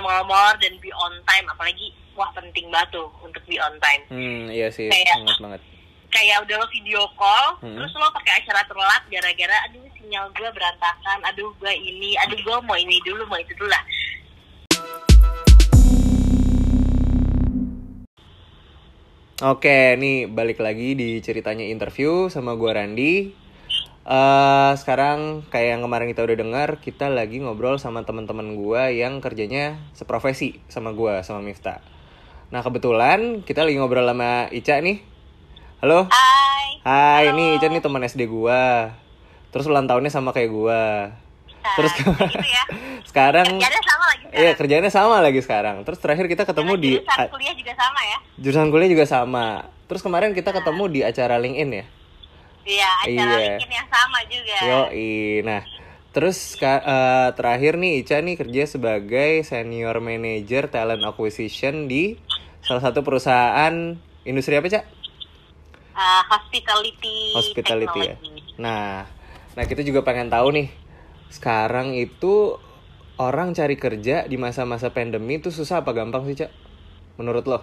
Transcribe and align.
molor 0.00 0.54
dan 0.56 0.72
be 0.76 0.90
on 0.90 1.14
time 1.24 1.46
apalagi 1.46 1.86
wah 2.12 2.30
penting 2.32 2.66
banget 2.68 2.94
tuh 2.94 3.08
untuk 3.20 3.42
be 3.44 3.56
on 3.56 3.74
time 3.78 4.02
Hmm, 4.08 4.48
iya 4.48 4.68
sih, 4.68 4.86
Kayak- 4.86 5.18
sangat 5.18 5.38
banget. 5.40 5.60
kayak 6.08 6.36
udah 6.42 6.56
lo 6.56 6.66
video 6.68 7.00
call 7.14 7.60
Hmm. 7.60 7.74
terus 7.74 7.92
lo 7.92 8.08
pakai 8.10 8.38
acara 8.38 8.64
telat 8.64 9.02
gara-gara 9.06 9.56
aduh 9.64 9.84
sinyal 9.94 10.26
gue 10.30 10.48
berantakan 10.48 11.18
aduh 11.22 11.52
gue 11.54 11.72
ini 11.74 12.16
aduh 12.18 12.36
gue 12.36 12.56
mau 12.60 12.74
ini 12.74 12.96
dulu 13.02 13.22
mau 13.24 13.36
itu 13.36 13.52
dulu 13.54 13.68
lah 13.68 13.84
Oke, 19.38 19.94
nih 19.94 20.26
balik 20.26 20.58
lagi 20.58 20.98
di 20.98 21.22
ceritanya 21.22 21.62
interview 21.64 22.26
sama 22.26 22.58
gua 22.58 22.74
Randi. 22.74 23.30
Eh 24.08 24.72
sekarang 24.80 25.44
kayak 25.52 25.76
yang 25.76 25.82
kemarin 25.84 26.08
kita 26.08 26.24
udah 26.24 26.36
dengar, 26.40 26.68
kita 26.80 27.12
lagi 27.12 27.44
ngobrol 27.44 27.76
sama 27.76 28.08
teman-teman 28.08 28.56
gua 28.56 28.88
yang 28.88 29.20
kerjanya 29.20 29.76
seprofesi 29.92 30.64
sama 30.72 30.96
gua, 30.96 31.20
sama 31.20 31.44
Mifta. 31.44 31.84
Nah, 32.48 32.64
kebetulan 32.64 33.44
kita 33.44 33.68
lagi 33.68 33.76
ngobrol 33.76 34.08
sama 34.08 34.48
Ica 34.48 34.80
nih. 34.80 35.04
Halo. 35.84 36.08
hai 36.08 36.80
Hai, 36.80 37.28
Halo. 37.28 37.36
ini 37.36 37.60
Ica 37.60 37.68
nih 37.68 37.84
teman 37.84 38.00
SD 38.00 38.24
gua. 38.32 38.96
Terus 39.52 39.68
ulang 39.68 39.84
tahunnya 39.84 40.08
sama 40.08 40.32
kayak 40.32 40.56
gua. 40.56 41.12
Terus 41.76 41.92
gitu 42.00 42.08
ya 42.48 42.64
sekarang 43.08 43.44
kerjanya 43.44 43.82
sama 43.84 44.04
lagi 44.08 44.24
Iya, 44.32 44.52
kerjanya 44.56 44.90
sama 44.90 45.16
lagi 45.20 45.40
sekarang. 45.44 45.84
Terus 45.84 46.00
terakhir 46.00 46.32
kita 46.32 46.48
ketemu 46.48 46.80
Karena 46.80 46.84
di 46.84 46.92
jurusan 46.96 47.28
kuliah 47.28 47.54
juga 47.60 47.72
sama 47.76 48.00
ya 48.00 48.18
jurusan 48.40 48.68
kuliah 48.72 48.88
juga 48.88 49.04
sama. 49.04 49.46
Terus 49.84 50.00
kemarin 50.00 50.32
kita 50.32 50.56
ketemu 50.56 50.84
di 50.88 51.00
acara 51.04 51.36
LinkedIn 51.36 51.70
ya. 51.76 51.84
Iya 52.64 52.90
acara 53.04 53.36
Iya. 53.38 53.66
Yang 53.66 53.88
sama 53.90 54.18
juga 54.26 54.56
Yoi. 54.64 55.42
Nah, 55.44 55.62
terus 56.10 56.58
ka- 56.58 56.82
eh, 56.82 57.28
terakhir 57.38 57.78
nih 57.78 58.02
Ica 58.02 58.18
nih 58.18 58.36
kerja 58.38 58.62
sebagai 58.66 59.42
senior 59.46 60.02
manager 60.02 60.66
talent 60.72 61.04
acquisition 61.04 61.86
di 61.86 62.18
salah 62.64 62.82
satu 62.82 63.06
perusahaan 63.06 63.94
industri 64.26 64.58
apa, 64.58 64.66
Cak? 64.68 64.84
Uh, 65.98 66.22
hospitality 66.30 67.34
Hospitality 67.34 67.98
ya. 67.98 68.14
technology. 68.14 68.54
Nah, 68.62 69.02
nah 69.58 69.64
kita 69.66 69.82
juga 69.82 70.06
pengen 70.06 70.30
tahu 70.30 70.54
nih. 70.54 70.68
Sekarang 71.28 71.90
itu 71.94 72.54
orang 73.18 73.50
cari 73.50 73.74
kerja 73.74 74.30
di 74.30 74.38
masa-masa 74.38 74.94
pandemi 74.94 75.42
itu 75.42 75.50
susah 75.50 75.82
apa 75.82 75.90
gampang 75.90 76.22
sih, 76.24 76.38
Cak? 76.38 76.50
Menurut 77.18 77.44
lo? 77.50 77.60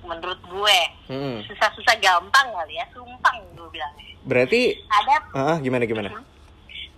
menurut 0.00 0.40
gue 0.42 0.78
Hmm. 1.10 1.42
susah-susah 1.42 1.98
gampang 1.98 2.46
kali 2.54 2.78
ya 2.78 2.86
sumpang 2.94 3.36
gue 3.58 3.66
bilang 3.74 3.90
Berarti 4.20 4.78
ada 4.86 5.14
ah, 5.34 5.56
gimana 5.58 5.82
gimana? 5.88 6.22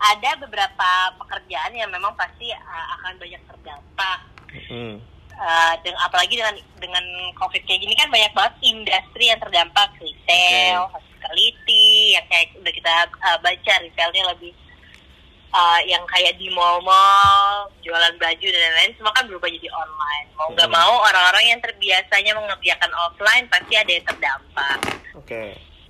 ada 0.03 0.31
beberapa 0.37 0.91
pekerjaan 1.23 1.73
yang 1.73 1.89
memang 1.89 2.13
pasti 2.19 2.51
uh, 2.53 2.87
akan 3.01 3.17
banyak 3.17 3.41
terdampak 3.49 4.21
Hmm. 4.69 5.01
Uh, 5.33 5.75
dengan 5.81 5.97
apalagi 6.05 6.37
dengan 6.37 6.53
dengan 6.77 7.05
covid 7.41 7.65
kayak 7.65 7.81
gini 7.81 7.97
kan 7.97 8.13
banyak 8.13 8.37
banget 8.37 8.55
industri 8.69 9.33
yang 9.33 9.41
terdampak 9.41 9.89
retail, 9.97 10.93
hospitality, 10.93 12.13
yang 12.13 12.25
kayak 12.29 12.53
udah 12.61 12.69
kita 12.69 12.93
uh, 13.17 13.39
baca 13.41 13.73
retailnya 13.81 14.29
lebih 14.29 14.53
uh, 15.53 15.81
yang 15.85 16.03
kayak 16.09 16.37
di 16.37 16.49
mall-mall, 16.49 17.69
jualan 17.81 18.15
baju 18.17 18.47
dan 18.47 18.61
lain-lain 18.63 18.93
semua 18.97 19.13
kan 19.13 19.25
berubah 19.29 19.49
jadi 19.49 19.69
online. 19.69 20.27
Mau 20.35 20.49
nggak 20.51 20.69
Hmm. 20.69 20.77
mau 20.77 20.95
orang-orang 21.05 21.45
yang 21.47 21.61
terbiasanya 21.61 22.33
mengerjakan 22.35 22.93
offline 22.99 23.45
pasti 23.49 23.75
ada 23.77 23.91
yang 23.91 24.05
terdampak. 24.05 24.79
Oke. 25.15 25.43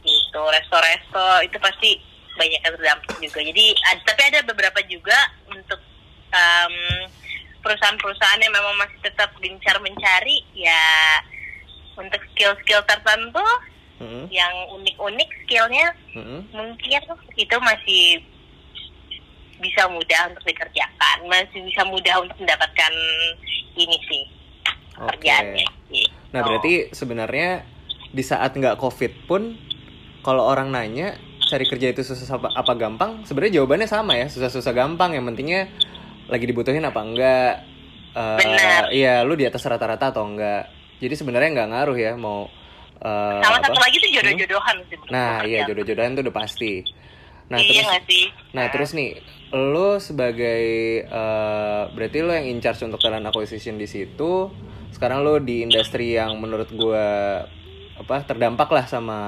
Gitu, 0.02 0.40
resto-resto 0.42 1.26
itu 1.46 1.56
pasti 1.56 1.90
banyak 2.34 2.60
yang 2.60 2.74
terdampak 2.74 3.14
juga. 3.18 3.40
Jadi 3.40 3.64
ad- 3.86 4.04
tapi 4.04 4.22
ada 4.26 4.40
beberapa 4.42 4.80
juga 4.84 5.18
untuk 5.46 5.78
um, 6.32 6.76
perusahaan-perusahaan 7.62 8.42
yang 8.42 8.50
memang 8.50 8.74
masih 8.74 8.98
tetap 9.00 9.30
gencar 9.38 9.78
mencari 9.78 10.42
ya 10.52 10.82
untuk 11.94 12.18
skill-skill 12.34 12.82
tertentu 12.84 13.44
Hmm. 14.02 14.26
yang 14.34 14.50
unik-unik 14.74 15.30
skillnya 15.46 15.94
Hmm. 16.10 16.42
mungkin 16.50 16.98
itu 17.38 17.56
masih 17.62 18.18
bisa 19.62 19.86
mudah 19.86 20.34
untuk 20.34 20.42
dikerjakan 20.42 21.16
masih 21.30 21.62
bisa 21.62 21.86
mudah 21.86 22.18
untuk 22.18 22.36
mendapatkan 22.42 22.92
ini 23.78 23.96
sih 24.10 24.24
pekerjaannya 24.98 25.66
gitu. 25.88 26.10
Nah 26.34 26.40
berarti 26.42 26.90
sebenarnya 26.90 27.62
di 28.12 28.24
saat 28.26 28.52
nggak 28.52 28.76
covid 28.76 29.30
pun 29.30 29.54
kalau 30.26 30.50
orang 30.50 30.74
nanya 30.74 31.16
cari 31.46 31.64
kerja 31.64 31.94
itu 31.94 32.02
susah 32.02 32.42
apa, 32.42 32.48
apa 32.52 32.72
gampang? 32.74 33.22
Sebenarnya 33.24 33.62
jawabannya 33.62 33.88
sama 33.88 34.18
ya 34.18 34.26
susah-susah 34.26 34.72
gampang. 34.74 35.14
Yang 35.14 35.24
pentingnya 35.32 35.62
lagi 36.28 36.44
dibutuhin 36.44 36.84
apa 36.84 37.00
enggak 37.02 37.54
Eh, 38.12 38.38
Benar. 38.44 38.92
iya 38.92 39.24
lu 39.24 39.32
di 39.32 39.48
atas 39.48 39.64
rata-rata 39.64 40.12
atau 40.12 40.28
enggak. 40.28 40.68
Jadi 41.00 41.14
sebenarnya 41.16 41.48
nggak 41.56 41.68
ngaruh 41.72 41.96
ya 41.96 42.12
mau 42.14 42.44
eh, 43.00 43.40
sama 43.40 43.56
apa? 43.58 43.66
satu 43.66 43.80
lagi 43.80 43.96
tuh 43.98 44.10
jodoh-jodohan 44.20 44.76
sih 44.86 44.96
menurut 45.00 45.10
nah 45.10 45.42
iya 45.42 45.66
jodoh-jodohan 45.66 46.14
itu 46.14 46.22
udah 46.22 46.36
pasti 46.36 46.72
nah 47.52 47.60
iya 47.60 47.84
terus 47.84 48.08
sih 48.08 48.24
Nah 48.52 48.68
terus 48.68 48.90
nih, 48.92 49.16
lo 49.52 49.96
sebagai 49.96 50.64
eh, 51.04 51.82
berarti 51.88 52.18
lo 52.20 52.32
yang 52.32 52.48
in 52.48 52.60
charge 52.60 52.84
untuk 52.84 53.00
talent 53.00 53.24
acquisition 53.24 53.76
di 53.76 53.88
situ. 53.88 54.52
Sekarang 54.92 55.24
lo 55.24 55.40
di 55.40 55.64
industri 55.64 56.12
yang 56.12 56.36
menurut 56.36 56.68
gue 56.68 57.06
apa 57.96 58.16
terdampak 58.24 58.68
lah 58.68 58.84
sama 58.84 59.18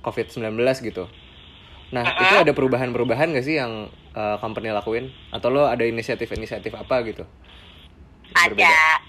COVID-19 0.00 0.56
gitu. 0.80 1.04
Nah 1.92 2.04
itu 2.08 2.34
ada 2.40 2.52
perubahan-perubahan 2.52 3.36
gak 3.36 3.44
sih 3.44 3.60
yang 3.60 3.88
eh, 4.16 4.36
company 4.40 4.72
lakuin? 4.72 5.12
Atau 5.28 5.52
lo 5.52 5.68
ada 5.68 5.84
inisiatif-inisiatif 5.84 6.72
apa 6.72 7.04
gitu? 7.04 7.24
Ada 8.32 8.48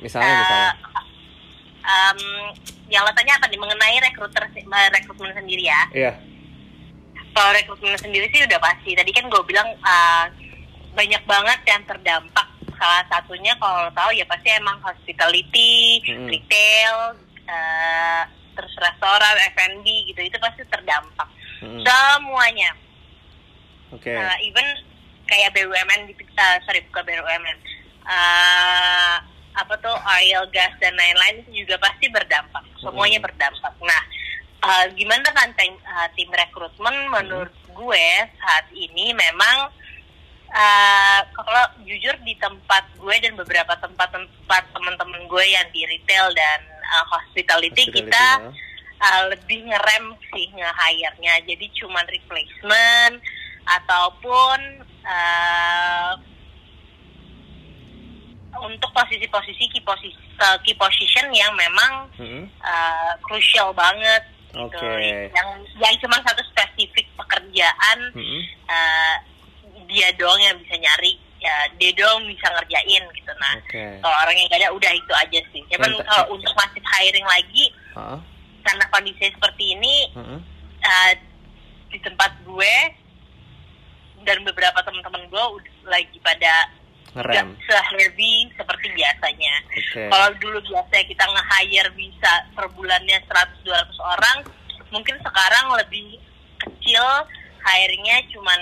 Misalnya, 0.04 0.30
eh, 0.30 0.38
misalnya. 0.44 0.72
em, 1.86 2.20
yang 2.92 3.08
lo 3.08 3.12
tanya 3.16 3.40
apa 3.40 3.48
nih 3.48 3.58
mengenai 3.58 3.98
rekruter 4.04 4.44
rekrutmen 4.92 5.32
sendiri 5.32 5.64
ya 5.64 5.82
Iya. 5.96 6.35
Kalau 7.36 7.52
rekrutmen 7.52 8.00
sendiri 8.00 8.32
sih 8.32 8.48
udah 8.48 8.60
pasti 8.64 8.96
tadi 8.96 9.12
kan 9.12 9.28
gue 9.28 9.44
bilang 9.44 9.68
uh, 9.84 10.26
banyak 10.96 11.20
banget 11.28 11.60
yang 11.68 11.84
terdampak 11.84 12.48
salah 12.80 13.04
satunya 13.12 13.52
kalau 13.60 13.92
tahu 13.92 14.16
ya 14.16 14.24
pasti 14.26 14.52
emang 14.56 14.80
hospitality 14.80 16.00
Mm-mm. 16.08 16.32
retail 16.32 17.20
uh, 17.48 18.24
terus 18.56 18.72
restoran 18.80 19.36
F&B 19.52 19.86
gitu 20.08 20.20
itu 20.24 20.38
pasti 20.40 20.64
terdampak 20.72 21.28
Mm-mm. 21.60 21.84
semuanya 21.84 22.72
Oke. 23.94 24.12
Uh, 24.12 24.36
even 24.44 24.66
kayak 25.30 25.54
BUMN 25.56 26.10
uh, 26.12 26.58
sorry 26.64 26.82
bukan 26.90 27.04
BUMN 27.06 27.58
uh, 28.08 29.16
apa 29.56 29.74
tuh 29.80 29.96
oil 29.96 30.44
gas 30.52 30.72
dan 30.84 30.92
lain-lain 31.00 31.44
itu 31.48 31.64
juga 31.64 31.80
pasti 31.80 32.12
berdampak 32.12 32.64
semuanya 32.84 33.24
Hmm. 33.24 33.28
berdampak 33.32 33.74
nah 33.82 34.04
uh, 34.66 34.86
gimana 34.98 35.28
kan 35.32 35.54
tim, 35.54 35.78
uh, 35.86 36.08
tim 36.18 36.30
rekrutmen 36.34 36.96
menurut 37.14 37.54
gue 37.70 38.08
saat 38.42 38.66
ini 38.74 39.14
memang 39.14 39.70
uh, 40.50 41.22
kalau 41.38 41.64
jujur 41.86 42.16
di 42.26 42.34
tempat 42.42 42.84
gue 42.98 43.16
dan 43.22 43.38
beberapa 43.38 43.78
tempat-tempat 43.78 44.64
teman-teman 44.74 45.22
gue 45.30 45.46
yang 45.46 45.68
di 45.70 45.86
retail 45.86 46.34
dan 46.34 46.60
uh, 46.82 47.06
hospitality, 47.14 47.86
Hospitality, 47.86 48.10
kita 48.10 48.26
ya. 48.42 48.50
uh, 49.06 49.24
lebih 49.30 49.70
ngerem 49.70 50.06
sih 50.34 50.48
nge-hire-nya 50.56 51.34
jadi 51.46 51.66
cuman 51.84 52.06
replacement 52.10 53.16
ataupun 53.66 54.60
uh, 55.06 56.14
untuk 58.56 58.88
posisi-posisi 58.96 59.68
key, 59.68 59.84
posisi, 59.84 60.16
uh, 60.40 60.56
key 60.64 60.72
position 60.80 61.28
yang 61.36 61.52
memang 61.60 62.08
Mm-mm. 62.16 62.44
uh, 62.64 63.14
crucial 63.20 63.76
banget 63.76 64.24
gitu 64.56 64.88
Oke. 64.88 65.32
yang 65.36 65.50
yang 65.84 65.96
cuma 66.00 66.16
satu 66.24 66.42
spesifik 66.48 67.06
pekerjaan 67.20 67.98
Mm-mm. 68.16 68.42
uh, 68.72 69.16
dia 69.86 70.10
doang 70.16 70.40
yang 70.40 70.56
bisa 70.64 70.80
nyari 70.80 71.20
ya 71.44 71.68
dia 71.78 71.92
doang 71.94 72.24
bisa 72.26 72.48
ngerjain 72.50 73.04
gitu 73.12 73.32
nah 73.38 73.54
Oke. 73.60 74.00
kalau 74.00 74.16
orang 74.24 74.36
yang 74.40 74.48
gak 74.50 74.62
ada 74.64 74.72
udah 74.72 74.92
itu 74.96 75.14
aja 75.14 75.40
sih 75.52 75.62
cuman 75.70 75.92
kalau 76.08 76.26
untuk 76.34 76.54
masih 76.56 76.82
hiring 76.82 77.28
lagi 77.28 77.66
Ah, 77.96 78.20
karena 78.68 78.84
kondisi 78.92 79.32
seperti 79.32 79.72
ini 79.72 80.12
mm-mm. 80.12 80.40
uh, 80.84 81.12
di 81.88 82.00
tempat 82.04 82.32
gue 82.44 82.76
dan 84.28 84.44
beberapa 84.44 84.84
teman-teman 84.84 85.24
gue 85.32 85.44
udah 85.62 85.76
lagi 85.88 86.18
pada 86.20 86.68
Ngerem. 87.16 87.56
se-heavy 87.64 88.52
seperti 88.60 88.92
biasanya. 88.92 89.56
Oke. 89.72 90.04
Kalau 90.12 90.30
dulu 90.44 90.60
biasanya 90.68 91.06
kita 91.08 91.26
nge-hire 91.26 91.90
bisa 91.96 92.32
per 92.52 92.68
bulannya 92.76 93.18
100-200 93.24 93.96
orang, 94.04 94.38
mungkin 94.92 95.16
sekarang 95.24 95.66
lebih 95.80 96.20
kecil 96.60 97.04
hiringnya 97.66 98.20
cuman 98.36 98.60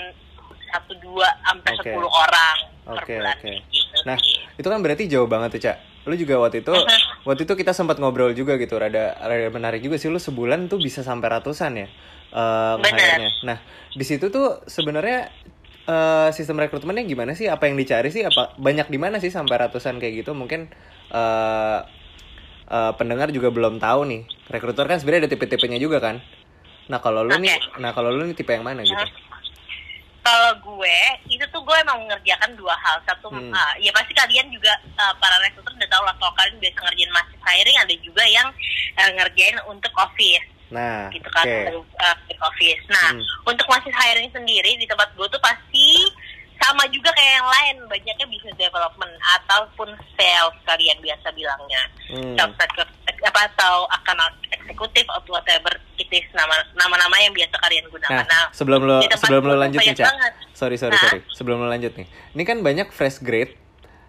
satu 0.72 0.92
dua 0.98 1.28
sampai 1.46 1.70
Oke. 1.78 1.90
10 1.94 2.02
orang 2.02 2.56
per 2.84 3.02
Oke, 3.04 3.14
bulan 3.18 3.36
oke. 3.38 3.52
gitu. 3.70 3.96
Nah, 4.06 4.18
itu 4.58 4.68
kan 4.70 4.80
berarti 4.82 5.02
jauh 5.06 5.28
banget 5.30 5.58
tuh, 5.58 5.62
Cak. 5.70 5.76
Lu 6.04 6.14
juga 6.20 6.36
waktu 6.36 6.60
itu 6.60 6.74
waktu 7.24 7.42
itu 7.48 7.54
kita 7.56 7.72
sempat 7.72 7.96
ngobrol 7.96 8.36
juga 8.36 8.60
gitu, 8.60 8.76
rada 8.76 9.16
rada 9.16 9.48
menarik 9.48 9.80
juga 9.80 9.96
sih 9.96 10.12
lu 10.12 10.20
sebulan 10.20 10.68
tuh 10.68 10.76
bisa 10.76 11.00
sampai 11.00 11.32
ratusan 11.32 11.72
ya. 11.80 11.88
eh 12.34 12.74
Bener. 12.76 13.30
Nah, 13.46 13.58
di 13.94 14.04
situ 14.04 14.28
tuh 14.28 14.60
sebenarnya 14.68 15.30
eh, 15.84 16.28
sistem 16.32 16.60
rekrutmennya 16.60 17.04
gimana 17.04 17.32
sih? 17.36 17.46
Apa 17.48 17.68
yang 17.68 17.76
dicari 17.76 18.08
sih? 18.08 18.24
Apa 18.24 18.56
banyak 18.56 18.88
di 18.88 18.98
mana 18.98 19.20
sih 19.20 19.28
sampai 19.32 19.68
ratusan 19.68 20.00
kayak 20.00 20.24
gitu? 20.24 20.32
Mungkin 20.32 20.68
eh 21.14 21.78
eh, 22.64 22.92
pendengar 22.96 23.28
juga 23.30 23.52
belum 23.52 23.78
tahu 23.78 24.08
nih. 24.08 24.22
Rekruter 24.48 24.88
kan 24.88 24.98
sebenarnya 25.00 25.28
ada 25.28 25.32
tipe-tipenya 25.32 25.78
juga 25.80 26.00
kan. 26.00 26.20
Nah 26.88 27.00
kalau 27.00 27.24
lu 27.24 27.36
nih, 27.40 27.52
Oke. 27.56 27.80
nah 27.80 27.96
kalau 27.96 28.12
lu 28.12 28.28
nih 28.28 28.36
tipe 28.36 28.52
yang 28.52 28.64
mana 28.64 28.84
gitu? 28.84 29.04
Kalau 30.24 30.56
gue, 30.56 30.98
itu 31.28 31.44
tuh 31.52 31.60
gue 31.60 31.76
emang 31.84 32.00
mengerjakan 32.00 32.56
dua 32.56 32.72
hal. 32.80 32.96
Satu, 33.04 33.28
Hmm. 33.28 33.52
uh, 33.52 33.74
ya 33.76 33.92
pasti 33.92 34.16
kalian 34.16 34.48
juga 34.48 34.72
uh, 34.96 35.12
para 35.20 35.36
rekruter 35.44 35.68
udah 35.76 35.90
tahu 35.92 36.00
lah 36.00 36.16
kalau 36.16 36.32
kalian 36.32 36.56
biasa 36.64 36.80
ngerjain 36.80 37.12
massive 37.12 37.42
hiring, 37.44 37.76
ada 37.76 37.94
juga 38.00 38.24
yang 38.24 38.48
uh, 38.96 39.10
ngerjain 39.20 39.56
untuk 39.68 39.92
office. 40.00 40.48
Nah, 40.72 41.12
gitu 41.12 41.28
kan 41.28 41.44
untuk, 41.68 41.84
uh, 42.00 42.16
untuk 42.24 42.38
office. 42.40 42.82
Nah, 42.88 43.08
Hmm. 43.12 43.22
untuk 43.44 43.66
massive 43.68 43.94
hiring 43.94 44.30
sendiri 44.30 44.76
di 44.76 44.86
tempat 44.88 45.12
gue 45.12 45.26
tuh 45.28 45.40
pasti 45.40 45.88
sama 46.56 46.86
juga 46.88 47.12
kayak 47.12 47.32
yang 47.36 47.48
lain, 47.50 47.76
banyaknya 47.90 48.26
business 48.30 48.56
development 48.56 49.12
ataupun 49.36 49.92
sales 50.16 50.56
kalian 50.64 50.96
biasa 51.02 51.28
bilangnya. 51.36 51.82
Hmm. 52.08 52.34
Sales 52.56 52.88
apa 53.24 53.40
atau 53.56 53.88
akan 53.88 54.16
eksekutif 54.52 55.04
atau 55.08 55.32
whatever 55.32 55.72
it 55.96 56.08
is 56.08 56.24
nama 56.36 56.56
nama-nama 56.76 57.16
yang 57.20 57.32
biasa 57.32 57.56
kalian 57.60 57.84
gunakan. 57.88 58.24
Nah, 58.24 58.28
Nah, 58.28 58.44
sebelum 58.52 58.80
lo 58.84 58.98
sebelum 59.16 59.42
lo 59.44 59.54
lanjut 59.56 59.80
nih. 59.80 59.96
Sorry, 60.54 60.76
sorry, 60.80 60.96
Hah? 60.96 61.02
sorry. 61.02 61.20
Sebelum 61.32 61.60
lo 61.60 61.68
lanjut 61.68 61.92
nih. 61.96 62.06
Ini 62.36 62.42
kan 62.44 62.60
banyak 62.60 62.88
fresh 62.92 63.20
grade 63.20 63.56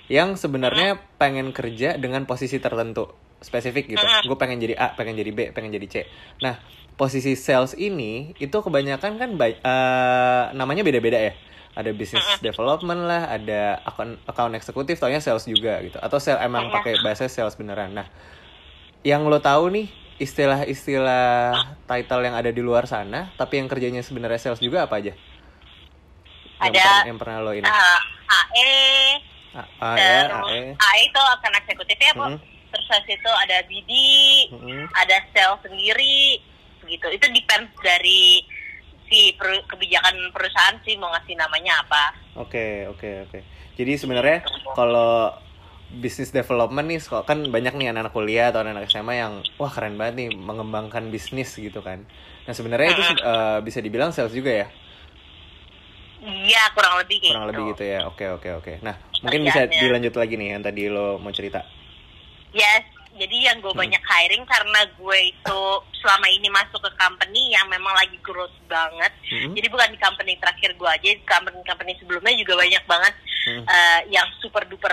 yang 0.07 0.38
sebenarnya 0.38 1.02
pengen 1.18 1.50
kerja 1.50 1.98
dengan 1.98 2.30
posisi 2.30 2.62
tertentu, 2.62 3.10
spesifik 3.41 3.91
gitu. 3.91 4.05
Gue 4.25 4.37
pengen 4.39 4.59
jadi 4.61 4.75
A, 4.77 4.93
pengen 4.95 5.15
jadi 5.19 5.31
B, 5.31 5.39
pengen 5.51 5.71
jadi 5.73 5.87
C. 5.87 5.95
Nah, 6.39 6.59
posisi 6.95 7.35
sales 7.35 7.75
ini 7.75 8.31
itu 8.39 8.55
kebanyakan 8.55 9.19
kan 9.19 9.29
eh, 9.39 10.43
namanya 10.55 10.81
beda-beda 10.85 11.19
ya. 11.19 11.33
Ada 11.75 11.91
business 11.91 12.39
development 12.39 13.03
lah, 13.03 13.27
ada 13.27 13.83
account 13.83 14.15
account 14.23 14.55
eksekutif, 14.55 14.95
taunya 14.95 15.19
sales 15.19 15.43
juga 15.43 15.83
gitu. 15.83 15.99
Atau 15.99 16.23
sales 16.23 16.39
emang 16.39 16.71
Mm-mm. 16.71 16.75
pakai 16.79 17.03
bahasa 17.03 17.27
sales 17.27 17.59
beneran. 17.59 17.91
Nah, 17.91 18.07
yang 19.03 19.27
lo 19.27 19.43
tahu 19.43 19.67
nih 19.75 19.87
istilah-istilah 20.15 21.75
title 21.83 22.23
yang 22.23 22.35
ada 22.39 22.47
di 22.47 22.63
luar 22.63 22.87
sana, 22.87 23.27
tapi 23.35 23.59
yang 23.59 23.67
kerjanya 23.67 23.99
sebenarnya 23.99 24.39
sales 24.39 24.63
juga 24.63 24.87
apa 24.87 25.03
aja? 25.03 25.11
Yang 26.63 26.75
Ada, 26.79 26.85
per- 26.87 27.07
yang 27.11 27.17
pernah 27.19 27.37
lo 27.43 27.51
ini. 27.51 27.67
uh, 27.67 27.99
AE, 28.55 29.19
A, 29.51 29.63
A, 29.83 29.89
ya, 29.99 30.19
terus 30.31 30.47
A, 30.47 30.55
E. 30.55 30.61
AE 30.79 31.01
itu 31.11 31.19
akan 31.19 31.51
eksekutif 31.59 31.97
ya, 31.99 32.11
Bu. 32.15 32.23
Mm. 32.23 32.39
Terus 32.75 32.88
habis 32.92 33.16
itu 33.16 33.31
ada 33.31 33.57
BD, 33.63 33.92
Mm-mm. 34.51 34.83
ada 35.00 35.18
sales 35.31 35.63
sendiri 35.63 36.44
gitu 36.86 37.07
itu 37.10 37.25
depends 37.33 37.72
dari 37.81 38.44
si 39.10 39.33
per- 39.39 39.66
kebijakan 39.66 40.16
perusahaan 40.36 40.77
sih 40.86 40.94
mau 41.00 41.10
ngasih 41.13 41.33
namanya 41.39 41.81
apa 41.81 42.04
Oke, 42.36 42.83
oke, 42.92 43.10
oke. 43.31 43.39
Jadi 43.80 43.92
sebenarnya 43.95 44.44
kalau 44.75 45.31
business 46.04 46.36
development 46.36 46.88
nih 46.92 47.00
kok 47.00 47.24
kan 47.24 47.48
banyak 47.48 47.74
nih 47.80 47.88
anak-anak 47.95 48.12
kuliah 48.12 48.51
atau 48.51 48.60
anak-anak 48.66 48.92
SMA 48.92 49.16
yang 49.24 49.33
wah 49.56 49.71
keren 49.71 49.95
banget 49.95 50.13
nih 50.19 50.28
mengembangkan 50.36 51.07
bisnis 51.13 51.56
gitu 51.56 51.80
kan. 51.80 52.04
Nah, 52.45 52.54
sebenarnya 52.54 52.89
itu 52.92 53.04
eh, 53.24 53.57
bisa 53.63 53.80
dibilang 53.80 54.12
sales 54.12 54.36
juga 54.36 54.51
ya. 54.51 54.68
iya 56.25 56.63
kurang 56.75 56.95
lebih 57.01 57.18
kayak 57.24 57.31
Kurang 57.31 57.44
gitu 57.44 57.51
lebih 57.51 57.63
gitu 57.74 57.83
ya. 57.94 58.00
Oke, 58.10 58.25
oke, 58.30 58.50
oke. 58.62 58.74
Nah, 58.86 58.95
mungkin 59.25 59.42
bisa 59.48 59.66
dilanjut 59.81 60.13
lagi 60.21 60.33
nih 60.38 60.48
yang 60.57 60.63
tadi 60.68 60.81
lo 60.94 61.18
mau 61.18 61.33
cerita. 61.33 61.66
Yes 62.56 62.84
jadi 63.16 63.38
yang 63.48 63.57
gue 63.60 63.72
Hmm. 63.72 63.80
banyak 63.80 64.02
hiring 64.02 64.44
karena 64.44 64.80
gue 64.90 65.18
itu 65.25 65.60
selama 65.98 66.28
ini 66.30 66.48
masuk 66.50 66.80
ke 66.80 66.92
company 66.96 67.48
yang 67.50 67.63
memang 67.66 67.92
lagi 67.94 68.19
growth 68.19 68.52
banget 68.66 69.12
Mm-mm. 69.25 69.52
jadi 69.54 69.68
bukan 69.68 69.88
di 69.90 69.98
company 69.98 70.34
terakhir 70.36 70.72
gue 70.72 70.90
aja 70.90 71.10
di 71.12 71.24
company 71.24 71.60
company 71.62 71.92
sebelumnya 71.96 72.36
juga 72.36 72.54
banyak 72.57 72.84
banget 72.86 73.13
Hmm. 73.46 73.62
eh, 73.62 74.00
yang 74.10 74.25
super 74.40 74.66
duper 74.66 74.90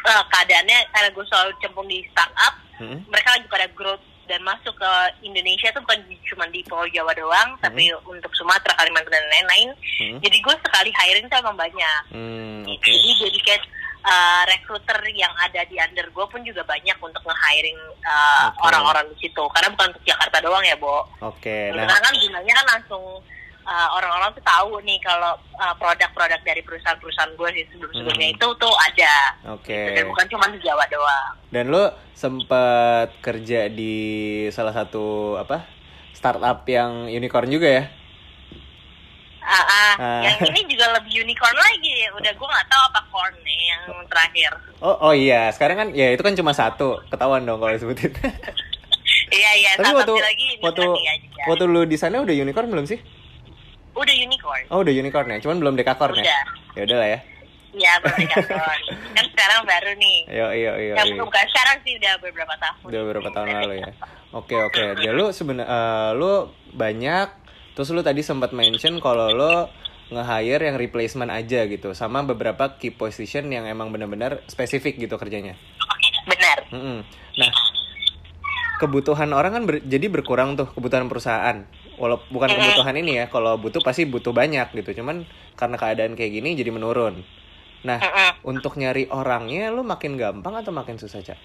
eh, 0.00 0.24
keadaannya 0.26 0.78
karena 0.88 1.08
gue 1.10 1.24
selalu 1.26 1.50
cemplung 1.58 1.84
di 1.86 2.06
startup 2.08 2.54
Mm-mm. 2.78 3.02
mereka 3.06 3.34
lagi 3.34 3.46
pada 3.46 3.66
growth 3.68 4.00
dan 4.24 4.40
masuk 4.40 4.70
ke 4.72 4.90
Indonesia 5.20 5.74
tuh 5.74 5.82
bukan 5.82 5.98
cuma 6.24 6.46
di 6.46 6.62
Pulau 6.62 6.86
Jawa 6.86 7.10
doang, 7.12 7.58
tapi 7.58 7.90
untuk 8.06 8.30
Sumatera, 8.30 8.78
Kalimantan 8.78 9.10
dan 9.10 9.26
lain-lain. 9.26 9.68
Hmm. 9.74 10.22
Jadi 10.22 10.38
gue 10.38 10.54
sekali 10.62 10.90
hiring 10.94 11.26
tuh 11.26 11.42
emang 11.42 11.58
banyak. 11.58 12.02
Hmm, 12.14 12.62
Gitu. 12.62 12.78
oke. 12.78 12.90
Jadi 12.94 13.10
dedicate 13.26 13.64
uh, 14.02 14.42
recruiter 14.46 15.00
yang 15.12 15.32
ada 15.36 15.64
di 15.64 15.76
under 15.76 16.08
gue 16.08 16.26
pun 16.26 16.40
juga 16.40 16.62
banyak 16.64 16.96
untuk 16.96 17.22
nge-hiring 17.22 17.78
uh, 18.02 18.48
Oke. 18.50 18.60
orang-orang 18.66 19.06
di 19.12 19.28
situ. 19.28 19.42
Karena 19.52 19.68
bukan 19.72 19.86
untuk 19.92 20.04
Jakarta 20.04 20.36
doang 20.40 20.64
ya, 20.64 20.76
Bo. 20.76 21.04
Oke, 21.20 21.72
Karena 21.72 21.86
nah, 21.86 22.00
kan 22.00 22.14
gunanya 22.14 22.52
kan 22.56 22.66
langsung 22.78 23.04
uh, 23.62 23.88
orang-orang 23.94 24.30
tuh 24.32 24.44
tahu 24.44 24.72
nih 24.82 24.98
kalau 25.00 25.32
uh, 25.56 25.74
produk-produk 25.76 26.40
dari 26.42 26.62
perusahaan-perusahaan 26.64 27.32
gue 27.36 27.48
sih 27.54 27.64
sebelum-sebelumnya 27.70 28.28
Hmm. 28.32 28.36
itu 28.36 28.46
tuh 28.56 28.74
ada. 28.76 29.14
oke. 29.56 29.68
Gitu. 29.68 29.90
Dan 29.96 30.04
bukan 30.08 30.26
cuma 30.32 30.44
di 30.48 30.58
Jawa 30.60 30.84
doang. 30.88 31.32
Dan 31.50 31.64
lo 31.68 31.84
sempat 32.14 33.16
kerja 33.20 33.68
di 33.68 33.96
salah 34.52 34.72
satu 34.72 35.36
apa 35.36 35.64
startup 36.12 36.68
yang 36.68 37.08
unicorn 37.08 37.48
juga 37.48 37.68
ya? 37.68 37.84
Ah. 39.50 40.22
yang 40.22 40.38
ini 40.54 40.62
juga 40.70 40.94
lebih 40.94 41.26
unicorn 41.26 41.56
lagi. 41.58 42.06
Udah 42.14 42.32
gue 42.32 42.48
nggak 42.54 42.68
tahu 42.70 42.82
apa 42.94 43.00
corn 43.10 43.34
yang 43.42 43.82
terakhir. 44.06 44.52
Oh, 44.78 45.10
oh 45.10 45.12
iya, 45.12 45.50
sekarang 45.50 45.76
kan 45.76 45.88
ya 45.90 46.14
itu 46.14 46.22
kan 46.22 46.38
cuma 46.38 46.54
satu, 46.54 47.02
ketahuan 47.10 47.42
dong 47.42 47.58
kalau 47.58 47.74
disebutin. 47.74 48.14
Iya 49.30 49.50
iya. 49.62 49.70
Tapi 49.78 49.94
satu 49.94 50.14
waktu 50.14 50.14
lagi 50.26 50.44
ini 50.58 50.62
waktu 50.62 50.82
lagi 50.82 51.06
aja. 51.06 51.42
waktu 51.46 51.64
lu 51.70 51.82
di 51.86 51.96
sana 51.98 52.18
udah 52.18 52.34
unicorn 52.34 52.66
belum 52.66 52.86
sih? 52.86 52.98
Udah 53.94 54.14
unicorn. 54.14 54.64
Oh, 54.74 54.82
udah 54.82 54.90
unicorn 54.90 55.30
ya, 55.30 55.38
cuman 55.38 55.56
belum 55.62 55.74
dekakorn 55.78 56.18
ya. 56.18 56.22
Udah. 56.26 56.42
Ya 56.74 56.82
udah 56.86 56.96
lah 56.98 57.08
ya. 57.14 57.18
Iya 57.70 57.92
baru 58.02 58.18
unicorn. 58.26 58.80
kan 59.16 59.24
sekarang 59.30 59.60
baru 59.62 59.90
nih. 59.94 60.18
Yo 60.34 60.46
yo. 60.50 60.72
Yang 60.98 61.08
yo. 61.14 61.22
bukan 61.22 61.44
sekarang 61.54 61.76
sih 61.86 61.92
udah 62.02 62.12
beberapa 62.18 62.54
tahun. 62.58 62.80
Udah 62.82 63.00
beberapa 63.06 63.28
tahun 63.30 63.48
lalu 63.62 63.74
ya. 63.86 63.90
Oke 64.30 64.54
oke. 64.54 64.94
Jadi 64.94 65.10
lu 65.10 65.34
sebenarnya 65.34 66.14
lu 66.14 66.54
banyak 66.70 67.28
terus 67.80 67.96
lu 67.96 68.04
tadi 68.04 68.20
sempat 68.20 68.52
mention 68.52 69.00
kalau 69.00 69.32
lu 69.32 69.64
nge-hire 70.12 70.68
yang 70.68 70.76
replacement 70.76 71.32
aja 71.32 71.64
gitu 71.64 71.96
sama 71.96 72.20
beberapa 72.20 72.76
key 72.76 72.92
position 72.92 73.48
yang 73.48 73.64
emang 73.64 73.88
benar-benar 73.88 74.44
spesifik 74.52 75.00
gitu 75.00 75.16
kerjanya. 75.16 75.56
Benar. 76.28 76.68
Mm-mm. 76.76 77.00
Nah, 77.40 77.50
kebutuhan 78.84 79.32
orang 79.32 79.56
kan 79.56 79.62
ber- 79.64 79.80
jadi 79.80 80.12
berkurang 80.12 80.60
tuh 80.60 80.68
kebutuhan 80.76 81.08
perusahaan. 81.08 81.64
Walau 81.96 82.20
bukan 82.28 82.52
kebutuhan 82.52 83.00
ini 83.00 83.24
ya, 83.24 83.32
kalau 83.32 83.56
butuh 83.56 83.80
pasti 83.80 84.04
butuh 84.04 84.36
banyak 84.36 84.76
gitu. 84.76 85.00
Cuman 85.00 85.24
karena 85.56 85.80
keadaan 85.80 86.20
kayak 86.20 86.36
gini 86.36 86.52
jadi 86.52 86.68
menurun. 86.68 87.24
Nah, 87.88 87.96
Mm-mm. 87.96 88.44
untuk 88.44 88.76
nyari 88.76 89.08
orangnya 89.08 89.72
lu 89.72 89.80
makin 89.88 90.20
gampang 90.20 90.52
atau 90.52 90.68
makin 90.68 91.00
susah, 91.00 91.24
Cak? 91.24 91.40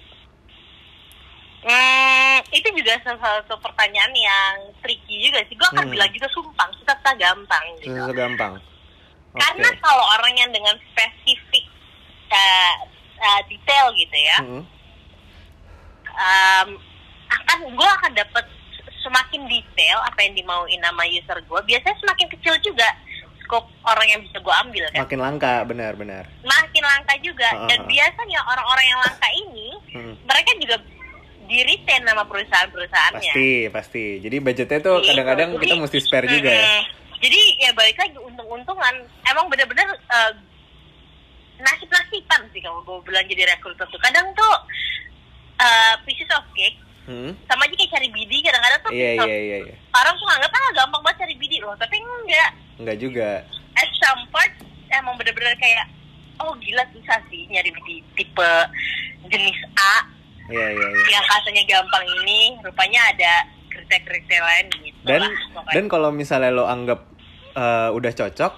Hmm, 2.36 2.52
itu 2.52 2.68
juga 2.76 2.92
salah 3.00 3.40
satu 3.40 3.56
pertanyaan 3.58 4.12
yang 4.12 4.52
tricky 4.84 5.24
juga 5.24 5.40
sih. 5.48 5.56
Gue 5.56 5.68
akan 5.72 5.88
Hmm. 5.88 5.92
bilang 5.96 6.10
juga 6.12 6.28
sumpah, 6.28 6.68
susah 6.76 6.96
gampang 7.16 7.64
gitu. 7.80 7.96
Susah 7.96 8.12
gampang. 8.12 8.52
Oke. 8.56 9.40
Karena 9.40 9.68
kalau 9.80 10.04
orang 10.16 10.34
yang 10.36 10.50
dengan 10.52 10.76
spesifik 10.92 11.64
uh, 12.32 12.74
uh, 13.20 13.40
detail 13.48 13.92
gitu 13.96 14.16
ya, 14.16 14.38
Mm-mm. 14.44 14.62
um, 16.12 16.68
akan 17.26 17.58
gue 17.72 17.90
akan 18.00 18.12
dapat 18.16 18.44
semakin 19.04 19.46
detail 19.46 19.98
apa 20.02 20.18
yang 20.24 20.34
dimauin 20.34 20.80
nama 20.80 21.04
user 21.06 21.38
gue. 21.40 21.60
Biasanya 21.64 21.96
semakin 22.00 22.26
kecil 22.32 22.54
juga 22.64 22.88
scope 23.44 23.70
orang 23.86 24.06
yang 24.10 24.20
bisa 24.24 24.42
gue 24.42 24.54
ambil 24.66 24.84
kan. 24.90 25.06
Makin 25.06 25.20
langka, 25.22 25.54
benar-benar. 25.62 26.24
Makin 26.42 26.82
langka 26.82 27.14
juga. 27.22 27.46
Ah, 27.54 27.68
Dan 27.70 27.78
ah, 27.80 27.86
ah. 27.86 27.88
biasanya 27.88 28.38
orang-orang 28.42 28.86
yang 28.88 29.00
langka 29.04 29.28
ini, 29.30 29.68
Mm. 29.96 30.14
mereka 30.26 30.50
juga 30.58 30.76
di 31.46 31.58
retain 31.62 32.02
nama 32.02 32.22
perusahaan-perusahaannya. 32.22 33.32
Pasti, 33.32 33.50
pasti. 33.68 34.04
Jadi 34.18 34.36
budgetnya 34.38 34.78
tuh 34.78 35.00
kadang-kadang 35.00 35.54
kita 35.56 35.74
mesti 35.76 35.98
spare 35.98 36.26
juga 36.26 36.50
ya. 36.50 36.82
Jadi 37.16 37.40
ya 37.58 37.70
balik 37.72 37.96
lagi 37.96 38.14
untung-untungan. 38.16 38.94
Emang 39.24 39.46
bener-bener 39.46 39.86
eh, 39.88 40.32
nasib-nasiban 41.56 42.42
sih 42.50 42.60
kalau 42.60 42.82
gue 42.82 42.98
bilang 43.02 43.24
jadi 43.24 43.48
rekruter 43.48 43.86
tuh. 43.86 43.98
Kadang 43.98 44.28
tuh 44.32 44.54
eh, 45.58 45.94
pieces 46.02 46.28
of 46.32 46.44
cake 46.52 46.76
Hmm? 47.06 47.38
sama 47.46 47.62
aja 47.62 47.74
kayak 47.78 47.92
cari 47.94 48.10
BD 48.10 48.42
kadang-kadang 48.42 48.82
tuh 48.82 48.90
Iya, 48.90 49.10
iya, 49.22 49.38
iya, 49.38 49.56
iya. 49.62 49.74
orang 49.94 50.10
tuh 50.12 50.26
nganggap 50.26 50.50
ah 50.50 50.70
gampang 50.74 51.02
banget 51.06 51.18
cari 51.22 51.34
BD 51.38 51.62
loh 51.62 51.70
tapi 51.78 52.02
enggak 52.02 52.50
Enggak 52.82 52.96
juga. 52.98 53.30
at 53.78 53.90
some 53.94 54.26
part 54.26 54.50
emang 54.90 55.14
bener-bener 55.14 55.54
kayak 55.54 55.86
oh 56.42 56.50
gila 56.58 56.82
susah 56.90 57.22
sih 57.30 57.46
nyari 57.46 57.70
BD 57.70 58.02
tipe 58.18 58.50
jenis 59.30 59.54
A 59.78 60.02
Iya, 60.46 60.66
iya, 60.72 60.86
iya. 60.86 61.06
yang 61.10 61.24
katanya 61.26 61.62
gampang 61.66 62.04
ini 62.22 62.54
rupanya 62.62 63.00
ada 63.10 63.32
kriteria-kriteria 63.66 64.42
lain 64.42 64.66
gitu 64.82 64.98
dan 65.04 65.20
lah 65.26 65.32
pokoknya. 65.52 65.74
dan 65.74 65.84
kalau 65.90 66.10
misalnya 66.14 66.50
lo 66.54 66.64
anggap 66.64 67.00
eh, 67.58 67.88
udah 67.92 68.12
cocok 68.14 68.52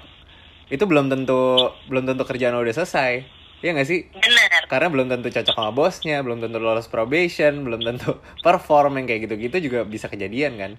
itu 0.69 0.85
belum 0.85 1.09
tentu 1.09 1.73
belum 1.89 2.05
tentu 2.05 2.23
kerjaan 2.29 2.53
lo 2.57 2.63
udah 2.63 2.77
selesai 2.77 3.39
Iya 3.59 3.75
nggak 3.75 3.89
sih 3.91 4.07
bener 4.15 4.71
karena 4.71 4.87
belum 4.87 5.07
tentu 5.11 5.35
cocok 5.35 5.51
sama 5.51 5.75
bosnya 5.75 6.23
belum 6.23 6.39
tentu 6.39 6.63
lolos 6.63 6.87
probation 6.87 7.67
belum 7.67 7.83
tentu 7.83 8.23
perform 8.47 9.03
yang 9.03 9.11
kayak 9.11 9.27
gitu-gitu 9.27 9.67
juga 9.67 9.83
bisa 9.83 10.07
kejadian 10.07 10.55
kan 10.55 10.73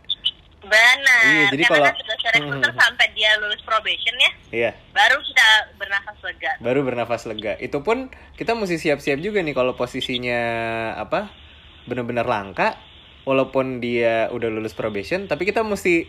Benar. 0.70 1.22
Iya, 1.26 1.44
jadi 1.50 1.64
Karena 1.64 1.74
kalau- 1.76 1.90
kan 1.90 2.30
rekruter 2.32 2.70
Hmm. 2.70 2.80
sampai 2.80 3.06
dia 3.12 3.32
lulus 3.38 3.62
probation 3.62 4.16
ya, 4.16 4.32
Iya. 4.52 4.72
baru 4.90 5.18
kita 5.20 5.48
bernafas 5.76 6.18
lega. 6.22 6.52
baru 6.60 6.80
bernafas 6.82 7.22
lega. 7.26 7.54
Itu 7.58 7.82
pun 7.82 8.08
kita 8.36 8.54
mesti 8.54 8.78
siap-siap 8.78 9.18
juga 9.18 9.40
nih 9.40 9.52
kalau 9.52 9.74
posisinya 9.74 10.40
apa 10.96 11.34
benar-benar 11.84 12.24
langka, 12.24 12.78
walaupun 13.22 13.78
dia 13.78 14.30
udah 14.30 14.48
lulus 14.48 14.72
probation, 14.72 15.26
tapi 15.26 15.44
kita 15.44 15.60
mesti 15.60 16.06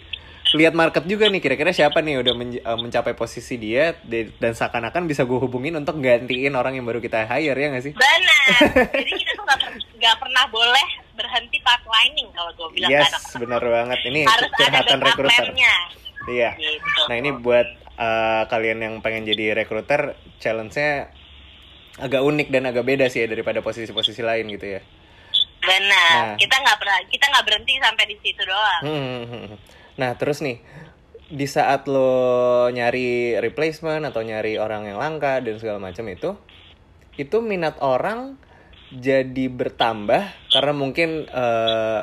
lihat 0.50 0.74
market 0.74 1.06
juga 1.06 1.24
nih 1.24 1.38
kira-kira 1.38 1.70
siapa 1.70 2.00
nih 2.00 2.18
udah 2.18 2.34
menj- 2.34 2.58
eh, 2.58 2.74
mencapai 2.76 3.14
posisi 3.14 3.54
dia 3.54 3.94
dan 4.34 4.50
seakan-akan 4.50 5.06
bisa 5.06 5.22
gue 5.22 5.38
hubungin 5.38 5.72
untuk 5.74 5.96
gantiin 5.96 6.52
orang 6.52 6.74
yang 6.74 6.82
baru 6.82 6.98
kita 6.98 7.22
hire 7.24 7.54
ya 7.54 7.68
nggak 7.70 7.84
sih? 7.84 7.94
Benar. 7.94 8.50
Jadi 8.98 9.12
kita 9.14 9.32
tuh 9.32 9.44
nggak 9.46 9.58
per- 9.58 9.78
nggak 9.94 10.16
pernah 10.18 10.44
boleh 10.48 10.88
berhenti 11.20 11.60
pipelining 11.60 12.28
kalau 12.32 12.50
gue 12.56 12.68
bilang 12.80 12.88
Yes, 12.88 13.12
anak-anak. 13.12 13.40
benar 13.44 13.62
banget. 13.68 13.98
Ini 14.08 14.20
Harus 14.24 14.48
ada 14.48 14.56
curhatan 14.56 14.98
backup 15.04 15.20
rekruter. 15.28 15.44
Iya. 16.28 16.50
Gitu. 16.56 17.02
Nah 17.12 17.16
ini 17.20 17.30
buat 17.36 17.68
eh, 18.00 18.42
kalian 18.48 18.78
yang 18.80 18.94
pengen 19.04 19.28
jadi 19.28 19.52
rekruter, 19.52 20.16
challenge-nya 20.40 21.12
agak 22.00 22.24
unik 22.24 22.48
dan 22.48 22.64
agak 22.64 22.88
beda 22.88 23.12
sih 23.12 23.20
ya 23.24 23.28
daripada 23.28 23.60
posisi-posisi 23.60 24.24
lain 24.24 24.48
gitu 24.48 24.80
ya. 24.80 24.80
Benar. 25.60 26.34
Nah. 26.34 26.36
Kita 26.40 26.54
nggak 26.56 26.76
pernah 26.80 26.98
kita 27.12 27.24
nggak 27.28 27.44
berhenti 27.44 27.72
sampai 27.76 28.04
di 28.08 28.16
situ 28.24 28.42
doang. 28.48 28.82
Hmm, 28.82 29.04
hmm, 29.04 29.26
hmm. 29.28 29.58
Nah 30.00 30.10
terus 30.16 30.40
nih 30.40 30.64
di 31.30 31.46
saat 31.46 31.86
lo 31.86 32.66
nyari 32.72 33.38
replacement 33.38 34.02
atau 34.02 34.24
nyari 34.24 34.58
orang 34.58 34.90
yang 34.90 34.98
langka 34.98 35.38
dan 35.38 35.60
segala 35.60 35.78
macam 35.78 36.08
itu, 36.10 36.34
itu 37.20 37.36
minat 37.44 37.78
orang 37.84 38.40
jadi 38.90 39.44
bertambah 39.46 40.50
karena 40.50 40.72
mungkin 40.74 41.30
eh, 41.30 42.00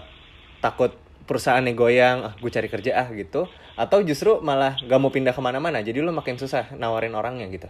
takut 0.63 0.95
perusahaannya 1.27 1.75
goyang, 1.75 2.17
ah 2.23 2.33
gue 2.39 2.47
cari 2.47 2.71
kerja 2.71 3.03
ah 3.03 3.07
gitu, 3.11 3.51
atau 3.75 3.99
justru 3.99 4.39
malah 4.39 4.79
gak 4.79 4.99
mau 4.99 5.11
pindah 5.11 5.35
ke 5.35 5.41
mana-mana, 5.43 5.83
jadi 5.83 5.99
lo 5.99 6.15
makin 6.15 6.39
susah 6.39 6.71
nawarin 6.79 7.11
orangnya 7.19 7.51
gitu. 7.51 7.67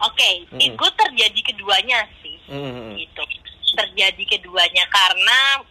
Oke, 0.00 0.46
Mm-mm. 0.48 0.62
itu 0.62 0.86
terjadi 0.96 1.40
keduanya 1.50 2.06
sih. 2.22 2.38
Hmm, 2.46 2.62
hmm, 2.62 2.74
hmm. 2.74 2.94
gitu 2.98 3.22
terjadi 3.74 4.22
keduanya 4.38 4.84
karena 4.90 5.62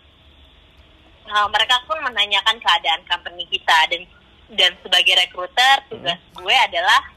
uh, 1.28 1.48
mereka 1.52 1.84
pun 1.86 2.00
menanyakan 2.00 2.58
keadaan 2.60 3.04
company 3.06 3.44
kita 3.52 3.78
dan 3.92 4.02
dan 4.50 4.72
sebagai 4.82 5.14
rekruter 5.14 5.78
tugas 5.92 6.18
gue 6.34 6.56
adalah 6.56 7.12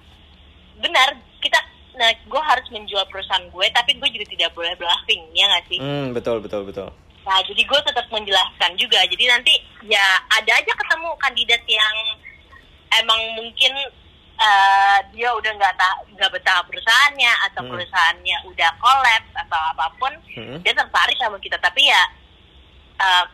benar 0.83 1.17
kita 1.41 1.59
nah 1.93 2.09
gue 2.09 2.43
harus 2.43 2.67
menjual 2.69 3.05
perusahaan 3.07 3.45
gue 3.45 3.67
tapi 3.71 3.95
gue 3.95 4.09
juga 4.11 4.27
tidak 4.27 4.51
boleh 4.53 4.73
bluffing 4.75 5.23
ya 5.33 5.45
nggak 5.47 5.65
sih 5.67 5.79
Hmm, 5.79 6.13
betul 6.13 6.41
betul 6.41 6.65
betul. 6.65 6.89
nah 7.23 7.39
jadi 7.43 7.63
gue 7.63 7.81
tetap 7.83 8.07
menjelaskan 8.09 8.73
juga 8.75 8.99
jadi 9.07 9.25
nanti 9.29 9.55
ya 9.85 10.03
ada 10.29 10.53
aja 10.53 10.73
ketemu 10.73 11.09
kandidat 11.17 11.63
yang 11.65 11.97
emang 12.95 13.21
mungkin 13.35 13.73
uh, 14.35 14.99
dia 15.11 15.31
udah 15.31 15.53
nggak 15.53 15.73
nggak 16.13 16.31
betah 16.31 16.65
perusahaannya 16.65 17.33
atau 17.47 17.61
Hmm. 17.63 17.71
perusahaannya 17.71 18.37
udah 18.45 18.71
collapse 18.77 19.33
atau 19.39 19.61
apa 19.71 19.87
pun 19.97 20.13
Hmm. 20.33 20.59
dia 20.61 20.73
tertarik 20.73 21.17
sama 21.17 21.37
kita 21.39 21.57
tapi 21.57 21.87
ya 21.87 22.03
uh, 22.99 23.25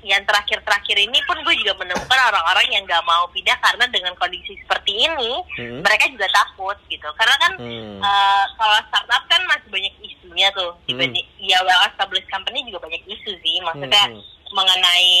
yang 0.00 0.22
terakhir-terakhir 0.22 0.94
ini 0.96 1.18
pun 1.26 1.34
gue 1.42 1.54
juga 1.58 1.74
menemukan 1.74 2.20
orang-orang 2.30 2.70
yang 2.70 2.82
nggak 2.82 3.02
mau 3.02 3.26
pindah 3.28 3.58
karena 3.58 3.82
dengan 3.90 4.14
kondisi 4.14 4.54
seperti 4.62 4.94
ini 4.94 5.32
Hmm. 5.58 5.82
mereka 5.82 6.06
juga 6.06 6.30
takut 6.30 6.78
gitu 6.86 7.08
karena 7.14 7.34
kan 7.36 7.52
Hmm. 7.58 7.98
uh, 7.98 8.44
kalau 8.54 8.78
startup 8.86 9.22
kan 9.26 9.42
masih 9.44 9.68
banyak 9.68 9.94
isunya 10.00 10.48
tuh 10.54 10.70
dibanding 10.86 11.26
ya 11.36 11.58
well 11.60 11.82
established 11.84 12.30
company 12.30 12.62
juga 12.62 12.78
banyak 12.80 13.02
isu 13.04 13.32
sih 13.38 13.58
maksudnya 13.58 14.06
Hmm. 14.06 14.22
mengenai 14.48 15.12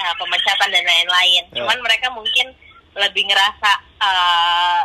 uh, 0.00 0.14
pemecatan 0.16 0.68
dan 0.70 0.82
lain-lain 0.82 1.42
Ya. 1.48 1.60
cuman 1.60 1.78
mereka 1.78 2.08
mungkin 2.10 2.56
lebih 2.92 3.24
ngerasa 3.24 3.70
uh, 4.00 4.82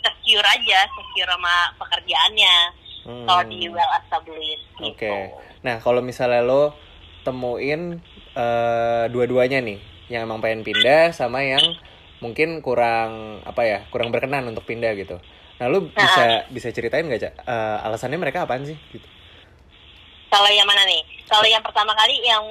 secure 0.00 0.44
aja 0.44 0.78
secure 0.88 1.28
sama 1.28 1.54
pekerjaannya 1.76 2.56
Hmm. 3.04 3.22
kalau 3.22 3.42
di 3.46 3.70
well 3.70 3.92
established 4.02 4.66
Oke. 4.82 4.98
gitu. 4.98 5.14
Nah, 5.62 5.78
kalau 5.78 6.02
misalnya 6.02 6.42
lo 6.42 6.74
temuin 7.26 7.98
eh, 8.38 9.04
dua-duanya 9.10 9.58
nih, 9.58 9.82
yang 10.06 10.30
emang 10.30 10.38
pengen 10.38 10.62
pindah 10.62 11.10
sama 11.10 11.42
yang 11.42 11.62
mungkin 12.22 12.62
kurang 12.62 13.42
apa 13.42 13.66
ya, 13.66 13.78
kurang 13.90 14.14
berkenan 14.14 14.46
untuk 14.46 14.62
pindah 14.62 14.94
gitu. 14.94 15.18
Nah, 15.58 15.66
lo 15.66 15.90
bisa 15.90 16.46
bisa 16.54 16.70
ceritain 16.70 17.02
nggak 17.02 17.22
cak? 17.26 17.34
Eh, 17.42 17.76
alasannya 17.82 18.22
mereka 18.22 18.46
apaan 18.46 18.62
sih? 18.62 18.78
Gitu. 18.94 19.04
Kalau 20.30 20.46
yang 20.54 20.70
mana 20.70 20.86
nih? 20.86 21.02
Kalau 21.26 21.46
yang 21.50 21.64
pertama 21.66 21.90
kali 21.98 22.22
yang 22.22 22.44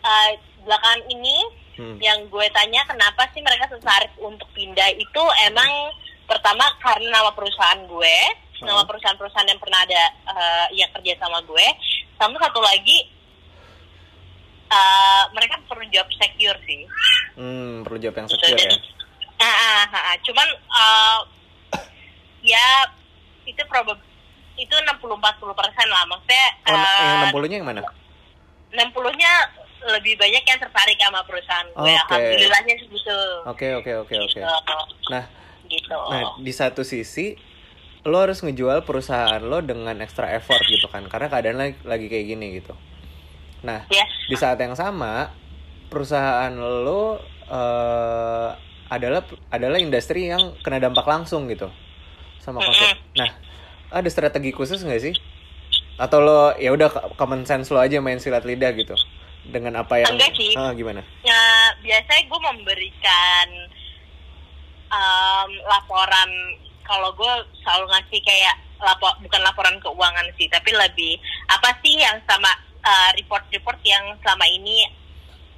uh, 0.00 0.30
belakangan 0.64 1.04
ini 1.12 1.60
Hmm. 1.74 1.98
yang 1.98 2.30
gue 2.30 2.46
tanya 2.54 2.86
kenapa 2.86 3.26
sih 3.34 3.42
mereka 3.42 3.66
tertarik 3.66 4.14
untuk 4.22 4.46
pindah 4.54 4.94
itu 4.94 5.22
emang 5.50 5.90
pertama 6.22 6.70
karena 6.78 7.18
nama 7.18 7.34
perusahaan 7.34 7.82
gue, 7.82 8.16
nama 8.62 8.86
perusahaan-perusahaan 8.86 9.50
yang 9.50 9.58
pernah 9.58 9.82
ada 9.82 10.02
uh, 10.22 10.66
yang 10.70 10.86
kerja 10.94 11.18
sama 11.18 11.42
gue, 11.42 11.66
sama 12.14 12.38
satu 12.38 12.62
lagi 12.62 13.10
uh, 14.66 15.24
mereka 15.30 15.60
perlu 15.64 15.84
job 15.88 16.06
secure 16.12 16.58
sih. 16.62 16.84
Hmm, 17.34 17.82
perlu 17.82 17.98
jawab 17.98 18.16
yang 18.16 18.26
Gitu. 18.26 18.36
secure 18.38 18.58
ya. 18.58 18.70
Dan- 18.70 18.92
Ah, 19.34 19.50
ah, 19.50 19.82
ah, 19.84 20.02
ah. 20.06 20.16
cuman 20.20 20.48
uh, 20.70 21.18
ya 22.40 22.64
itu 23.44 23.60
probab 23.66 23.98
itu 24.54 24.70
60-40 24.70 25.10
persen 25.52 25.86
lah 25.90 26.06
maksudnya 26.06 26.46
Oh, 26.64 26.72
uh, 26.72 27.02
yang 27.02 27.34
60-nya 27.34 27.56
yang 27.58 27.66
mana? 27.66 27.80
60-nya 28.70 29.32
lebih 29.90 30.14
banyak 30.16 30.40
yang 30.40 30.56
tertarik 30.56 30.96
sama 30.96 31.20
perusahaan 31.22 31.66
gue 31.66 31.82
Oke. 31.82 31.98
alhamdulillahnya 32.08 32.74
segitu 32.78 33.18
Oke, 33.44 33.66
oke, 33.74 33.92
oke, 33.98 34.14
oke. 34.14 34.32
gitu 34.32 34.46
Nah, 35.10 35.24
gitu 35.66 35.98
Nah, 36.08 36.22
di 36.38 36.52
satu 36.54 36.80
sisi 36.80 37.34
lo 38.02 38.20
harus 38.20 38.38
ngejual 38.38 38.84
perusahaan 38.84 39.40
lo 39.40 39.58
dengan 39.58 39.96
extra 39.98 40.30
effort 40.30 40.60
gitu 40.62 40.86
kan, 40.86 41.04
karena 41.04 41.26
keadaan 41.26 41.56
lagi, 41.56 41.76
lagi 41.82 42.06
kayak 42.06 42.26
gini 42.28 42.46
gitu. 42.54 42.72
Nah, 43.64 43.88
ya 43.88 44.04
di 44.28 44.36
saat 44.36 44.60
yang 44.60 44.76
sama 44.76 45.32
perusahaan 45.88 46.52
lo 46.52 47.18
eh, 47.48 48.50
adalah 48.92 49.24
adalah 49.48 49.80
industri 49.80 50.28
yang 50.28 50.52
kena 50.60 50.78
dampak 50.78 51.08
langsung 51.08 51.48
gitu 51.48 51.72
sama 52.44 52.60
covid. 52.60 52.96
Nah, 53.16 53.32
ada 53.88 54.08
strategi 54.12 54.52
khusus 54.52 54.84
nggak 54.84 55.00
sih? 55.00 55.14
Atau 55.96 56.20
lo 56.20 56.52
ya 56.60 56.76
udah 56.76 57.16
common 57.16 57.48
sense 57.48 57.72
lo 57.72 57.80
aja 57.80 57.98
main 58.04 58.20
silat 58.20 58.44
lidah 58.44 58.76
gitu 58.76 58.94
dengan 59.48 59.80
apa 59.80 60.00
yang 60.00 60.16
Enggak 60.16 60.36
sih. 60.36 60.52
Ah, 60.56 60.72
gimana? 60.72 61.04
ya 61.24 61.40
biasanya 61.84 62.22
gue 62.28 62.40
memberikan 62.52 63.48
um, 64.88 65.50
laporan 65.68 66.30
kalau 66.84 67.12
gue 67.16 67.32
selalu 67.64 67.88
ngasih 67.92 68.20
kayak 68.24 68.56
lapor 68.80 69.12
bukan 69.24 69.40
laporan 69.40 69.76
keuangan 69.80 70.28
sih 70.36 70.48
tapi 70.52 70.72
lebih 70.76 71.16
apa 71.48 71.72
sih 71.80 71.96
yang 71.96 72.20
sama 72.28 72.52
uh, 72.84 73.10
report-report 73.14 73.80
yang 73.82 74.04
selama 74.20 74.46
ini 74.46 74.84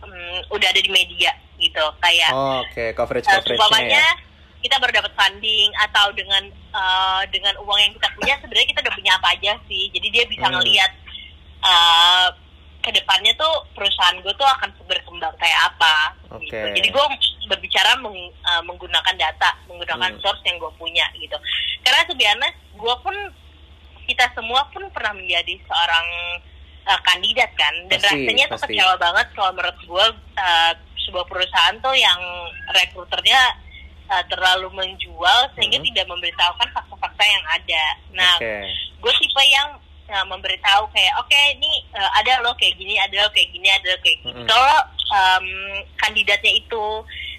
um, 0.00 0.14
udah 0.50 0.68
ada 0.68 0.78
di 0.78 0.88
media 0.88 1.30
gitu 1.56 1.82
kayak 1.98 2.30
Oh, 2.30 2.62
Oke, 2.62 2.92
coverage 2.92 3.24
Uh, 3.24 3.36
coverage-nya 3.36 3.56
umpamanya 3.58 4.04
ya. 4.04 4.24
kita 4.58 4.76
baru 4.76 4.92
dapat 4.94 5.12
funding 5.14 5.68
atau 5.80 6.06
dengan 6.12 6.42
uh, 6.70 7.22
dengan 7.26 7.54
uang 7.58 7.78
yang 7.78 7.92
kita 7.92 8.08
punya 8.12 8.34
sebenarnya 8.36 8.68
kita 8.68 8.80
udah 8.80 8.94
punya 8.94 9.12
apa 9.14 9.28
aja 9.32 9.52
sih 9.64 9.84
jadi 9.90 10.06
dia 10.10 10.24
bisa 10.26 10.44
Hmm. 10.44 10.54
ngelihat 10.54 10.92
uh, 11.62 12.28
ke 12.78 12.90
depannya 12.92 13.34
tuh 13.34 13.50
perusahaan 13.72 14.14
gue 14.16 14.30
tuh 14.32 14.46
akan 14.48 14.70
berkembang 14.84 15.34
kayak 15.36 15.58
apa 15.66 16.14
gitu 16.38 16.54
Oke. 16.54 16.70
jadi 16.72 16.88
gue 16.88 17.04
berbicara 17.46 17.98
meng- 17.98 18.34
uh, 18.44 18.62
menggunakan 18.62 19.14
data 19.16 19.50
menggunakan 19.66 20.12
Hmm. 20.12 20.20
source 20.20 20.42
yang 20.44 20.54
gue 20.56 20.70
punya 20.76 21.06
gitu 21.16 21.34
karena 21.82 22.02
sebenarnya 22.04 22.50
gue 22.72 22.94
pun 23.00 23.16
kita 24.04 24.30
semua 24.32 24.70
pun 24.70 24.86
pernah 24.90 25.10
menjadi 25.12 25.58
seorang 25.62 26.06
uh, 26.86 27.00
kandidat 27.02 27.50
kan 27.54 27.74
dan 27.86 27.98
Pasti, 27.98 28.24
rasanya 28.24 28.44
tuh 28.46 28.54
pasti. 28.56 28.66
kecewa 28.72 28.94
banget 28.96 29.26
kalau 29.34 29.50
menurut 29.52 29.78
gue 29.80 30.06
uh, 30.36 30.72
sebuah 31.02 31.26
perusahaan 31.26 31.76
tuh 31.78 31.94
yang 31.94 32.20
rekruternya 32.72 33.40
uh, 34.08 34.24
terlalu 34.26 34.68
menjual 34.72 35.38
sehingga 35.54 35.78
Mhm. 35.78 35.86
tidak 35.92 36.06
memberitahukan 36.08 36.68
fakta-fakta 36.72 37.24
yang 37.24 37.44
ada. 37.46 37.84
Nah, 38.12 38.34
Oke. 38.36 38.54
gue 38.96 39.12
tipe 39.16 39.42
yang 39.44 39.68
uh, 40.08 40.26
memberitahu 40.26 40.82
kayak 40.90 41.14
oke 41.16 41.38
ini 41.52 41.70
uh, 41.92 42.10
ada 42.16 42.40
loh 42.40 42.54
kayak 42.54 42.74
gini, 42.74 42.94
ada 42.96 43.16
loh 43.20 43.30
kayak 43.30 43.50
gini, 43.50 43.68
ada 43.68 43.86
loh 43.86 44.00
kayak 44.00 44.18
gini. 44.20 44.32
Mhm. 44.34 44.46
Kalau 44.46 44.78
um, 45.06 45.46
kandidatnya 45.96 46.52
itu 46.56 46.84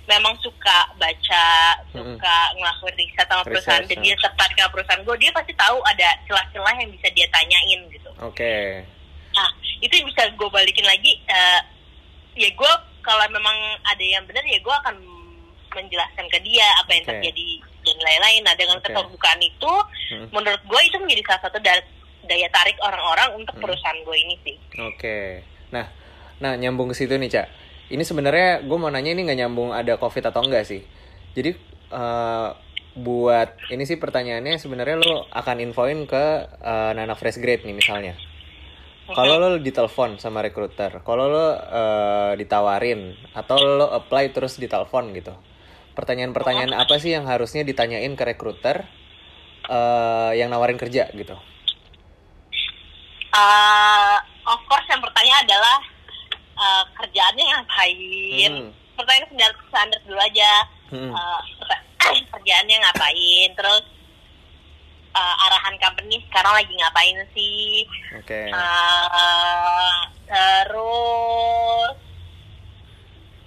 memang 0.08 0.32
suka 0.40 0.88
baca, 0.96 1.48
Mhm. 1.92 2.16
suka 2.16 2.36
ngelakuin 2.56 2.96
riset 2.96 3.28
sama 3.28 3.44
perusahaan 3.44 3.84
Research, 3.84 3.92
dan 3.92 4.00
dia 4.02 4.16
tepat 4.18 4.50
ke 4.50 4.64
perusahaan 4.72 5.04
gue, 5.04 5.16
dia 5.20 5.32
pasti 5.36 5.52
tahu 5.54 5.78
ada 5.84 6.08
celah-celah 6.24 6.74
yang 6.80 6.90
bisa 6.96 7.08
dia 7.12 7.28
tanyain 7.28 7.84
gitu. 7.92 8.08
Oke. 8.24 8.88
Nah, 9.38 9.50
itu 9.78 9.94
bisa 10.02 10.26
gue 10.28 10.50
balikin 10.50 10.82
lagi. 10.84 11.22
eh, 11.24 11.62
ya 12.36 12.50
gue 12.50 12.72
kalau 13.00 13.24
memang 13.30 13.54
ada 13.84 14.02
yang 14.02 14.26
benar 14.26 14.42
ya 14.42 14.58
gue 14.58 14.76
akan 14.76 14.96
menjelaskan 15.70 16.26
ke 16.28 16.40
dia 16.42 16.66
apa 16.82 16.90
yang 16.92 17.04
Oke. 17.04 17.12
terjadi 17.14 17.48
dan 17.84 17.98
lain-lain. 18.00 18.42
Nah, 18.42 18.56
dengan 18.56 18.78
Oke. 18.78 18.90
keterbukaan 18.90 19.40
itu, 19.40 19.74
Hmm. 20.10 20.28
menurut 20.32 20.62
gue 20.62 20.82
itu 20.84 20.98
menjadi 20.98 21.22
salah 21.24 21.42
satu 21.44 21.58
da- 21.60 21.90
daya 22.24 22.50
tarik 22.50 22.76
orang-orang 22.80 23.38
untuk 23.38 23.54
Hmm. 23.54 23.64
perusahaan 23.64 24.00
gue 24.00 24.18
ini 24.18 24.36
sih. 24.42 24.56
Oke. 24.82 25.46
Nah, 25.70 25.86
nah 26.38 26.54
nyambung 26.54 26.90
ke 26.90 26.98
situ 26.98 27.14
nih, 27.14 27.30
Cak. 27.30 27.48
ini 27.88 28.04
sebenarnya 28.04 28.68
gue 28.68 28.76
mau 28.76 28.92
nanya 28.92 29.16
ini 29.16 29.24
nggak 29.24 29.40
nyambung 29.40 29.72
ada 29.72 29.96
covid 29.96 30.20
atau 30.22 30.44
enggak 30.44 30.68
sih 30.68 30.84
jadi 31.32 31.56
eh, 31.88 32.50
buat 32.94 33.50
ini 33.70 33.88
sih 33.88 33.96
pertanyaannya 33.96 34.60
sebenarnya 34.60 35.00
lo 35.00 35.24
akan 35.32 35.64
infoin 35.64 36.04
ke 36.04 36.24
eh, 36.60 36.92
Nana 36.92 37.16
fresh 37.16 37.40
grade 37.40 37.64
nih 37.64 37.72
misalnya 37.72 38.20
kalau 39.16 39.36
lo 39.40 39.50
ditelepon 39.60 40.20
sama 40.20 40.44
recruiter 40.44 41.00
kalau 41.04 41.32
lo 41.32 41.48
eh, 41.56 42.32
ditawarin 42.36 43.16
atau 43.32 43.56
lo 43.56 43.88
apply 43.96 44.36
terus 44.36 44.60
ditelepon 44.60 45.16
gitu 45.16 45.36
pertanyaan-pertanyaan 45.96 46.78
apa 46.78 47.00
sih 47.02 47.16
yang 47.16 47.26
harusnya 47.26 47.64
ditanyain 47.64 48.14
ke 48.14 48.24
recruiter 48.28 48.84
eh, 49.68 50.32
yang 50.36 50.52
nawarin 50.52 50.78
kerja 50.78 51.08
gitu? 51.16 51.38
Uh, 53.38 54.18
of 54.50 54.58
course 54.66 54.88
yang 54.90 55.04
pertanyaan 55.04 55.46
adalah 55.46 55.78
uh, 56.58 56.84
kerjaannya 56.98 57.46
ngapain? 57.46 58.54
Hmm. 58.66 58.72
pertanyaan 58.98 59.30
standar 59.30 59.52
standar 59.70 60.00
dulu 60.10 60.18
aja. 60.18 60.52
Hmm. 60.90 61.12
Uh, 61.14 61.42
kerjaannya 62.34 62.78
ngapain? 62.82 63.50
Terus 63.54 63.84
uh, 65.18 65.36
arahan 65.44 65.76
company 65.78 66.22
sekarang 66.30 66.54
lagi 66.54 66.74
ngapain 66.74 67.18
sih 67.34 67.84
oke 68.16 68.42
Uh, 68.54 69.98
terus 70.28 71.96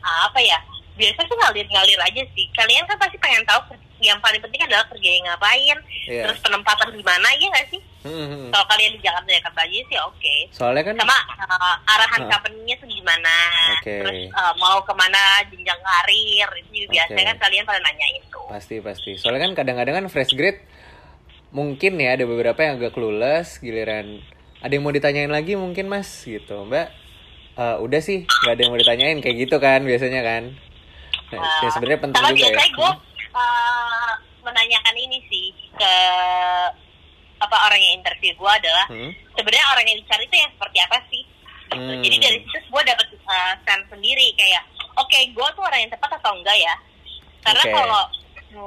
apa 0.00 0.38
ya 0.40 0.58
biasa 0.96 1.20
sih 1.22 1.36
ngalir-ngalir 1.36 2.00
aja 2.02 2.22
sih 2.34 2.46
kalian 2.52 2.84
kan 2.84 2.96
pasti 2.98 3.16
pengen 3.16 3.44
tahu 3.46 3.60
yang 4.00 4.16
paling 4.18 4.40
penting 4.40 4.60
adalah 4.64 4.84
kerjanya 4.88 5.32
ngapain 5.32 5.78
Iya. 6.08 6.24
terus 6.26 6.40
penempatan 6.40 6.90
di 6.90 7.04
mana 7.04 7.28
ya 7.36 7.46
nggak 7.48 7.68
sih 7.70 7.82
Hmm, 8.00 8.48
kalau 8.48 8.64
kalian 8.64 8.96
di 8.96 9.04
Jakarta 9.04 9.28
Jakarta 9.28 9.60
aja 9.60 9.76
sih 9.76 9.98
oke 10.00 10.36
soalnya 10.48 10.88
kan 10.88 10.96
sama 10.96 11.12
uh, 11.36 11.76
arahan 11.84 12.24
Hah. 12.24 12.30
company-nya 12.32 12.72
tuh 12.80 12.88
gimana 12.88 13.36
Oke. 13.76 13.92
terus 14.00 14.20
uh, 14.32 14.56
mau 14.56 14.80
ke 14.80 14.92
mana 14.96 15.20
jenjang 15.52 15.76
karir 15.76 16.48
itu 16.64 16.80
juga 16.80 16.88
biasanya 16.96 17.20
Oke. 17.20 17.28
kan 17.28 17.38
kalian 17.44 17.64
pada 17.68 17.80
nanya 17.84 18.08
itu 18.16 18.40
Pasti 18.48 18.80
pasti. 18.80 19.10
Soalnya 19.14 19.46
kan 19.46 19.52
kadang-kadang 19.54 19.94
kan 19.94 20.06
fresh 20.08 20.32
grade 20.32 20.58
mungkin 21.50 21.98
ya 21.98 22.14
ada 22.14 22.24
beberapa 22.26 22.58
yang 22.62 22.78
agak 22.78 22.94
clueless 22.94 23.58
giliran 23.58 24.22
ada 24.62 24.72
yang 24.72 24.84
mau 24.86 24.94
ditanyain 24.94 25.30
lagi 25.30 25.58
mungkin 25.58 25.90
mas 25.90 26.06
gitu 26.22 26.62
mbak 26.66 26.94
eh, 27.58 27.76
udah 27.82 28.00
sih 28.00 28.24
nggak 28.26 28.52
ada 28.54 28.60
yang 28.62 28.72
mau 28.72 28.80
ditanyain 28.80 29.18
kayak 29.18 29.36
gitu 29.48 29.56
kan 29.58 29.82
biasanya 29.82 30.22
kan 30.22 30.42
nah, 31.30 31.38
Uh, 31.38 31.62
ya 31.62 31.70
sebenarnya 31.70 32.00
penting 32.02 32.22
juga 32.34 32.58
ya 32.58 32.66
gue 32.74 32.92
uh, 33.38 34.12
menanyakan 34.42 34.94
ini 34.98 35.18
sih 35.30 35.54
ke 35.78 35.94
apa 37.40 37.56
orang 37.70 37.78
yang 37.78 38.02
interview 38.02 38.34
gue 38.34 38.50
adalah 38.50 38.86
Hmm? 38.90 39.14
sebenarnya 39.38 39.66
orang 39.70 39.86
yang 39.86 39.98
dicari 40.02 40.26
itu 40.26 40.36
yang 40.42 40.50
seperti 40.58 40.78
apa 40.82 40.98
sih 41.06 41.22
gitu. 41.70 41.92
Hmm. 41.94 42.02
jadi 42.02 42.16
dari 42.18 42.38
situ 42.42 42.58
gue 42.66 42.82
dapet 42.82 43.06
uh, 43.30 43.54
sense 43.62 43.86
sendiri 43.94 44.26
kayak 44.34 44.62
oke 44.98 45.18
gue 45.30 45.48
tuh 45.54 45.62
orang 45.62 45.80
yang 45.86 45.92
tepat 45.94 46.10
atau 46.18 46.34
enggak 46.34 46.58
ya 46.58 46.74
karena 47.46 47.62
Oke. 47.64 47.72
kalau 47.72 48.02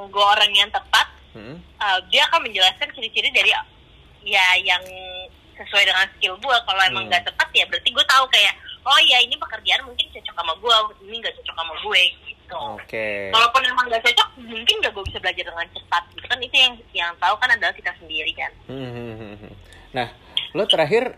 gue 0.08 0.26
orang 0.26 0.52
yang 0.56 0.70
tepat 0.72 1.08
Hmm? 1.34 1.58
uh, 1.82 2.00
dia 2.14 2.22
akan 2.30 2.46
menjelaskan 2.46 2.94
ciri-ciri 2.94 3.34
dari 3.34 3.50
ya 4.24 4.46
yang 4.62 4.84
sesuai 5.54 5.86
dengan 5.86 6.06
skill 6.18 6.34
gue 6.38 6.58
kalau 6.66 6.82
emang 6.86 7.06
Hmm. 7.06 7.12
nggak 7.14 7.26
tepat 7.30 7.50
ya 7.54 7.66
berarti 7.70 7.90
gue 7.90 8.06
tahu 8.06 8.26
kayak 8.30 8.54
oh 8.84 9.00
ya 9.06 9.18
ini 9.22 9.36
pekerjaan 9.38 9.82
mungkin 9.86 10.06
cocok 10.10 10.36
sama 10.36 10.54
gue 10.58 10.76
ini 11.08 11.16
nggak 11.22 11.34
cocok 11.40 11.56
sama 11.56 11.74
gue 11.78 12.02
gitu. 12.28 12.58
Oke. 12.76 13.08
Walaupun 13.32 13.62
emang 13.64 13.86
nggak 13.88 14.04
cocok 14.04 14.28
mungkin 14.44 14.76
nggak 14.82 14.92
gue 14.92 15.06
bisa 15.08 15.20
belajar 15.22 15.44
dengan 15.48 15.68
cepat 15.72 16.04
gitu 16.14 16.26
kan. 16.28 16.40
Itu 16.42 16.56
yang 16.58 16.74
yang 16.92 17.12
tahu 17.18 17.36
kan 17.40 17.50
adalah 17.54 17.74
kita 17.74 17.92
sendiri 18.02 18.32
kan. 18.36 18.52
Hmm, 18.68 18.92
hmm, 18.92 19.14
hmm, 19.16 19.36
hmm. 19.46 19.54
nah 19.94 20.08
lo 20.58 20.64
terakhir 20.66 21.16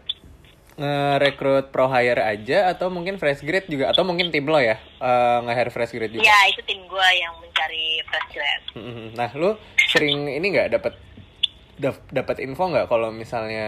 ngerekrut 0.75 1.71
pro 1.71 1.87
hire 1.87 2.19
aja 2.19 2.67
atau 2.67 2.91
mungkin 2.91 3.15
fresh 3.15 3.39
grade 3.41 3.71
juga? 3.71 3.95
Atau 3.95 4.03
mungkin 4.03 4.27
tim 4.29 4.43
lo 4.43 4.59
ya 4.59 4.75
eh, 4.79 5.37
nge-hire 5.47 5.71
fresh 5.71 5.95
grade 5.95 6.11
juga? 6.11 6.27
Ya 6.27 6.39
itu 6.51 6.59
tim 6.67 6.83
gue 6.83 7.09
yang 7.15 7.35
fresh 7.55 8.29
grad. 8.31 8.61
Nah, 9.15 9.29
lu 9.33 9.55
sering 9.87 10.27
ini 10.27 10.45
nggak 10.45 10.69
dapat 10.71 10.93
dap- 11.75 12.07
dapat 12.09 12.39
info 12.39 12.67
nggak 12.67 12.87
kalau 12.87 13.09
misalnya 13.09 13.67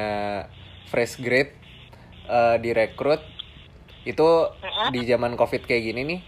fresh 0.88 1.18
grade 1.18 1.52
eh, 2.28 2.60
direkrut 2.60 3.24
itu 4.04 4.28
Mhm. 4.60 4.92
di 4.92 5.02
zaman 5.04 5.36
covid 5.36 5.64
kayak 5.64 5.84
gini 5.86 6.02
nih, 6.04 6.20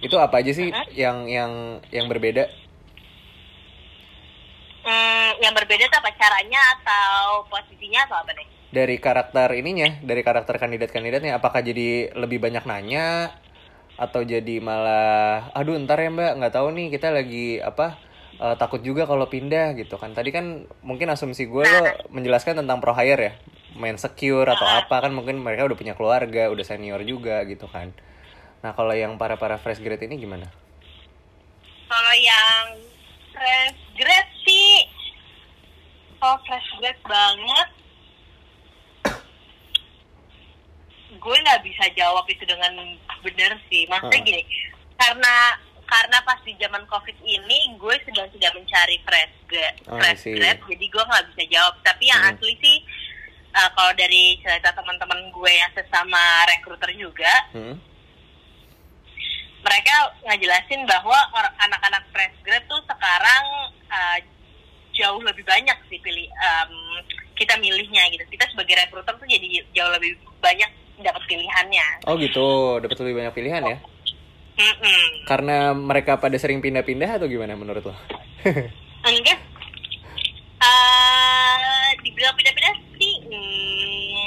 itu 0.00 0.14
apa 0.14 0.38
aja 0.38 0.54
sih 0.54 0.70
Mhm. 0.70 0.86
yang 0.94 1.18
yang 1.26 1.52
yang 1.90 2.06
berbeda? 2.06 2.46
hmm, 4.80 5.30
yang 5.38 5.52
berbeda 5.52 5.84
tuh 5.84 5.98
apa 5.98 6.10
caranya 6.14 6.62
atau 6.74 7.42
posisinya 7.44 8.06
atau 8.06 8.16
apa 8.18 8.32
nih 8.32 8.46
Dari 8.68 8.96
karakter 8.96 9.52
ininya, 9.54 9.96
dari 10.00 10.20
karakter 10.20 10.56
kandidat-kandidatnya, 10.56 11.34
apakah 11.34 11.60
jadi 11.60 12.12
lebih 12.12 12.36
banyak 12.38 12.64
nanya 12.64 13.32
atau 13.98 14.22
jadi 14.22 14.62
malah, 14.62 15.50
aduh 15.52 15.74
ntar 15.82 15.98
ya 15.98 16.08
mbak 16.14 16.38
nggak 16.38 16.54
tahu 16.54 16.70
nih 16.70 16.86
kita 16.94 17.10
lagi 17.10 17.58
apa 17.58 17.98
eh, 18.38 18.54
takut 18.54 18.80
juga 18.80 19.04
kalau 19.10 19.26
pindah 19.26 19.74
gitu 19.74 19.98
kan. 19.98 20.14
Tadi 20.14 20.30
kan 20.30 20.70
mungkin 20.86 21.10
asumsi 21.10 21.50
gue 21.50 21.64
lo 21.66 21.82
menjelaskan 22.14 22.62
tentang 22.62 22.78
pro 22.78 22.94
hire 22.94 23.20
ya, 23.20 23.32
main 23.74 23.98
secure 23.98 24.46
atau 24.46 24.64
apa 24.64 25.02
kan 25.02 25.10
mungkin 25.10 25.42
mereka 25.42 25.66
udah 25.66 25.76
punya 25.76 25.94
keluarga, 25.98 26.46
udah 26.48 26.64
senior 26.64 27.02
juga 27.02 27.42
gitu 27.44 27.66
kan. 27.66 27.90
Nah 28.62 28.72
kalau 28.78 28.94
yang 28.94 29.18
para 29.18 29.34
para 29.34 29.58
fresh 29.58 29.82
grade 29.82 30.06
ini 30.06 30.16
gimana? 30.22 30.48
kalau 31.88 32.14
yang 32.20 32.64
fresh 33.32 33.80
grad 33.96 34.28
sih 34.44 34.84
oh 36.20 36.36
fresh 36.44 36.68
grad 36.78 36.98
banget 37.08 37.68
gue 41.10 41.36
nggak 41.38 41.62
bisa 41.62 41.84
jawab 41.92 42.24
itu 42.24 42.44
dengan 42.44 42.72
benar 43.20 43.52
sih 43.66 43.86
maksudnya 43.86 44.18
Hmm. 44.18 44.28
gini 44.28 44.42
karena 44.94 45.34
karena 45.84 46.18
pas 46.20 46.36
di 46.42 46.52
zaman 46.54 46.84
covid 46.84 47.16
ini 47.18 47.72
gue 47.74 47.94
sedang 48.04 48.28
tidak 48.28 48.52
mencari 48.52 49.00
fresh 49.00 49.32
grad 49.46 49.74
Oh, 49.86 49.96
fresh 49.96 50.20
see. 50.22 50.36
grad 50.36 50.60
jadi 50.60 50.84
gue 50.84 51.02
nggak 51.02 51.26
bisa 51.28 51.42
jawab 51.48 51.74
tapi 51.80 52.04
yang 52.06 52.20
Hmm. 52.20 52.30
asli 52.30 52.52
sih 52.58 52.76
uh, 53.50 53.70
kalau 53.72 53.92
dari 53.94 54.36
cerita 54.38 54.70
teman-teman 54.70 55.28
gue 55.28 55.52
yang 55.54 55.70
sesama 55.72 56.20
rekruter 56.46 56.92
juga 56.92 57.32
Hmm? 57.50 57.76
mereka 59.58 59.94
ngejelasin 60.24 60.86
bahwa 60.86 61.18
anak-anak 61.58 62.04
fresh 62.08 62.36
grad 62.40 62.62
tuh 62.64 62.78
sekarang 62.84 63.44
uh, 63.88 64.18
jauh 64.94 65.20
lebih 65.20 65.42
banyak 65.42 65.78
sih 65.86 65.98
pilih 65.98 66.26
um, 66.32 66.72
kita 67.34 67.54
milihnya 67.56 68.06
gitu 68.10 68.22
kita 68.28 68.46
sebagai 68.46 68.74
rekruter 68.76 69.14
tuh 69.14 69.26
jadi 69.26 69.46
jauh 69.72 69.90
lebih 69.90 70.12
banyak 70.38 70.70
dapat 71.04 71.22
pilihannya 71.26 71.86
Oh 72.08 72.14
gitu, 72.18 72.78
dapat 72.82 72.96
lebih 73.04 73.14
banyak 73.24 73.34
pilihan 73.34 73.62
ya? 73.62 73.78
Mm-mm. 74.58 75.02
Karena 75.30 75.70
mereka 75.70 76.18
pada 76.18 76.34
sering 76.34 76.58
pindah-pindah 76.58 77.22
atau 77.22 77.30
gimana 77.30 77.54
menurut 77.54 77.86
lo? 77.86 77.94
enggak 79.08 79.38
uh, 80.58 81.86
dibilang 82.02 82.34
pindah-pindah 82.34 82.74
sih 82.98 83.14
mm, 83.30 84.26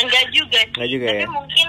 enggak 0.00 0.24
juga 0.32 0.60
sih 0.64 0.74
Enggak 0.74 0.90
juga 0.90 1.06
tapi 1.12 1.24
ya? 1.24 1.30
mungkin 1.30 1.68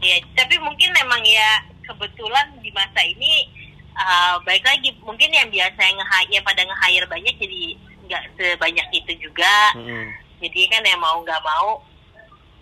ya 0.00 0.16
tapi 0.32 0.54
mungkin 0.64 0.88
memang 0.96 1.20
ya 1.28 1.50
kebetulan 1.84 2.46
di 2.64 2.70
masa 2.72 3.00
ini 3.04 3.46
uh, 3.94 4.40
baik 4.48 4.64
lagi 4.64 4.96
mungkin 5.04 5.28
yang 5.28 5.48
biasa 5.52 5.80
yang 5.80 5.98
yang 6.32 6.44
pada 6.44 6.64
nge-hire 6.64 7.06
banyak 7.06 7.34
jadi 7.36 7.62
nggak 8.08 8.22
sebanyak 8.40 8.86
itu 8.96 9.12
juga 9.20 9.76
Mm-mm. 9.76 10.06
jadi 10.40 10.60
kan 10.72 10.82
yang 10.82 11.00
mau 11.00 11.20
nggak 11.20 11.42
mau 11.44 11.84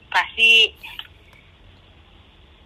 pasti 0.09 0.73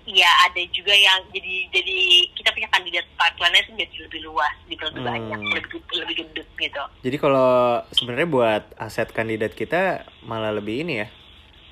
ya 0.02 0.26
ada 0.50 0.59
juga 0.74 0.90
yang 0.90 1.22
jadi 1.31 1.70
jadi 1.70 1.98
kita 2.35 2.50
punya 2.50 2.66
kandidat 2.74 3.07
pipeline-nya 3.14 3.62
jadi 3.87 3.96
lebih 4.11 4.20
luas, 4.26 4.50
jadi 4.66 4.83
lebih 4.90 5.02
Hmm. 5.02 5.11
banyak, 5.14 5.40
lebih 5.55 5.81
lebih 5.94 6.14
gendut 6.18 6.48
gitu. 6.59 6.83
Jadi 7.07 7.16
kalau 7.22 7.83
sebenarnya 7.94 8.28
buat 8.28 8.64
aset 8.83 9.14
kandidat 9.14 9.55
kita 9.55 10.02
malah 10.26 10.50
lebih 10.50 10.83
ini 10.83 11.07
ya, 11.07 11.09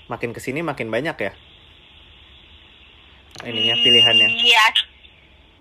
makin 0.06 0.30
ke 0.30 0.38
sini 0.38 0.62
makin 0.62 0.94
banyak 0.94 1.16
ya. 1.18 1.32
Ininya 3.40 3.74
pilihannya. 3.82 4.28
Iya, 4.30 4.64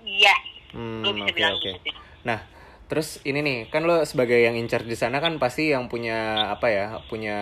iya, 0.06 0.36
Hmm, 0.70 1.02
oke 1.26 1.42
oke. 1.42 1.72
gitu. 1.80 1.90
Nah, 2.22 2.46
terus 2.86 3.18
ini 3.26 3.42
nih, 3.42 3.58
kan 3.74 3.82
lo 3.88 4.06
sebagai 4.06 4.38
yang 4.38 4.54
in 4.54 4.70
charge 4.70 4.86
di 4.86 4.94
sana 4.94 5.18
kan 5.18 5.42
pasti 5.42 5.74
yang 5.74 5.90
punya 5.90 6.52
apa 6.54 6.68
ya, 6.70 6.86
punya 7.10 7.40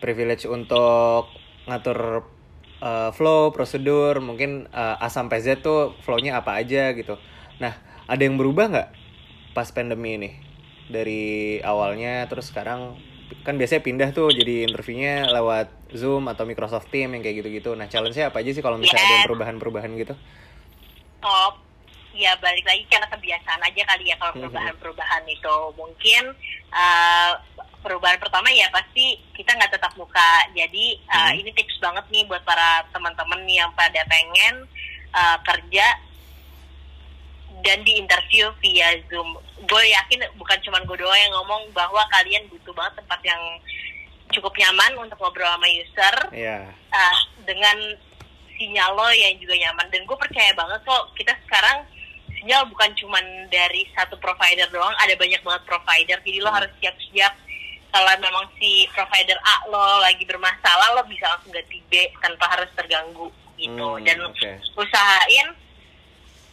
privilege 0.00 0.48
untuk 0.48 1.28
ngatur 1.68 2.24
uh, 2.80 3.10
flow, 3.12 3.52
prosedur, 3.52 4.18
mungkin 4.18 4.66
uh, 4.72 4.96
A 4.98 5.12
sampai 5.12 5.44
Z 5.44 5.60
tuh 5.60 5.94
flow-nya 6.02 6.40
apa 6.40 6.56
aja 6.56 6.90
gitu. 6.96 7.20
Nah, 7.60 7.76
ada 8.08 8.22
yang 8.24 8.40
berubah 8.40 8.72
nggak 8.72 8.88
pas 9.52 9.68
pandemi 9.70 10.16
ini? 10.16 10.30
Dari 10.90 11.60
awalnya 11.62 12.26
terus 12.26 12.50
sekarang 12.50 12.98
kan 13.46 13.54
biasanya 13.54 13.86
pindah 13.86 14.10
tuh 14.10 14.34
jadi 14.34 14.66
interviewnya 14.66 15.30
lewat 15.30 15.70
Zoom 15.94 16.26
atau 16.26 16.42
Microsoft 16.42 16.90
Teams 16.90 17.14
yang 17.14 17.22
kayak 17.22 17.46
gitu-gitu. 17.46 17.78
Nah, 17.78 17.86
challenge-nya 17.86 18.34
apa 18.34 18.42
aja 18.42 18.50
sih 18.50 18.64
kalau 18.64 18.74
misalnya 18.74 19.06
ada 19.06 19.14
yang 19.14 19.22
Yes. 19.22 19.28
perubahan-perubahan 19.30 19.90
gitu? 19.94 20.14
Oh, 21.22 21.50
ya 22.10 22.34
balik 22.42 22.66
lagi 22.66 22.82
karena 22.90 23.06
kebiasaan 23.06 23.62
aja 23.62 23.82
kali 23.86 24.10
ya 24.10 24.16
kalau 24.18 24.34
Mhm. 24.34 24.40
perubahan-perubahan 24.42 25.22
itu 25.30 25.54
mungkin 25.78 26.22
uh, 26.74 27.32
perubahan 27.80 28.16
pertama 28.16 28.48
ya 28.48 28.68
pasti 28.68 29.16
kita 29.32 29.52
nggak 29.52 29.72
tetap 29.72 29.92
muka. 29.96 30.30
Jadi 30.52 31.00
uh, 31.06 31.30
Hmm. 31.32 31.40
ini 31.40 31.50
tips 31.52 31.76
banget 31.78 32.04
nih 32.08 32.24
buat 32.24 32.44
para 32.44 32.84
teman-teman 32.90 33.40
yang 33.44 33.70
pada 33.72 34.00
pengen 34.06 34.68
uh, 35.12 35.36
kerja 35.42 35.86
dan 37.60 37.84
di 37.84 38.00
interview 38.00 38.48
via 38.60 38.96
Zoom. 39.08 39.36
Gue 39.64 39.84
yakin 39.86 40.24
bukan 40.34 40.58
cuma 40.64 40.80
gue 40.80 40.96
doang 40.96 41.18
yang 41.18 41.32
ngomong 41.36 41.68
bahwa 41.72 42.00
kalian 42.08 42.48
butuh 42.48 42.72
banget 42.72 43.04
tempat 43.04 43.20
yang 43.20 43.42
cukup 44.30 44.54
nyaman 44.56 44.94
untuk 44.96 45.18
ngobrol 45.18 45.44
sama 45.44 45.66
user 45.68 46.16
Iya. 46.30 46.70
uh, 46.88 47.16
dengan 47.44 47.76
sinyal 48.56 48.94
lo 48.94 49.08
yang 49.10 49.36
juga 49.36 49.56
nyaman. 49.58 49.88
Dan 49.90 50.06
gue 50.06 50.16
percaya 50.16 50.52
banget 50.54 50.80
kok 50.84 51.12
kita 51.16 51.36
sekarang 51.44 51.84
sinyal 52.32 52.64
bukan 52.70 52.88
cuma 52.96 53.20
dari 53.50 53.84
satu 53.92 54.16
provider 54.16 54.64
doang, 54.70 54.94
ada 54.96 55.12
banyak 55.12 55.40
banget 55.40 55.62
provider. 55.66 56.16
Jadi 56.22 56.38
lo 56.40 56.48
Hmm. 56.48 56.64
harus 56.64 56.72
siap-siap 56.80 57.32
kalau 57.90 58.10
memang 58.16 58.46
si 58.54 58.70
provider 58.88 59.38
A 59.40 59.66
lo 59.66 59.80
lagi 59.98 60.22
bermasalah, 60.22 60.94
lo 60.94 61.02
bisa 61.04 61.26
langsung 61.28 61.50
ganti 61.50 61.82
B 61.84 61.92
tanpa 62.18 62.46
harus 62.48 62.70
terganggu 62.72 63.28
gitu. 63.56 63.86
Hmm, 63.90 64.02
Dan 64.02 64.18
oke. 64.22 64.50
usahain 64.74 65.48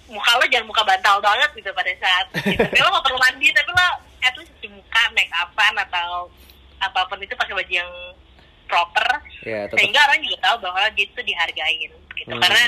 muka 0.08 0.32
lo 0.34 0.46
jangan 0.46 0.66
muka 0.66 0.84
bantal 0.84 1.20
banget 1.20 1.50
gitu 1.54 1.70
pada 1.72 1.92
saat 1.96 2.26
gitu. 2.48 2.58
Tapi 2.60 2.80
lo 2.80 2.90
gak 2.92 3.06
perlu 3.06 3.20
mandi, 3.20 3.48
tapi 3.52 3.70
lo 3.70 3.88
at 4.20 4.34
least 4.34 4.52
cuci 4.52 4.68
muka, 4.72 5.02
make 5.12 5.30
upan 5.30 5.74
atau 5.80 6.28
apa 6.78 7.00
pun 7.06 7.18
itu 7.18 7.34
pakai 7.34 7.54
baju 7.54 7.74
yang 7.76 7.92
proper 8.66 9.08
Ya, 9.42 9.64
tetap. 9.64 9.78
sehingga 9.78 10.02
orang 10.04 10.20
juga 10.20 10.38
tahu 10.44 10.56
bahwa 10.62 10.84
dia 10.92 11.06
itu 11.06 11.22
dihargain 11.22 11.92
gitu 12.14 12.28
Hmm. 12.28 12.42
karena 12.42 12.64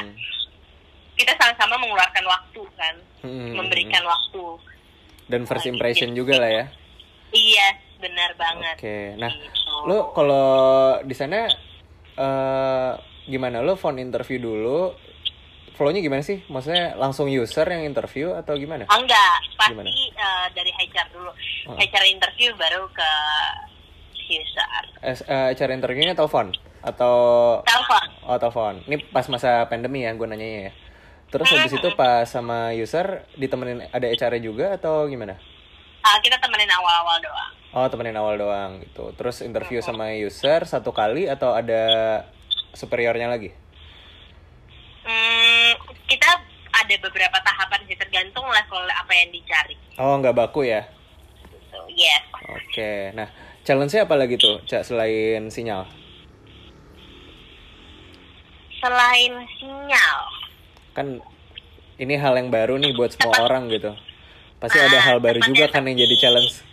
kita 1.13 1.36
sama-sama 1.36 1.75
mengeluarkan 1.77 2.23
waktu 2.23 2.62
kan 2.73 2.95
Hmm, 3.19 3.51
memberikan 3.53 3.99
waktu 4.01 4.43
dan 5.27 5.43
first 5.43 5.67
impression 5.67 6.13
juga 6.13 6.38
lah 6.38 6.47
ya. 6.47 6.65
iya 7.29 7.67
benar 7.99 8.31
banget 8.33 8.75
Oke. 8.75 8.97
Nah, 9.15 9.27
Gitu. 9.29 9.73
lu 9.85 9.97
kalau 10.12 10.47
di 11.03 11.12
sana 11.12 11.47
eh 12.15 12.91
gimana? 13.25 13.59
Lu 13.59 13.75
phone 13.75 13.99
interview 13.99 14.39
dulu. 14.39 14.95
Flow-nya 15.71 15.99
gimana 15.99 16.19
sih? 16.19 16.43
Maksudnya 16.45 16.95
langsung 16.95 17.31
user 17.31 17.63
yang 17.63 17.88
interview 17.88 18.35
atau 18.35 18.51
gimana? 18.55 18.83
Oh, 18.85 18.99
enggak 18.99 19.39
pasti 19.55 19.71
Gimana? 19.71 19.88
eh, 19.88 20.45
dari 20.51 20.71
HR 20.73 21.07
dulu 21.09 21.31
Oh. 21.67 21.77
HR 21.77 22.03
interview 22.05 22.51
baru 22.53 22.83
ke 22.89 23.12
user 24.29 24.83
eh, 25.01 25.55
cara 25.55 25.71
interviewnya 25.71 26.13
telepon 26.13 26.51
atau 26.81 27.15
telepon 27.63 28.05
oh 28.23 28.38
telepon. 28.38 28.73
Ini 28.85 29.07
pas 29.07 29.23
masa 29.27 29.63
pandemi 29.65 30.03
ya 30.03 30.12
gue 30.12 30.27
nanyanya 30.27 30.62
ya. 30.67 30.73
Terus 31.29 31.47
habis 31.47 31.71
itu 31.71 31.89
pas 31.93 32.25
sama 32.25 32.73
user 32.73 33.23
ditemenin 33.35 33.88
ada 33.88 34.05
HR 34.05 34.35
juga 34.39 34.75
atau 34.75 35.07
gimana? 35.07 35.39
Ah, 36.10 36.17
kita 36.17 36.41
temenin 36.41 36.65
awal-awal 36.74 37.22
doang 37.22 37.54
Oh 37.69 37.86
temenin 37.86 38.17
awal 38.17 38.34
doang 38.41 38.82
gitu. 38.82 39.13
Terus 39.13 39.45
interview 39.45 39.78
sama 39.86 40.10
user 40.17 40.65
satu 40.65 40.89
kali 40.89 41.30
atau 41.30 41.54
ada 41.54 42.26
superiornya 42.74 43.30
lagi? 43.30 43.54
Hmm, 45.06 45.78
kita 46.10 46.30
ada 46.74 46.95
beberapa 46.98 47.38
tahapan 47.45 47.86
sih 47.86 47.93
tergantung 47.93 48.50
level 48.50 48.84
apa 48.89 49.13
yang 49.13 49.30
dicari 49.30 49.78
Oh 50.02 50.17
nggak 50.17 50.34
baku 50.34 50.65
ya? 50.65 50.82
gitu. 51.45 51.78
yes 51.93 52.26
Oke. 52.41 53.13
Nah 53.13 53.30
challenge-nya 53.62 54.10
apa 54.10 54.17
lagi 54.17 54.41
tuh, 54.41 54.65
Cak 54.65 54.82
selain 54.82 55.45
sinyal? 55.54 55.86
selain 58.80 59.34
sinyal 59.60 60.19
Kan 60.95 61.19
ini 62.00 62.15
hal 62.17 62.34
yang 62.34 62.50
baru 62.50 62.80
nih 62.82 62.95
buat 62.98 63.12
semua 63.13 63.43
orang 63.45 63.69
gitu. 63.69 63.91
Pasti 64.60 64.78
Ah, 64.78 64.86
ada 64.86 65.00
hal 65.00 65.17
baru 65.17 65.39
juga 65.41 65.65
kan 65.67 65.84
yang 65.84 65.95
jadi 65.98 66.15
challenge. 66.17 66.67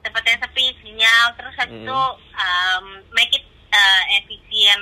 tempatnya 0.00 0.36
sepi 0.36 0.68
sinyal 0.78 1.32
terus 1.32 1.56
habis 1.56 1.74
Mm. 1.74 1.88
itu 1.88 2.00
um, 2.36 2.84
make 3.10 3.32
it 3.32 3.40
uh, 3.72 4.02
efisien 4.14 4.80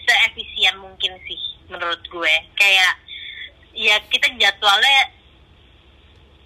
seefisien 0.00 0.78
mungkin 0.78 1.10
sih 1.26 1.34
menurut 1.66 1.98
gue 2.00 2.34
kayak 2.54 2.94
ya 3.74 3.98
kita 4.06 4.30
jadwalnya 4.32 5.10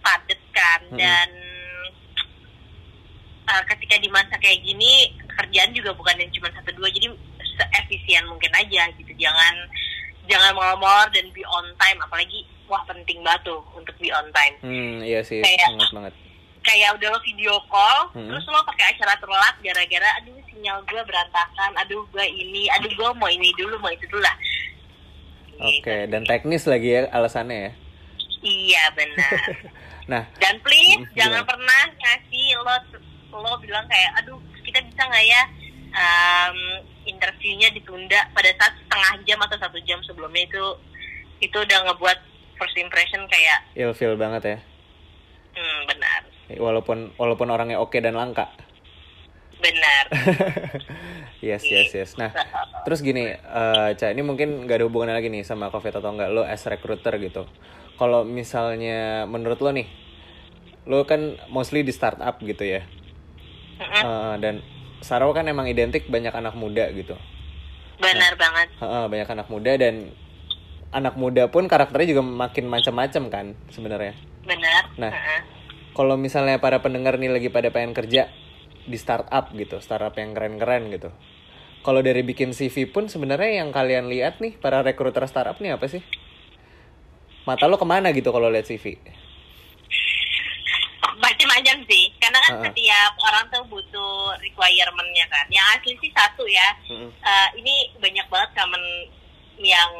padat 0.01 0.41
kan 0.51 0.81
Mm-mm. 0.89 0.97
dan 0.97 1.29
uh, 3.45 3.63
ketika 3.69 4.01
di 4.01 4.09
masa 4.09 4.41
kayak 4.41 4.65
gini 4.65 5.13
kerjaan 5.29 5.77
juga 5.77 5.93
bukan 5.93 6.17
yang 6.17 6.33
cuma 6.33 6.49
satu 6.51 6.73
dua 6.73 6.89
jadi 6.89 7.13
seefisien 7.55 8.25
mungkin 8.25 8.57
aja 8.57 8.89
gitu 8.97 9.13
jangan 9.15 9.55
jangan 10.25 10.57
molor 10.57 11.13
dan 11.13 11.29
be 11.31 11.45
on 11.45 11.69
time 11.77 12.01
apalagi 12.01 12.49
wah 12.71 12.83
penting 12.85 13.19
banget 13.21 13.43
tuh 13.45 13.61
untuk 13.73 13.93
be 13.97 14.09
on 14.09 14.31
time 14.31 14.55
Hmm, 14.61 15.03
iya 15.03 15.21
sih, 15.21 15.43
Kayak- 15.43 15.67
sangat 15.69 15.91
banget. 15.93 16.15
kayak 16.63 16.91
udah 16.95 17.09
lo 17.09 17.19
video 17.21 17.55
call 17.67 17.99
Hmm. 18.13 18.29
terus 18.29 18.47
lo 18.47 18.63
pakai 18.63 18.87
acara 18.91 19.17
telat 19.17 19.55
gara-gara 19.59 20.09
aduh 20.17 20.37
sinyal 20.47 20.79
gue 20.85 21.03
berantakan 21.03 21.73
aduh 21.75 22.05
gue 22.07 22.25
ini 22.25 22.69
aduh 22.71 22.89
gue 22.89 23.09
mau 23.13 23.29
ini 23.29 23.49
dulu 23.55 23.75
mau 23.77 23.89
itu 23.89 24.07
dulu 24.07 24.21
lah 24.21 24.37
Oke, 25.59 25.77
Gitu. 25.83 26.09
dan 26.09 26.23
teknis 26.25 26.65
lagi 26.65 26.89
ya 26.91 27.11
alasannya 27.11 27.59
ya. 27.61 27.73
iya 28.41 28.83
benar 28.91 29.33
Nah, 30.11 30.25
dan 30.37 30.59
please 30.61 30.97
Hmm, 30.97 31.07
jangan 31.15 31.39
gimana? 31.39 31.49
pernah 31.49 31.83
ngasih 31.93 32.47
lo 32.57 32.75
lo 33.33 33.53
bilang 33.59 33.87
kayak 33.87 34.11
aduh 34.17 34.37
kita 34.61 34.83
bisa 34.83 35.03
nggak 35.03 35.23
ya 35.25 35.43
um, 35.93 36.59
interviewnya 37.05 37.71
ditunda 37.71 38.19
pada 38.31 38.51
saat 38.53 38.75
setengah 38.77 39.13
jam 39.23 39.39
atau 39.41 39.57
satu 39.57 39.79
jam 39.81 40.03
sebelumnya 40.03 40.45
itu 40.45 40.65
itu 41.41 41.57
udah 41.57 41.79
ngebuat 41.85 42.19
first 42.61 42.77
impression 42.77 43.25
kayak 43.27 43.59
ilfeel 43.75 44.15
banget 44.15 44.43
ya. 44.45 44.59
hmm, 45.57 45.79
benar 45.89 46.21
Walaupun 46.61 47.15
walaupun 47.17 47.49
orangnya 47.49 47.81
oke 47.81 47.97
dan 47.99 48.15
langka. 48.15 48.51
benar 49.61 50.05
yes, 51.47 51.63
yes, 51.65 51.91
yes. 51.95 52.11
Nah, 52.17 52.33
terus 52.85 53.01
gini, 53.01 53.33
eh 53.33 53.91
Ca, 53.97 54.07
ini 54.11 54.21
mungkin 54.21 54.67
gak 54.67 54.81
ada 54.83 54.87
hubungannya 54.89 55.17
lagi 55.17 55.29
nih 55.31 55.45
sama 55.47 55.71
COVID 55.71 56.01
atau 56.01 56.11
enggak 56.11 56.31
lo 56.33 56.43
as 56.43 56.65
recruiter 56.67 57.17
gitu. 57.17 57.47
Kalau 57.97 58.25
misalnya 58.25 59.25
menurut 59.25 59.61
lo 59.61 59.71
nih, 59.71 59.87
lo 60.89 61.05
kan 61.05 61.37
mostly 61.49 61.85
di 61.85 61.93
startup 61.93 62.41
gitu 62.41 62.65
ya. 62.65 62.83
Eh, 63.81 64.35
dan 64.41 64.61
Saro 65.01 65.33
kan 65.33 65.49
emang 65.49 65.65
identik 65.65 66.09
banyak 66.09 66.33
anak 66.33 66.53
muda 66.57 66.89
gitu. 66.93 67.17
benar 68.01 68.33
banget 68.37 68.69
Heeh, 68.81 69.05
banyak 69.13 69.29
anak 69.29 69.47
muda 69.53 69.73
dan 69.77 70.09
anak 70.91 71.15
muda 71.15 71.47
pun 71.51 71.71
karakternya 71.71 72.19
juga 72.19 72.23
makin 72.27 72.67
macam-macam 72.67 73.23
kan 73.31 73.47
sebenarnya. 73.71 74.15
benar 74.43 74.91
Nah. 74.99 75.11
Heeh. 75.11 75.41
Kalau 75.91 76.15
misalnya 76.15 76.63
para 76.63 76.79
pendengar 76.81 77.19
nih 77.19 77.31
lagi 77.31 77.49
pada 77.51 77.75
pengen 77.75 77.95
kerja 77.95 78.31
di 78.87 78.97
startup 78.99 79.51
gitu, 79.53 79.83
startup 79.83 80.15
yang 80.17 80.33
keren-keren 80.33 80.91
gitu. 80.95 81.11
Kalau 81.83 82.01
dari 82.05 82.23
bikin 82.23 82.55
CV 82.55 82.89
pun 82.89 83.11
sebenarnya 83.11 83.65
yang 83.65 83.75
kalian 83.75 84.07
lihat 84.07 84.39
nih 84.39 84.55
para 84.59 84.87
rekruter 84.87 85.27
startup 85.27 85.59
nih 85.59 85.75
apa 85.75 85.91
sih? 85.91 86.03
Mata 87.43 87.67
lo 87.67 87.75
ke 87.81 87.87
mana 87.89 88.15
gitu 88.15 88.31
kalau 88.31 88.47
lihat 88.53 88.71
CV? 88.71 88.99
macam-macam 91.21 91.77
sih 91.85 92.05
karena 92.17 92.39
kan 92.41 92.53
Uh-uh. 92.57 92.65
setiap 92.69 93.13
orang 93.29 93.45
tuh 93.53 93.65
butuh 93.69 94.33
requirementnya 94.41 95.29
kan 95.29 95.45
yang 95.53 95.65
asli 95.77 95.93
sih 96.01 96.11
satu 96.17 96.45
ya 96.49 96.69
Mm-mm. 96.89 97.13
Eh, 97.13 97.49
ini 97.61 97.93
banyak 98.01 98.27
banget 98.33 98.51
common 98.57 98.85
yang 99.61 99.93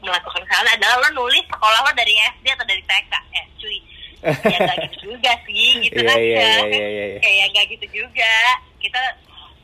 melakukan 0.00 0.42
kesalahan 0.42 0.74
adalah 0.74 0.96
lo 1.00 1.10
nulis 1.16 1.44
sekolah 1.44 1.78
lo 1.80 1.92
dari 1.92 2.14
SD 2.36 2.46
atau 2.48 2.64
dari 2.64 2.82
TK 2.82 3.12
eh 3.32 3.44
cuy 3.56 3.78
ya 4.20 4.58
nggak 4.58 4.78
gitu 4.84 4.96
juga 5.08 5.32
sih 5.44 5.68
gitu 5.84 5.98
Iya, 5.98 6.08
kan 6.08 6.18
iya, 6.18 6.38
kan. 6.38 6.64
iya, 6.66 6.86
iya, 6.86 7.04
iya. 7.08 7.18
kayak 7.18 7.46
nggak 7.50 7.66
gitu 7.72 7.86
juga 7.96 8.34
kita 8.78 9.00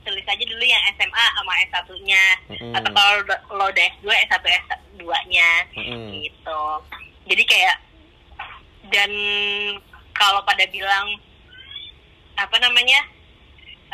tulis 0.03 0.23
aja 0.23 0.45
dulu 0.45 0.61
yang 0.61 0.83
SMA 0.93 1.25
sama 1.33 1.53
S1 1.65 1.89
nya 2.03 2.25
Mm-mm. 2.47 2.73
atau 2.73 2.91
kalau 2.93 3.13
lo- 3.25 3.43
udah 3.65 3.87
S2 3.97 4.07
S1 4.23 4.45
S2 4.61 5.03
nya 5.27 5.51
Mm-mm. 5.75 6.03
gitu 6.21 6.63
jadi 7.25 7.43
kayak 7.43 7.77
dan 8.91 9.11
kalau 10.13 10.45
pada 10.45 10.67
bilang 10.69 11.09
apa 12.37 12.57
namanya 12.59 13.01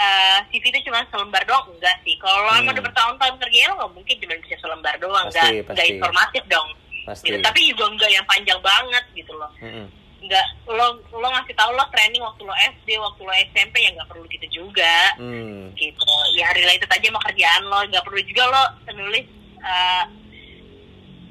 eh, 0.01 0.39
CV 0.49 0.65
itu 0.67 0.81
cuma 0.83 1.05
selembar 1.07 1.45
doang 1.45 1.69
enggak 1.71 1.97
sih 2.01 2.17
kalau 2.17 2.41
lo 2.41 2.51
Hmm. 2.55 2.67
udah 2.67 2.83
bertahun-tahun 2.83 3.37
kerja 3.39 3.61
lo 3.67 3.75
nggak 3.77 3.93
mungkin 3.93 4.17
cuma 4.17 4.35
bisa 4.39 4.57
selembar 4.59 4.95
doang 4.97 5.27
Pasti, 5.27 5.37
nggak 5.37 5.53
nggak 5.63 5.77
pasti. 5.77 5.93
informatif 5.93 6.43
dong 6.47 6.69
Pasti. 7.03 7.25
gitu 7.27 7.37
tapi 7.41 7.61
juga 7.67 7.85
enggak 7.87 8.11
yang 8.11 8.25
panjang 8.25 8.61
banget 8.61 9.05
gitu 9.13 9.33
loh 9.35 9.51
Mm-mm. 9.59 9.87
nggak 10.21 10.47
lo 10.69 10.87
lo 11.11 11.29
ngasih 11.31 11.55
tahu 11.55 11.71
lo 11.71 11.85
training 11.89 12.21
waktu 12.21 12.43
lo 12.43 12.53
SD 12.55 12.89
waktu 12.95 13.21
lo 13.21 13.33
SMP 13.47 13.75
ya 13.79 13.91
nggak 13.91 14.09
perlu 14.09 14.25
gitu 14.27 14.47
juga 14.51 14.95
Hmm. 15.17 15.73
gitu 15.75 16.05
ya 16.35 16.49
related 16.51 16.89
aja 16.89 17.07
sama 17.07 17.21
kerjaan 17.23 17.63
lo 17.63 17.79
nggak 17.83 18.01
perlu 18.03 18.21
juga 18.23 18.43
lo 18.47 18.63
nulis 18.91 19.27
eh, 19.59 20.05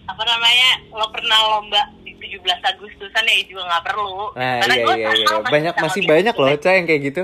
apa 0.06 0.24
namanya 0.24 0.70
lo 0.90 1.06
pernah 1.10 1.38
lomba 1.52 1.82
di 2.00 2.14
17 2.16 2.42
Agustusan 2.44 3.24
ya 3.24 3.36
juga 3.44 3.62
nggak 3.64 3.84
perlu 3.84 4.34
Nah, 4.36 4.58
Karena 4.60 4.76
iya 4.76 4.94
iya 4.96 5.10
iya. 5.16 5.38
Banyak 5.40 5.76
masih 5.76 6.02
banyak 6.04 6.34
loh, 6.34 6.50
Ca, 6.56 6.70
yang 6.72 6.86
kayak 6.86 7.02
gitu. 7.04 7.24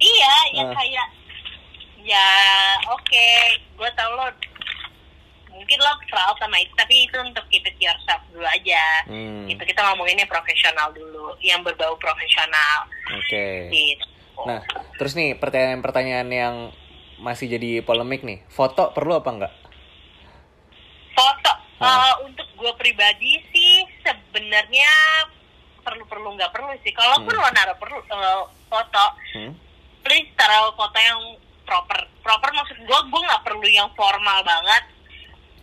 Iya 0.00 0.34
yang 0.54 0.68
Ah. 0.68 0.74
kayak 0.74 1.06
ya 2.00 2.28
oke 2.90 3.28
gue 3.76 3.90
tau 3.92 4.10
lo 4.10 4.26
mungkin 5.50 5.78
lo 5.78 5.92
proud 6.06 6.36
sama 6.36 6.56
itu 6.56 6.72
tapi 6.72 7.04
itu 7.04 7.16
untuk 7.20 7.44
keep 7.46 7.60
it 7.62 7.76
yourself 7.78 8.20
dulu 8.26 8.42
aja 8.42 9.04
Hmm. 9.04 9.44
gitu 9.44 9.60
kita 9.60 9.80
ngomonginnya 9.82 10.24
profesional 10.24 10.88
dulu 10.90 11.36
yang 11.38 11.60
berbau 11.60 11.94
profesional 11.96 12.88
Oke. 13.10 13.68
gitu 13.68 14.06
Nah, 14.40 14.64
terus 14.96 15.12
nih 15.12 15.36
pertanyaan-pertanyaan 15.36 16.28
yang 16.30 16.54
masih 17.20 17.44
jadi 17.46 17.84
polemik 17.84 18.24
nih. 18.24 18.40
Foto 18.48 18.88
perlu 18.88 19.12
apa 19.12 19.28
enggak? 19.28 19.52
Foto 21.12 21.52
Ah. 21.76 22.08
eh, 22.08 22.24
untuk 22.24 22.48
gue 22.50 22.72
pribadi 22.74 23.36
sih 23.48 23.72
sebenarnya 24.00 24.88
perlu 25.80 26.04
perlu 26.06 26.32
nggak 26.32 26.48
perlu 26.50 26.72
sih. 26.80 26.88
Kalaupun 26.90 27.28
Hmm. 27.30 27.36
lo 27.38 27.48
naruh 27.50 27.76
perlu 27.76 28.00
eh, 28.00 28.40
foto, 28.66 29.04
Hmm? 29.34 29.52
Please 30.02 30.28
taruh 30.36 30.72
foto 30.74 30.98
yang 30.98 31.20
proper. 31.64 31.98
Proper 32.20 32.50
maksud 32.52 32.78
gue, 32.82 33.00
gue 33.10 33.20
nggak 33.26 33.44
perlu 33.46 33.66
yang 33.70 33.88
formal 33.94 34.42
banget. 34.42 34.84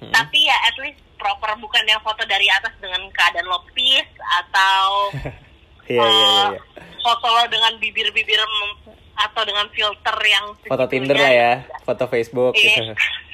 Hmm? 0.01 0.11
Tapi 0.13 0.37
ya 0.45 0.57
at 0.67 0.75
least 0.81 1.01
proper 1.17 1.57
bukan 1.57 1.83
yang 1.89 2.01
foto 2.05 2.21
dari 2.29 2.45
atas 2.47 2.73
dengan 2.77 3.01
keadaan 3.09 3.49
lo 3.49 3.65
peace 3.73 4.13
atau 4.45 5.09
iya, 5.89 5.97
iya. 5.97 6.05
eh, 6.05 6.45
iya. 6.53 6.61
foto 7.01 7.25
lo 7.25 7.43
dengan 7.49 7.73
bibir-bibir 7.81 8.37
atau 9.17 9.41
dengan 9.41 9.65
filter 9.73 10.17
yang 10.29 10.53
Foto. 10.61 10.85
Tinder 10.85 11.17
lah 11.17 11.33
ya, 11.33 11.53
foto 11.81 12.05
Facebook 12.05 12.53
Iya. 12.53 12.93
gitu. 12.93 12.93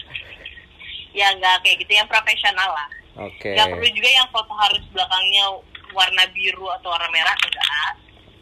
ya 1.13 1.30
nggak 1.38 1.62
kayak 1.62 1.78
gitu 1.86 1.94
yang 1.94 2.10
profesional 2.10 2.74
lah 2.74 2.89
Oke. 3.22 3.54
nggak 3.54 3.70
perlu 3.70 3.88
juga 3.94 4.10
yang 4.10 4.28
foto 4.34 4.54
harus 4.58 4.82
belakangnya 4.89 5.46
warna 5.94 6.26
biru 6.34 6.66
atau 6.82 6.89
warna 6.89 7.06
merah 7.13 7.38
enggak 7.38 7.92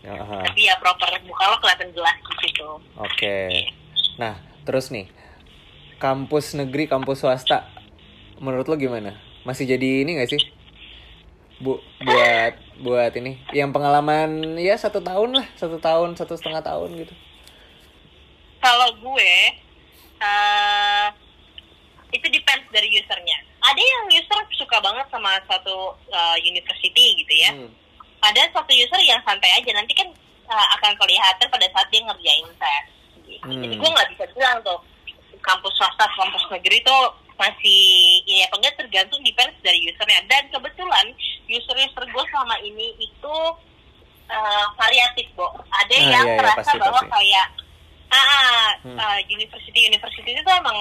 Aha. 0.02 0.42
tapi 0.50 0.66
ya 0.66 0.74
proper 0.82 1.14
muka 1.24 1.46
lo 1.46 1.58
kelihatan 1.62 1.94
jelas 1.94 2.18
gitu 2.42 2.82
Oke. 2.98 3.70
Nah, 4.18 4.38
terus 4.66 4.90
nih. 4.90 5.06
Kampus 6.02 6.58
negeri, 6.58 6.90
kampus 6.90 7.22
swasta. 7.22 7.70
Menurut 8.42 8.66
lo 8.66 8.76
gimana? 8.76 9.14
Masih 9.46 9.70
jadi 9.70 10.02
ini 10.02 10.18
gak 10.18 10.34
sih? 10.34 10.42
Bu, 11.62 11.78
buat 12.02 12.54
buat 12.82 13.14
ini 13.14 13.38
yang 13.54 13.70
pengalaman 13.70 14.58
ya 14.58 14.74
satu 14.74 14.98
tahun 14.98 15.38
lah 15.38 15.46
satu 15.54 15.78
tahun 15.78 16.18
satu 16.18 16.34
setengah 16.34 16.66
tahun 16.66 16.90
gitu 17.06 17.14
kalau 18.58 18.90
gue 18.98 19.34
eh 20.18 21.08
itu 22.10 22.26
depends 22.34 22.66
dari 22.74 22.90
usernya 22.90 23.38
ada 23.62 23.78
yang 23.78 24.10
user 24.10 24.42
suka 24.58 24.82
banget 24.82 25.06
sama 25.14 25.38
satu 25.46 25.94
eh, 26.10 26.38
university 26.50 27.22
gitu 27.22 27.34
ya 27.38 27.54
Hmm. 27.54 27.70
Ada 28.22 28.42
satu 28.54 28.72
user 28.72 29.02
yang 29.02 29.20
santai 29.22 29.50
aja 29.54 29.72
nanti 29.74 29.94
kan 29.94 30.08
uh, 30.46 30.68
akan 30.78 30.94
kelihatan 30.96 31.48
pada 31.48 31.68
saat 31.70 31.88
dia 31.90 32.02
ngerjain 32.02 32.48
tes 32.56 32.86
gitu. 33.26 33.46
Hmm. 33.46 33.60
jadi 33.60 33.76
gue 33.76 33.90
nggak 33.90 34.10
bisa 34.14 34.24
bilang 34.32 34.58
tuh 34.62 34.80
kampus 35.42 35.74
swasta 35.74 36.06
kampus 36.14 36.44
negeri 36.50 36.78
tuh 36.82 37.02
masih 37.36 37.82
ya 38.24 38.46
apa 38.46 38.56
enggak 38.56 38.78
tergantung 38.78 39.22
depends 39.26 39.58
dari 39.66 39.90
usernya 39.90 40.22
dan 40.30 40.46
kebetulan 40.48 41.06
user-user 41.50 42.06
gue 42.06 42.24
selama 42.30 42.54
ini 42.62 42.94
itu 43.02 43.36
uh, 44.30 44.66
variatif 44.78 45.26
bo 45.34 45.50
ada 45.68 45.90
Ah, 45.92 46.06
yang 46.06 46.26
iya, 46.26 46.34
iya, 46.34 46.38
terasa 46.38 46.62
pasti, 46.62 46.78
bahwa 46.78 47.02
pasti. 47.02 47.12
kayak 47.12 47.48
ah 48.12 48.70
Hmm. 48.84 48.98
uh, 48.98 49.20
university 49.26 49.88
university 49.88 50.32
itu 50.32 50.52
emang 50.52 50.76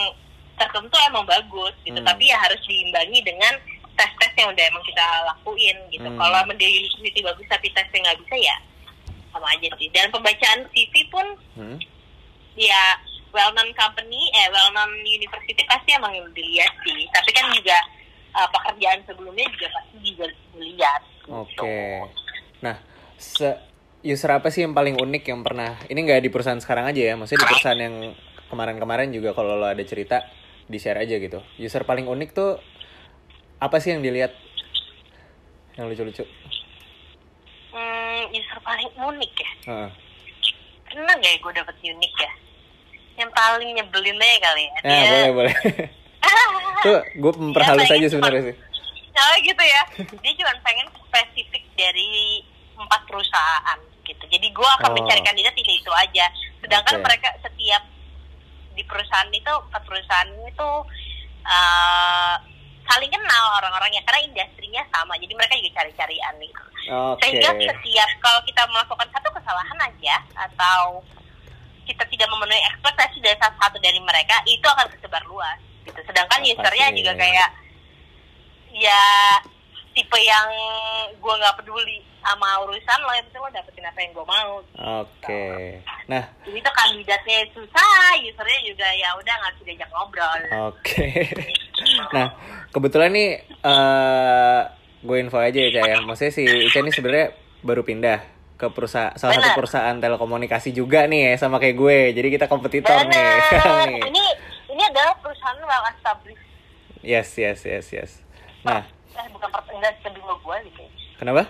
tertentu 0.57 0.93
emang 1.07 1.25
bagus 1.25 1.73
gitu 1.81 1.97
Hmm. 1.97 2.05
tapi 2.05 2.29
ya 2.29 2.37
harus 2.37 2.61
diimbangi 2.67 3.21
dengan 3.23 3.55
tes-tes 3.93 4.33
yang 4.35 4.49
udah 4.49 4.65
emang 4.67 4.83
kita 4.83 5.05
lakuin 5.27 5.77
gitu 5.89 6.05
Hmm. 6.05 6.17
kalau 6.17 6.37
emang 6.39 6.57
dia 6.57 6.69
university 6.69 7.21
bagus 7.21 7.47
tapi 7.47 7.69
tesnya 7.71 7.99
nggak 8.03 8.19
bisa 8.21 8.37
ya 8.37 8.57
sama 9.31 9.47
aja 9.49 9.69
sih 9.77 9.89
dan 9.91 10.11
pembacaan 10.11 10.67
CV 10.71 10.95
pun 11.07 11.27
Hmm? 11.55 11.79
ya 12.55 12.83
well 13.31 13.51
known 13.53 13.71
company 13.73 14.19
eh 14.33 14.49
well 14.49 14.71
known 14.71 14.91
university 15.01 15.63
pasti 15.65 15.93
emang 15.93 16.11
dilihat 16.31 16.73
sih 16.81 17.07
tapi 17.09 17.31
kan 17.31 17.47
juga 17.51 17.79
uh, 18.33 18.49
pekerjaan 18.49 19.01
sebelumnya 19.05 19.47
juga 19.49 19.67
pasti 19.71 19.97
juga 20.03 20.27
dilihat 20.53 21.03
gitu. 21.21 21.31
Oke. 21.37 21.79
Nah, 22.61 22.77
se 23.15 23.55
user 24.03 24.31
apa 24.33 24.49
sih 24.49 24.63
yang 24.63 24.73
paling 24.73 24.97
unik 24.97 25.25
yang 25.27 25.41
pernah? 25.41 25.79
Ini 25.85 25.95
nggak 25.97 26.21
di 26.21 26.31
perusahaan 26.31 26.59
sekarang 26.59 26.89
aja 26.89 27.03
ya, 27.05 27.15
maksudnya 27.15 27.45
di 27.45 27.49
perusahaan 27.49 27.79
yang 27.79 27.97
kemarin-kemarin 28.49 29.13
juga 29.13 29.31
kalau 29.31 29.55
lo 29.55 29.65
ada 29.65 29.85
cerita 29.85 30.27
di 30.65 30.77
share 30.77 30.99
aja 30.99 31.17
gitu. 31.17 31.39
User 31.57 31.85
paling 31.85 32.05
unik 32.05 32.31
tuh 32.33 32.59
apa 33.61 33.77
sih 33.77 33.93
yang 33.93 34.01
dilihat? 34.01 34.33
Yang 35.75 35.87
lucu-lucu. 35.87 36.25
hmm, 37.71 38.21
user 38.31 38.59
paling 38.61 38.91
unik 38.91 39.33
ya 39.35 39.51
Heeh. 39.65 39.91
pernah 40.85 41.15
gak 41.15 41.31
ya 41.31 41.39
gue 41.39 41.53
dapet 41.55 41.77
unik 41.79 42.15
ya 42.19 42.33
yang 43.17 43.31
paling 43.31 43.71
nyebelin 43.71 44.17
aja 44.17 44.39
kali 44.43 44.63
ya 44.65 44.73
Ya, 44.83 45.01
boleh 45.31 45.31
boleh. 45.33 45.55
tuh 46.85 47.01
gue 47.15 47.33
memperhalus 47.39 47.85
Dia 47.85 47.97
aja 47.97 48.09
sebenarnya 48.09 48.43
sih. 48.43 48.57
Oh 49.13 49.35
gitu 49.39 49.61
ya. 49.61 49.83
Dia 50.17 50.33
cuma 50.35 50.53
pengen 50.59 50.89
spesifik 50.99 51.61
dari 51.75 52.41
empat 52.75 53.05
perusahaan 53.05 53.77
gitu. 54.03 54.25
Jadi 54.27 54.47
gue 54.49 54.69
akan 54.75 54.89
Oh. 54.89 54.97
mencari 54.97 55.21
kandidat 55.21 55.53
itu 55.53 55.69
itu 55.71 55.93
aja. 55.93 56.25
Sedangkan 56.59 56.97
Oke. 56.97 57.05
mereka 57.05 57.29
setiap 57.39 57.85
di 58.73 58.83
perusahaan 58.83 59.29
itu 59.29 59.53
empat 59.53 59.83
perusahaan 59.85 60.31
itu 60.43 60.71
eh, 61.43 62.35
saling 62.91 63.11
kenal 63.15 63.45
orang-orangnya 63.63 64.03
karena 64.03 64.27
industrinya 64.27 64.83
sama. 64.91 65.15
Jadi 65.15 65.33
mereka 65.39 65.55
juga 65.63 65.71
cari-carian 65.79 66.35
nih. 66.43 66.53
Oke. 66.91 67.23
Sehingga 67.23 67.51
setiap 67.55 68.11
kalau 68.19 68.41
kita 68.43 68.63
melakukan 68.67 69.09
satu 69.15 69.29
kesalahan 69.31 69.79
aja 69.87 70.17
atau 70.35 71.07
kita 71.87 72.03
tidak 72.11 72.29
memenuhi 72.31 72.63
ekspektasi 72.75 73.23
dari 73.23 73.39
salah 73.39 73.55
satu 73.63 73.79
dari 73.79 73.99
mereka 74.03 74.43
itu 74.47 74.67
akan 74.67 74.91
tersebar 74.91 75.23
luas 75.31 75.59
gitu. 75.87 76.01
Sedangkan 76.03 76.43
Pasti, 76.43 76.55
usernya 76.55 76.89
juga 76.91 77.13
kayak 77.15 77.49
ya 78.75 79.03
tipe 79.91 80.19
yang 80.23 80.49
gue 81.19 81.35
nggak 81.35 81.57
peduli 81.59 81.99
sama 82.21 82.63
urusan 82.69 82.99
lo 83.03 83.13
yang 83.17 83.25
penting 83.33 83.43
lo 83.43 83.51
dapetin 83.51 83.87
apa 83.89 83.99
yang 84.05 84.13
gue 84.13 84.27
mau. 84.29 84.53
Oke. 85.03 85.47
Nah, 86.07 86.25
Jadi 86.45 86.59
itu 86.61 86.71
kandidatnya 86.71 87.39
susah, 87.57 88.15
usernya 88.21 88.61
juga 88.63 88.87
ya 88.93 89.09
udah 89.17 89.35
nggak 89.41 89.53
bisa 89.57 89.65
diajak 89.67 89.91
ngobrol. 89.91 90.41
Oke. 90.71 91.09
nah, 92.15 92.27
kebetulan 92.71 93.11
nih 93.11 93.31
eh 93.45 94.61
gue 95.01 95.17
info 95.17 95.41
aja 95.41 95.59
ya, 95.59 95.71
Ca, 95.73 95.83
ya. 95.89 95.97
Maksudnya 96.05 96.33
si 96.33 96.45
Ica 96.45 96.79
ini 96.85 96.93
sebenarnya 96.93 97.27
baru 97.65 97.83
pindah 97.83 98.21
ke 98.61 98.69
perusahaan 98.69 99.17
salah 99.17 99.41
satu 99.41 99.49
Benar. 99.49 99.57
perusahaan 99.57 99.97
telekomunikasi 99.97 100.77
juga 100.77 101.09
nih 101.09 101.33
ya 101.33 101.35
sama 101.41 101.57
kayak 101.57 101.77
gue. 101.81 101.99
Jadi 102.13 102.29
kita 102.37 102.47
kompetitor 102.47 102.93
Bener. 102.93 103.41
nih. 103.89 104.05
Ini 104.13 104.25
ini 104.71 104.83
adalah 104.87 105.17
perusahaan 105.25 105.57
well 105.65 105.85
established. 105.89 106.45
Yes, 107.01 107.33
yes, 107.41 107.65
yes, 107.65 107.87
yes. 107.91 108.11
Nah, 108.61 108.85
Eh, 109.11 109.27
bukan 109.35 109.49
pertanyaan 109.51 109.97
kedua 110.01 110.33
gue 110.39 110.57
gitu. 110.71 110.83
kenapa? 111.19 111.45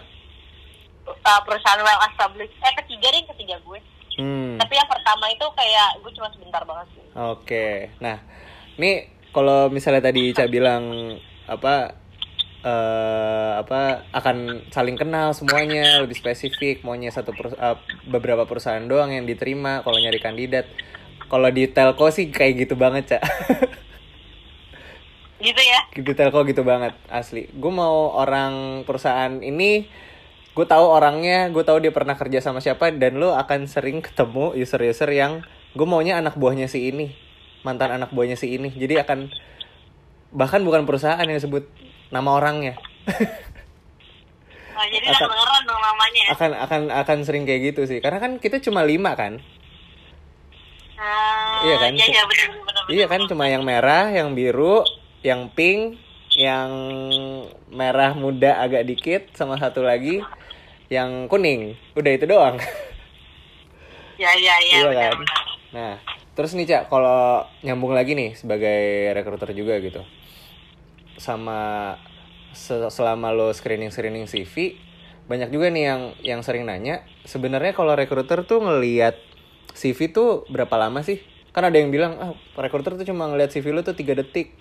Uh, 1.10 1.40
perusahaan 1.42 1.80
well 1.82 2.00
established. 2.06 2.54
Eh 2.60 2.74
ketiga 2.84 3.06
deh 3.10 3.24
ketiga 3.34 3.56
gue. 3.60 3.78
Hmm. 4.20 4.58
Tapi 4.58 4.74
yang 4.76 4.88
pertama 4.90 5.26
itu 5.32 5.46
kayak 5.56 6.02
gue 6.02 6.12
cuma 6.14 6.28
sebentar 6.34 6.62
banget 6.66 6.86
sih. 6.94 7.04
Oke. 7.16 7.94
Nah, 7.98 8.20
nih 8.76 9.08
kalau 9.30 9.70
misalnya 9.70 10.10
tadi 10.10 10.30
Ica 10.34 10.46
bilang 10.50 11.16
apa 11.46 11.96
eh 12.60 13.52
apa 13.56 14.04
akan 14.12 14.68
saling 14.68 15.00
kenal 15.00 15.32
semuanya 15.32 16.04
lebih 16.04 16.12
spesifik 16.12 16.84
maunya 16.84 17.08
satu 17.08 17.32
perus- 17.32 17.56
eh, 17.56 17.76
beberapa 18.04 18.44
perusahaan 18.44 18.84
doang 18.84 19.16
yang 19.16 19.24
diterima 19.24 19.80
kalau 19.80 19.96
nyari 19.96 20.20
kandidat 20.20 20.68
kalau 21.32 21.48
di 21.48 21.64
telco 21.72 22.12
sih 22.12 22.28
kayak 22.28 22.68
gitu 22.68 22.76
banget 22.76 23.16
cak 23.16 23.22
Gitu 25.40 25.56
ya. 25.58 25.80
di 25.96 26.12
telco 26.12 26.44
gitu 26.44 26.60
banget 26.60 26.92
asli 27.08 27.48
gue 27.48 27.72
mau 27.72 28.12
orang 28.12 28.84
perusahaan 28.84 29.40
ini 29.40 29.88
gue 30.50 30.66
tahu 30.66 30.84
orangnya 30.84 31.48
gue 31.48 31.60
tahu 31.60 31.80
dia 31.80 31.88
pernah 31.88 32.12
kerja 32.12 32.38
sama 32.38 32.60
siapa 32.60 32.92
dan 32.92 33.16
lo 33.16 33.32
akan 33.32 33.64
sering 33.64 33.98
ketemu 33.98 34.52
user-user 34.52 35.08
yang 35.08 35.40
gue 35.72 35.86
maunya 35.86 36.14
anak 36.14 36.36
buahnya 36.36 36.66
si 36.66 36.86
ini 36.86 37.16
mantan 37.60 37.88
anak 37.90 38.10
buahnya 38.10 38.34
si 38.34 38.52
ini 38.52 38.68
jadi 38.70 39.00
akan 39.00 39.32
bahkan 40.30 40.60
bukan 40.60 40.84
perusahaan 40.84 41.20
yang 41.20 41.34
disebut 41.34 41.64
nama 42.10 42.30
orangnya 42.30 42.76
Oh, 44.70 44.86
jadi 44.86 45.12
Akan- 45.12 45.28
dong 45.60 45.76
namanya. 45.76 46.24
akan 46.32 46.50
akan 46.56 46.80
akan 46.94 47.18
sering 47.20 47.44
kayak 47.44 47.72
gitu 47.72 47.84
sih 47.84 48.00
karena 48.00 48.16
kan 48.16 48.36
kita 48.36 48.60
cuma 48.60 48.80
lima 48.80 49.12
kan 49.12 49.36
Ah, 50.96 51.64
Iya 51.64 51.76
kan? 51.78 51.92
Iya, 51.92 52.06
iya 52.06 52.22
benar 52.24 52.48
benar. 52.60 52.82
iya 52.88 53.04
kan 53.04 53.20
cuma 53.24 53.44
yang 53.44 53.60
merah 53.60 54.08
yang 54.08 54.32
biru 54.32 54.84
yang 55.20 55.52
pink 55.52 56.00
yang 56.34 56.70
merah 57.68 58.14
muda 58.14 58.62
agak 58.62 58.86
dikit 58.86 59.22
sama 59.34 59.58
satu 59.58 59.82
lagi 59.82 60.22
yang 60.88 61.26
kuning 61.26 61.74
udah 61.94 62.12
itu 62.14 62.26
doang 62.26 62.56
Iya 64.20 64.36
iya 64.36 64.54
iya. 64.60 64.76
Iya 64.84 64.90
kan? 64.92 65.16
benar. 65.16 65.44
Nah, 65.72 65.92
terus 66.36 66.52
nih 66.52 66.68
Cak, 66.68 66.92
kalau 66.92 67.40
nyambung 67.64 67.96
lagi 67.96 68.12
nih 68.12 68.36
sebagai 68.36 69.08
rekruter 69.16 69.56
juga 69.56 69.80
gitu. 69.80 70.04
Sama 71.16 71.96
se- 72.52 72.92
selama 72.92 73.32
lo 73.32 73.48
screening-screening 73.48 74.28
CV, 74.28 74.76
banyak 75.24 75.48
juga 75.48 75.72
nih 75.72 75.84
yang 75.88 76.02
yang 76.20 76.40
sering 76.44 76.68
nanya, 76.68 77.00
sebenarnya 77.24 77.72
kalau 77.72 77.96
rekruter 77.96 78.44
tuh 78.44 78.60
ngelihat 78.60 79.16
CV 79.72 80.12
tuh 80.12 80.44
berapa 80.52 80.76
lama 80.76 81.00
sih? 81.00 81.24
Kan 81.56 81.64
ada 81.64 81.80
yang 81.80 81.88
bilang, 81.88 82.20
ah, 82.20 82.36
rekruter 82.60 83.00
tuh 83.00 83.08
cuma 83.08 83.24
ngelihat 83.32 83.56
CV 83.56 83.72
lo 83.72 83.80
tuh 83.80 83.96
tiga 83.96 84.12
detik. 84.12 84.52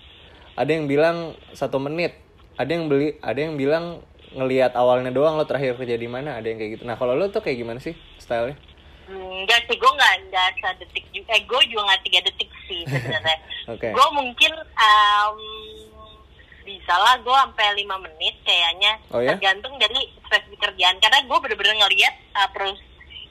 Ada 0.59 0.71
yang 0.75 0.85
bilang 0.85 1.17
satu 1.55 1.79
menit. 1.79 2.19
Ada 2.59 2.75
yang 2.75 2.91
beli, 2.91 3.15
ada 3.23 3.39
yang 3.39 3.55
bilang 3.55 4.03
ngelihat 4.35 4.75
awalnya 4.75 5.09
doang 5.09 5.39
lo 5.39 5.47
terakhir 5.47 5.79
kerja 5.79 5.95
di 5.95 6.05
mana, 6.05 6.35
ada 6.35 6.43
yang 6.45 6.59
kayak 6.59 6.71
gitu. 6.75 6.83
Nah, 6.83 6.99
kalau 6.99 7.15
lo 7.15 7.31
tuh 7.31 7.39
kayak 7.39 7.63
gimana 7.63 7.79
sih 7.79 7.95
stylenya? 8.19 8.59
Enggak 9.09 9.65
sih 9.65 9.73
gue 9.73 9.89
nggak 9.89 10.13
nggak 10.29 10.47
sedetik 10.61 11.05
juga 11.09 11.33
eh 11.33 11.41
gue 11.41 11.61
juga 11.65 11.81
nggak 11.81 12.01
tiga 12.05 12.19
detik 12.29 12.49
sih 12.69 12.85
sebenarnya 12.85 13.37
Oke. 13.73 13.89
gue 13.89 14.07
mungkin 14.13 14.51
um, 14.53 15.37
bisa 16.61 16.93
lah 16.93 17.17
gue 17.17 17.33
sampai 17.33 17.73
lima 17.73 17.97
menit 17.97 18.37
kayaknya 18.45 19.01
Oh 19.09 19.17
ya? 19.17 19.33
tergantung 19.33 19.81
dari 19.81 20.13
spesifik 20.21 20.61
kerjaan 20.61 21.01
karena 21.01 21.25
gue 21.25 21.37
bener-bener 21.41 21.73
ngelihat 21.81 22.13
uh, 22.37 22.49
terus 22.53 22.77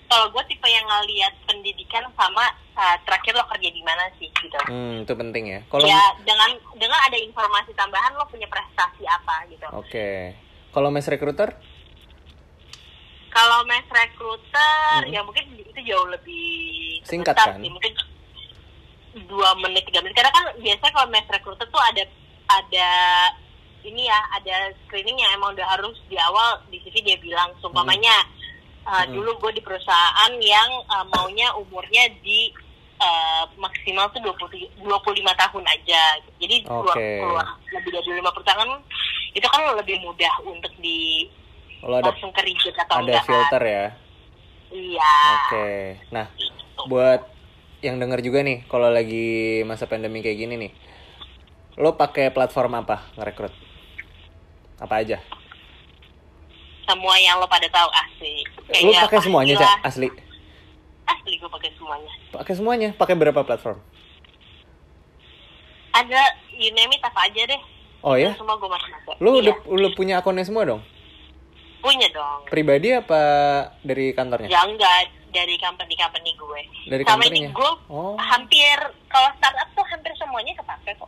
kalau 0.09 0.27
gue 0.29 0.42
tipe 0.47 0.64
yang 0.64 0.83
ngelihat 0.83 1.37
pendidikan 1.44 2.01
sama 2.12 2.40
uh, 2.75 2.97
terakhir 3.03 3.33
lo 3.33 3.44
kerja 3.47 3.68
di 3.68 3.83
mana 3.83 4.09
sih 4.16 4.29
gitu 4.33 4.57
Hmm, 4.64 5.05
itu 5.05 5.12
penting 5.12 5.44
ya. 5.47 5.61
Kalau 5.66 5.85
ya 5.85 5.97
dengan 6.23 6.51
dengan 6.75 6.97
ada 6.99 7.14
informasi 7.14 7.71
tambahan 7.73 8.12
lo 8.12 8.25
punya 8.25 8.44
prestasi 8.47 9.05
apa 9.05 9.44
gitu 9.47 9.64
Oke. 9.71 10.33
Kalau 10.68 10.88
mes 10.88 11.05
recruiter? 11.05 11.53
kalau 13.29 13.61
mass 13.62 13.85
recruiter 13.87 15.05
Hmm. 15.05 15.12
ya 15.12 15.21
mungkin 15.21 15.44
itu 15.55 15.81
jauh 15.85 16.09
lebih 16.09 16.99
Singkat, 17.05 17.37
kan? 17.37 17.61
sih. 17.61 17.71
mungkin 17.71 17.92
dua 19.29 19.53
menit 19.59 19.85
tiga 19.85 20.01
menit 20.01 20.16
karena 20.16 20.33
kan 20.33 20.44
biasanya 20.57 20.90
kalau 20.90 21.09
mass 21.09 21.29
recruiter 21.29 21.66
tuh 21.68 21.79
ada 21.79 22.03
ada 22.49 22.88
ini 23.81 24.07
ya 24.07 24.18
ada 24.33 24.57
screening 24.83 25.16
yang 25.16 25.31
emang 25.35 25.53
udah 25.53 25.66
harus 25.68 25.94
di 26.07 26.16
awal 26.18 26.64
di 26.66 26.81
CV 26.81 27.05
dia 27.05 27.16
bilang 27.16 27.53
sumpamanya 27.59 28.27
uh, 28.88 29.05
Hmm. 29.05 29.12
dulu 29.12 29.31
gue 29.38 29.53
di 29.53 29.62
perusahaan 29.62 30.33
yang 30.40 30.70
uh, 30.88 31.05
maunya 31.12 31.53
umurnya 31.55 32.09
di 32.24 32.48
uh, 32.98 33.44
maksimal 33.55 34.09
tuh 34.11 34.24
20, 34.24 34.81
25 34.81 34.88
tahun 35.37 35.64
aja 35.68 36.03
jadi 36.40 36.57
keluar, 36.64 36.96
Oke. 36.96 37.09
keluar 37.20 37.46
lebih 37.68 37.90
dari 37.92 38.11
lima 38.16 38.31
perusahaan 38.33 38.72
itu 39.37 39.46
kan 39.46 39.62
lebih 39.77 40.01
mudah 40.03 40.35
untuk 40.42 40.72
di 40.81 41.29
Kalau 41.79 41.94
ada 42.01 42.11
langsung 42.11 42.33
ke 42.35 42.42
atau 42.74 42.96
ada 42.98 43.03
enggak 43.07 43.22
kan. 43.22 43.29
filter 43.29 43.62
ya. 43.62 43.85
Iya. 44.68 45.14
Oke. 45.46 45.68
Nah, 46.11 46.27
Gitu. 46.35 46.83
buat 46.90 47.22
yang 47.79 48.03
denger 48.03 48.18
juga 48.18 48.42
nih, 48.42 48.66
kalau 48.66 48.90
lagi 48.90 49.62
masa 49.62 49.87
pandemi 49.87 50.18
kayak 50.18 50.38
gini 50.42 50.55
nih, 50.59 50.72
lo 51.79 51.94
pakai 51.94 52.35
platform 52.35 52.83
apa 52.83 53.07
ngerekrut? 53.14 53.55
Apa 54.83 55.07
aja? 55.07 55.22
Semua 56.88 57.14
yang 57.20 57.37
lo 57.37 57.44
pada 57.44 57.68
tahu 57.68 57.88
asli. 57.92 58.40
Lo 58.81 58.92
pakai 58.98 59.20
semuanya, 59.20 59.55
Cak? 59.55 59.85
Asli. 59.85 60.09
Asli 61.05 61.35
gue 61.37 61.51
pakai 61.51 61.70
semuanya. 61.77 62.12
Pakai 62.33 62.55
semuanya. 62.57 62.88
Pakai 62.92 63.12
berapa 63.12 63.44
platform? 63.44 63.77
Ada 65.92 66.20
you 66.51 66.72
name 66.72 66.88
it 66.90 67.03
apa 67.03 67.29
aja 67.29 67.42
deh. 67.44 67.61
Oh 68.01 68.14
ya? 68.14 68.33
Semua 68.35 68.57
gue 68.57 68.66
masih 68.66 68.88
pakai. 68.94 69.16
Lo 69.18 69.29
Iya. 69.31 69.40
udah 69.42 69.55
udah 69.68 69.90
punya 69.92 70.14
akunnya 70.16 70.42
semua 70.42 70.64
dong? 70.64 70.81
punya 71.79 72.11
dong. 72.11 72.42
Pribadi 72.51 72.90
apa 72.90 73.22
dari 73.81 74.11
kantornya? 74.11 74.51
Ya 74.51 74.66
enggak 74.66 75.09
dari 75.31 75.55
company-company 75.57 76.35
gue. 76.35 76.61
Dari 76.90 77.03
Sama 77.07 77.22
company-nya? 77.22 77.48
ini 77.48 77.55
gue 77.55 77.70
Oh. 77.87 78.18
hampir 78.18 78.77
kalau 79.07 79.31
startup 79.33 79.68
tuh 79.72 79.87
hampir 79.87 80.11
semuanya 80.18 80.53
kepake 80.59 80.98
kok. 80.98 81.07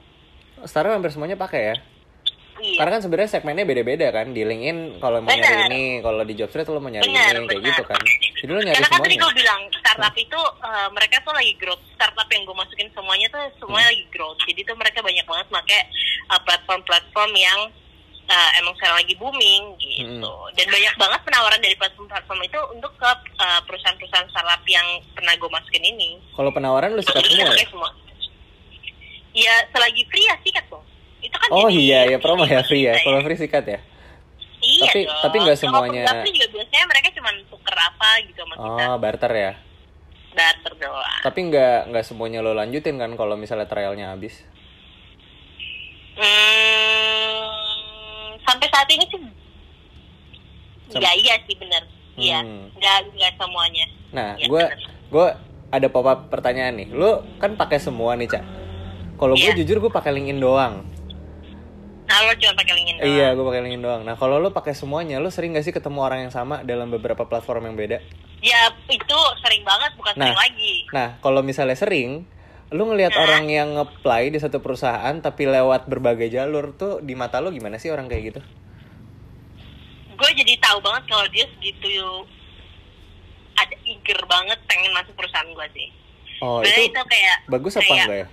Startup 0.65 0.95
hampir 0.95 1.11
semuanya 1.11 1.35
pakai 1.35 1.75
ya? 1.75 1.77
Iya. 2.61 2.77
Karena 2.77 2.93
kan 2.93 3.03
sebenarnya 3.03 3.31
segmennya 3.31 3.65
beda-beda 3.65 4.07
kan. 4.11 4.27
Di 4.31 4.43
LinkedIn 4.43 4.79
kalau 4.99 5.19
mau 5.19 5.29
nyari 5.29 5.63
ini, 5.67 5.83
kalau 5.99 6.23
di 6.23 6.35
Jobstreet 6.35 6.67
lo 6.67 6.77
mau 6.77 6.87
nyari 6.87 7.05
Benar, 7.05 7.33
ini 7.33 7.41
kayak 7.41 7.49
benar. 7.57 7.67
gitu 7.67 7.83
kan. 7.85 8.01
Jadi 8.37 8.51
lo 8.51 8.61
nyari 8.61 8.77
Karena 8.77 8.87
kan 8.87 9.01
tadi 9.01 9.09
semuanya. 9.11 9.25
gue 9.25 9.33
bilang 9.35 9.61
startup 9.75 10.15
itu 10.15 10.41
eh, 10.61 10.89
mereka 10.91 11.17
tuh 11.21 11.33
lagi 11.33 11.53
growth. 11.57 11.85
Startup 11.91 12.29
yang 12.29 12.43
gue 12.45 12.55
masukin 12.55 12.89
semuanya 12.91 13.27
tuh 13.29 13.43
semuanya 13.59 13.83
Hmm. 13.83 13.93
lagi 13.93 14.05
growth. 14.11 14.41
Jadi 14.45 14.61
tuh 14.63 14.77
mereka 14.77 14.99
banyak 15.01 15.25
banget 15.25 15.47
pakai 15.49 15.81
eh, 16.27 16.41
platform-platform 16.43 17.31
yang 17.35 17.61
eh, 18.27 18.51
emang 18.57 18.75
sekarang 18.75 18.97
lagi 18.97 19.15
booming 19.17 19.63
gitu. 19.77 20.31
Hmm. 20.31 20.53
Dan 20.55 20.67
banyak 20.69 20.95
banget 20.97 21.21
penawaran 21.25 21.59
dari 21.59 21.75
platform-platform 21.75 22.41
itu 22.43 22.61
untuk 22.71 22.93
ke 22.95 23.11
perusahaan-perusahaan 23.65 24.29
startup 24.29 24.63
yang 24.65 24.87
pernah 25.13 25.33
gue 25.33 25.49
masukin 25.49 25.83
ini. 25.83 26.21
Kalau 26.31 26.51
penawaran 26.51 26.93
lo 26.93 27.01
sikat 27.01 27.23
Jadi 27.23 27.35
semua 27.35 27.55
ya? 27.55 27.67
semua. 27.67 27.91
Ya 29.31 29.55
selagi 29.71 30.03
free 30.07 30.27
ya 30.27 30.35
sikat 30.41 30.67
dong. 30.67 30.83
Itu 31.21 31.37
kan 31.37 31.49
Oh 31.51 31.69
iya 31.69 32.05
ya 32.07 32.17
promo 32.17 32.45
ya 32.45 32.61
free 32.63 32.85
ya. 32.85 32.93
Iya. 32.93 33.03
Kalau 33.03 33.19
free 33.21 33.37
sikat 33.37 33.65
ya. 33.65 33.81
Iya 34.61 34.85
Tapi- 34.87 35.05
dong. 35.05 35.21
tapi 35.23 35.37
nggak 35.39 35.57
Kalau 35.57 35.65
semuanya- 35.73 36.05
penggapi 36.05 36.29
juga 36.31 36.47
biasanya 36.53 36.85
mereka 36.87 37.09
cuma 37.13 37.31
tuker 37.47 37.77
apa 37.77 38.09
gitu 38.23 38.39
sama 38.39 38.55
kita. 38.55 38.83
Oh 38.87 38.97
barter 38.97 39.33
ya. 39.33 39.53
Barter 40.31 40.73
doang. 40.77 41.21
Tapi 41.23 41.39
nggak 41.45 41.79
nggak 41.89 42.05
semuanya 42.05 42.39
lo 42.39 42.53
lanjutin 42.53 42.97
kan 42.97 43.11
kalau 43.15 43.35
misalnya 43.35 43.65
trialnya 43.65 44.11
habis. 44.11 44.45
Hmm, 46.51 47.47
sampai 48.41 48.67
saat 48.69 48.89
ini 48.89 49.05
sih 49.07 49.21
Sam- 50.91 50.99
nggak 50.99 51.15
iya 51.17 51.35
sih 51.41 51.57
bener. 51.57 51.83
Iya, 52.15 52.39
Hmm. 52.39 52.69
nggak 52.75 52.99
nggak 53.15 53.33
semuanya. 53.35 53.87
Nah, 54.11 54.35
Iya, 54.37 54.47
gue 54.47 54.65
gue 55.09 55.27
ada 55.71 55.87
pop 55.89 56.05
up 56.05 56.29
pertanyaan 56.29 56.75
nih. 56.77 56.89
Lo 56.91 57.25
kan 57.39 57.55
pakai 57.55 57.79
semua 57.79 58.13
nih 58.13 58.29
cak. 58.29 58.45
Kalau 59.17 59.33
gue 59.35 59.47
Iya. 59.47 59.57
jujur 59.57 59.81
gue 59.81 59.89
pakai 59.89 60.13
LinkedIn 60.13 60.37
doang. 60.37 60.85
Nah 62.11 62.27
lo 62.27 62.35
cuma 62.35 62.53
pakai 62.59 62.75
LinkedIn 62.75 62.97
doang. 62.99 63.07
Iya, 63.15 63.27
gue 63.39 63.45
pakai 63.47 63.61
LinkedIn 63.63 63.85
doang. 63.87 64.03
Nah, 64.03 64.19
kalau 64.19 64.43
lo 64.43 64.51
pakai 64.51 64.75
semuanya, 64.75 65.23
lo 65.23 65.31
sering 65.31 65.55
gak 65.55 65.63
sih 65.63 65.71
ketemu 65.71 66.03
orang 66.03 66.27
yang 66.27 66.35
sama 66.35 66.67
dalam 66.67 66.91
beberapa 66.91 67.23
platform 67.23 67.71
yang 67.71 67.77
beda? 67.79 68.03
Ya 68.43 68.67
itu 68.91 69.19
sering 69.47 69.63
banget, 69.63 69.95
bukan 69.95 70.19
Nah. 70.19 70.27
sering 70.27 70.41
lagi. 70.43 70.75
Nah, 70.91 71.09
kalau 71.23 71.47
misalnya 71.47 71.79
sering, 71.79 72.27
lo 72.75 72.83
ngelihat 72.91 73.15
Nah. 73.15 73.23
orang 73.23 73.47
yang 73.47 73.79
nge-apply 73.79 74.35
di 74.35 74.43
satu 74.43 74.59
perusahaan 74.59 75.15
tapi 75.23 75.47
lewat 75.47 75.87
berbagai 75.87 76.35
jalur 76.35 76.75
tuh 76.75 76.99
di 76.99 77.15
mata 77.15 77.39
lo 77.39 77.55
gimana 77.55 77.79
sih 77.79 77.95
orang 77.95 78.11
kayak 78.11 78.35
gitu? 78.35 78.41
Gue 80.19 80.31
jadi 80.35 80.59
tahu 80.59 80.83
banget 80.83 81.07
kalau 81.07 81.27
dia 81.31 81.47
segitu 81.47 82.27
ada 83.55 83.77
eager 83.87 84.19
banget 84.27 84.59
pengen 84.67 84.91
masuk 84.91 85.15
perusahaan 85.15 85.47
gue 85.47 85.67
sih. 85.79 85.89
Oh, 86.43 86.59
itu 86.65 86.91
itu 86.91 87.01
kayak 87.07 87.47
bagus 87.47 87.79
apa 87.79 87.87
kayak, 87.87 88.03
enggak 88.03 88.19
ya? 88.19 88.29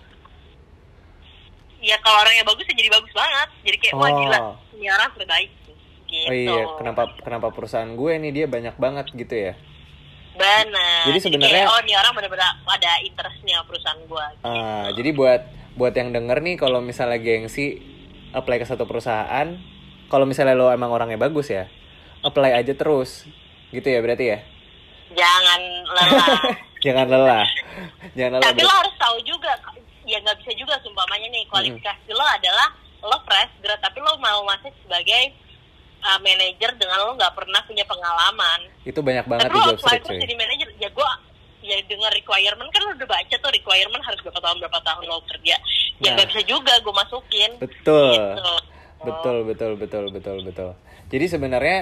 Ya 1.79 1.95
kalau 1.99 2.19
orangnya 2.19 2.41
bagus 2.43 2.65
ya 2.65 2.73
jadi 2.73 2.89
bagus 2.89 3.11
banget. 3.11 3.49
Jadi 3.63 3.77
kayak 3.77 3.93
wah 3.93 4.05
Oh. 4.05 4.17
gila, 4.17 4.39
ini 4.73 4.87
orang 4.87 5.09
terbaik. 5.13 5.51
Gitu. 6.07 6.25
Oh 6.25 6.33
iya, 6.33 6.63
kenapa 6.75 7.01
kenapa 7.19 7.47
perusahaan 7.49 7.89
gue 7.89 8.13
nih 8.17 8.31
dia 8.31 8.45
banyak 8.45 8.75
banget 8.75 9.05
gitu 9.11 9.35
ya? 9.35 9.53
Benar. 10.33 11.03
Jadi 11.05 11.19
sebenarnya- 11.19 11.67
oh 11.67 11.79
ini 11.81 11.93
orang 11.93 12.13
benar-benar 12.13 12.61
ada 12.63 12.91
interestnya 13.01 13.59
perusahaan 13.61 13.97
gue. 13.99 14.25
Ah, 14.41 14.87
jadi 14.91 15.09
buat 15.11 15.41
buat 15.73 15.91
yang 15.91 16.09
denger 16.09 16.39
nih 16.39 16.55
kalau 16.55 16.79
misalnya 16.79 17.17
gengsi 17.17 17.81
apply 18.31 18.57
ke 18.57 18.65
satu 18.65 18.85
perusahaan, 18.85 19.57
kalau 20.07 20.23
misalnya 20.23 20.53
lo 20.53 20.69
emang 20.69 20.89
orangnya 20.89 21.17
bagus 21.17 21.49
ya, 21.49 21.67
apply 22.21 22.55
aja 22.55 22.71
terus. 22.71 23.25
Gitu 23.67 23.83
ya 23.83 23.99
berarti 23.99 24.25
ya? 24.27 24.39
Jangan 25.11 25.61
lelah. 25.87 26.39
Jangan 26.85 27.07
lelah. 27.09 27.45
Jangan 28.13 28.37
lelah. 28.37 28.47
Tapi 28.47 28.61
lo 28.61 28.71
harus 28.71 28.95
tahu 28.95 29.17
juga, 29.25 29.51
ya 30.07 30.17
nggak 30.23 30.39
bisa 30.39 30.51
juga 30.55 30.79
sumpamanya 30.79 31.27
nih 31.27 31.43
kualifikasi 31.51 32.09
lo 32.15 32.23
adalah 32.23 32.67
lo 33.03 33.17
fresh 33.27 33.53
grad, 33.61 33.77
tapi 33.83 33.99
lo 34.01 34.15
mau 34.17 34.41
masuk 34.47 34.73
sebagai 34.81 35.35
uh, 36.01 36.17
manajer 36.23 36.73
dengan 36.79 36.97
lo 37.05 37.13
nggak 37.13 37.35
pernah 37.35 37.61
punya 37.67 37.83
pengalaman. 37.83 38.59
Itu 38.87 39.03
banyak 39.03 39.27
banget 39.27 39.51
tapi 39.51 39.59
di 39.59 39.61
lo 39.61 39.69
job 39.75 39.79
street 39.83 40.01
terus 40.07 40.17
jadi 40.23 40.33
manajer, 40.39 40.67
ya 40.79 40.89
gue 40.89 41.09
ya 41.67 41.77
dengan 41.83 42.09
requirement 42.15 42.69
kan 42.71 42.79
lo 42.87 42.95
udah 42.95 43.09
baca 43.11 43.35
tuh 43.35 43.51
requirement 43.51 44.03
harus 44.07 44.19
berapa 44.23 44.39
tahun 44.39 44.57
berapa 44.63 44.79
tahun 44.81 45.03
lo 45.05 45.19
kerja. 45.27 45.55
Ya 45.99 46.09
Nah. 46.09 46.13
nggak 46.17 46.27
bisa 46.31 46.41
juga 46.47 46.73
gue 46.79 46.93
masukin. 46.95 47.51
Betul. 47.59 48.13
Gitu. 48.15 48.53
Betul, 48.97 49.37
betul, 49.45 49.71
betul, 49.77 50.03
betul, 50.09 50.37
betul. 50.41 50.69
Jadi 51.11 51.25
sebenarnya 51.29 51.79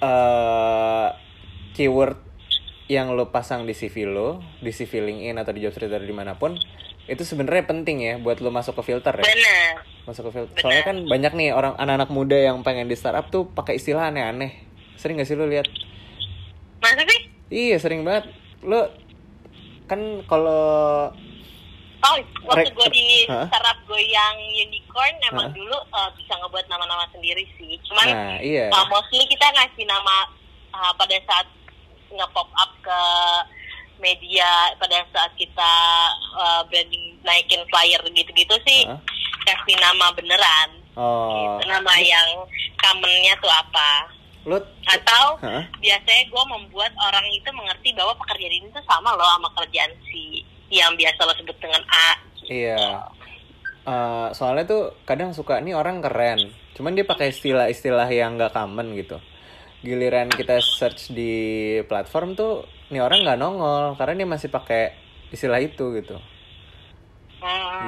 eh 0.00 1.08
keyword 1.76 2.16
yang 2.90 3.14
lo 3.14 3.30
pasang 3.30 3.68
di 3.68 3.76
CV 3.76 4.02
lo, 4.08 4.42
di 4.58 4.74
CV 4.74 4.98
LinkedIn 4.98 5.36
atau 5.38 5.52
di 5.54 5.62
job 5.62 5.70
street 5.70 5.94
atau 5.94 6.02
di 6.02 6.16
mana 6.16 6.34
pun, 6.34 6.58
itu 7.10 7.26
sebenarnya 7.26 7.66
penting 7.66 7.96
ya 7.98 8.14
buat 8.22 8.38
lo 8.38 8.54
masuk 8.54 8.78
ke 8.80 8.94
filter 8.94 9.10
ya. 9.18 9.26
Bener. 9.26 9.82
Masuk 10.06 10.30
ke 10.30 10.40
filter. 10.40 10.54
Benar. 10.54 10.62
Soalnya 10.62 10.84
kan 10.86 10.96
banyak 11.10 11.32
nih 11.34 11.48
orang 11.50 11.74
anak-anak 11.74 12.10
muda 12.14 12.38
yang 12.38 12.62
pengen 12.62 12.86
di 12.86 12.94
startup 12.94 13.26
tuh 13.28 13.50
pakai 13.50 13.82
istilah 13.82 14.08
aneh-aneh. 14.08 14.62
Sering 14.94 15.18
gak 15.18 15.26
sih 15.26 15.34
lo 15.34 15.50
lihat? 15.50 15.66
Masa 16.78 17.02
sih? 17.02 17.20
Iya, 17.50 17.76
sering 17.82 18.06
banget. 18.06 18.30
Lo 18.62 18.86
kan 19.90 20.22
kalau 20.30 21.10
Oh, 22.00 22.16
waktu 22.48 22.72
gue 22.72 22.88
di 22.96 23.28
Hah? 23.28 23.44
startup 23.44 23.76
gue 23.84 24.00
yang 24.08 24.36
unicorn 24.56 25.14
emang 25.28 25.52
Hah? 25.52 25.56
dulu 25.56 25.76
uh, 25.92 26.08
bisa 26.16 26.32
ngebuat 26.32 26.64
nama-nama 26.72 27.04
sendiri 27.12 27.44
sih. 27.60 27.76
Cuman 27.84 28.08
nah, 28.08 28.36
iya. 28.40 28.72
uh, 28.72 28.88
mostly 28.88 29.20
kita 29.28 29.44
ngasih 29.52 29.84
nama 29.84 30.24
uh, 30.72 30.92
pada 30.96 31.12
saat 31.28 31.44
nge-pop 32.08 32.48
up 32.56 32.72
ke 32.80 33.00
media 34.00 34.74
pada 34.80 35.04
saat 35.12 35.32
kita 35.36 35.72
uh, 36.34 36.60
branding 36.66 37.16
naikin 37.22 37.62
flyer 37.68 38.00
gitu-gitu 38.10 38.56
sih 38.66 38.88
Hah? 38.88 38.98
kasih 39.46 39.76
nama 39.80 40.12
beneran. 40.16 40.70
Oh, 40.98 41.60
Gitu, 41.60 41.70
nama 41.70 41.94
yang 42.02 42.28
commonnya 42.76 43.32
tuh 43.38 43.52
apa? 43.52 44.10
lo 44.48 44.56
Atau 44.88 45.36
Hah? 45.44 45.64
biasanya 45.78 46.24
gue 46.32 46.44
membuat 46.48 46.92
orang 46.96 47.28
itu 47.28 47.48
mengerti 47.52 47.92
bahwa 47.92 48.16
pekerjaan 48.16 48.56
ini 48.56 48.66
tuh 48.72 48.84
sama 48.88 49.12
loh 49.12 49.28
sama 49.36 49.48
kerjaan 49.52 49.92
si 50.08 50.42
yang 50.72 50.96
biasa 50.96 51.28
lo 51.28 51.32
sebut 51.36 51.56
dengan 51.60 51.84
A. 51.92 52.10
Iya. 52.48 53.04
Eh, 53.80 54.28
soalnya 54.36 54.64
tuh 54.68 54.82
kadang 55.08 55.32
suka 55.32 55.56
nih 55.58 55.72
orang 55.72 56.04
keren, 56.04 56.52
cuman 56.76 56.92
dia 56.92 57.04
pakai 57.08 57.32
istilah-istilah 57.32 58.06
yang 58.12 58.36
nggak 58.36 58.52
common 58.52 58.92
gitu. 58.92 59.16
Giliran 59.80 60.28
kita 60.28 60.60
search 60.60 61.08
di 61.08 61.32
platform 61.84 62.34
tuh 62.34 62.62
nih 62.88 63.00
orang 63.00 63.24
nggak 63.24 63.38
nongol 63.38 63.96
karena 63.96 64.12
dia 64.14 64.28
masih 64.28 64.48
pakai 64.48 64.92
istilah 65.30 65.56
itu 65.56 65.96
gitu. 65.96 66.20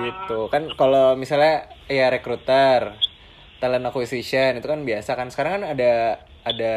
Gitu. 0.01 0.39
Kan 0.49 0.73
kalau 0.73 1.13
misalnya 1.15 1.69
ya 1.85 2.09
recruiter 2.09 2.97
talent 3.61 3.85
acquisition 3.85 4.57
itu 4.57 4.65
kan 4.65 4.81
biasa 4.83 5.13
kan. 5.13 5.29
Sekarang 5.29 5.61
kan 5.61 5.65
ada 5.71 5.93
ada 6.43 6.75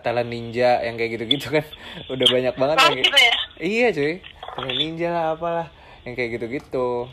talent 0.00 0.26
ninja 0.26 0.80
yang 0.80 0.96
kayak 0.96 1.20
gitu-gitu 1.20 1.52
kan. 1.52 1.66
Udah 2.12 2.26
banyak 2.26 2.54
banget 2.56 2.76
yang 2.78 2.88
kayak- 2.88 3.04
gitu 3.04 3.18
ya? 3.18 3.34
iya 3.60 3.86
cuy. 3.92 4.14
Talent 4.56 4.78
ninja 4.80 5.08
lah 5.12 5.24
apalah 5.36 5.68
yang 6.02 6.16
kayak 6.16 6.40
gitu-gitu. 6.40 7.12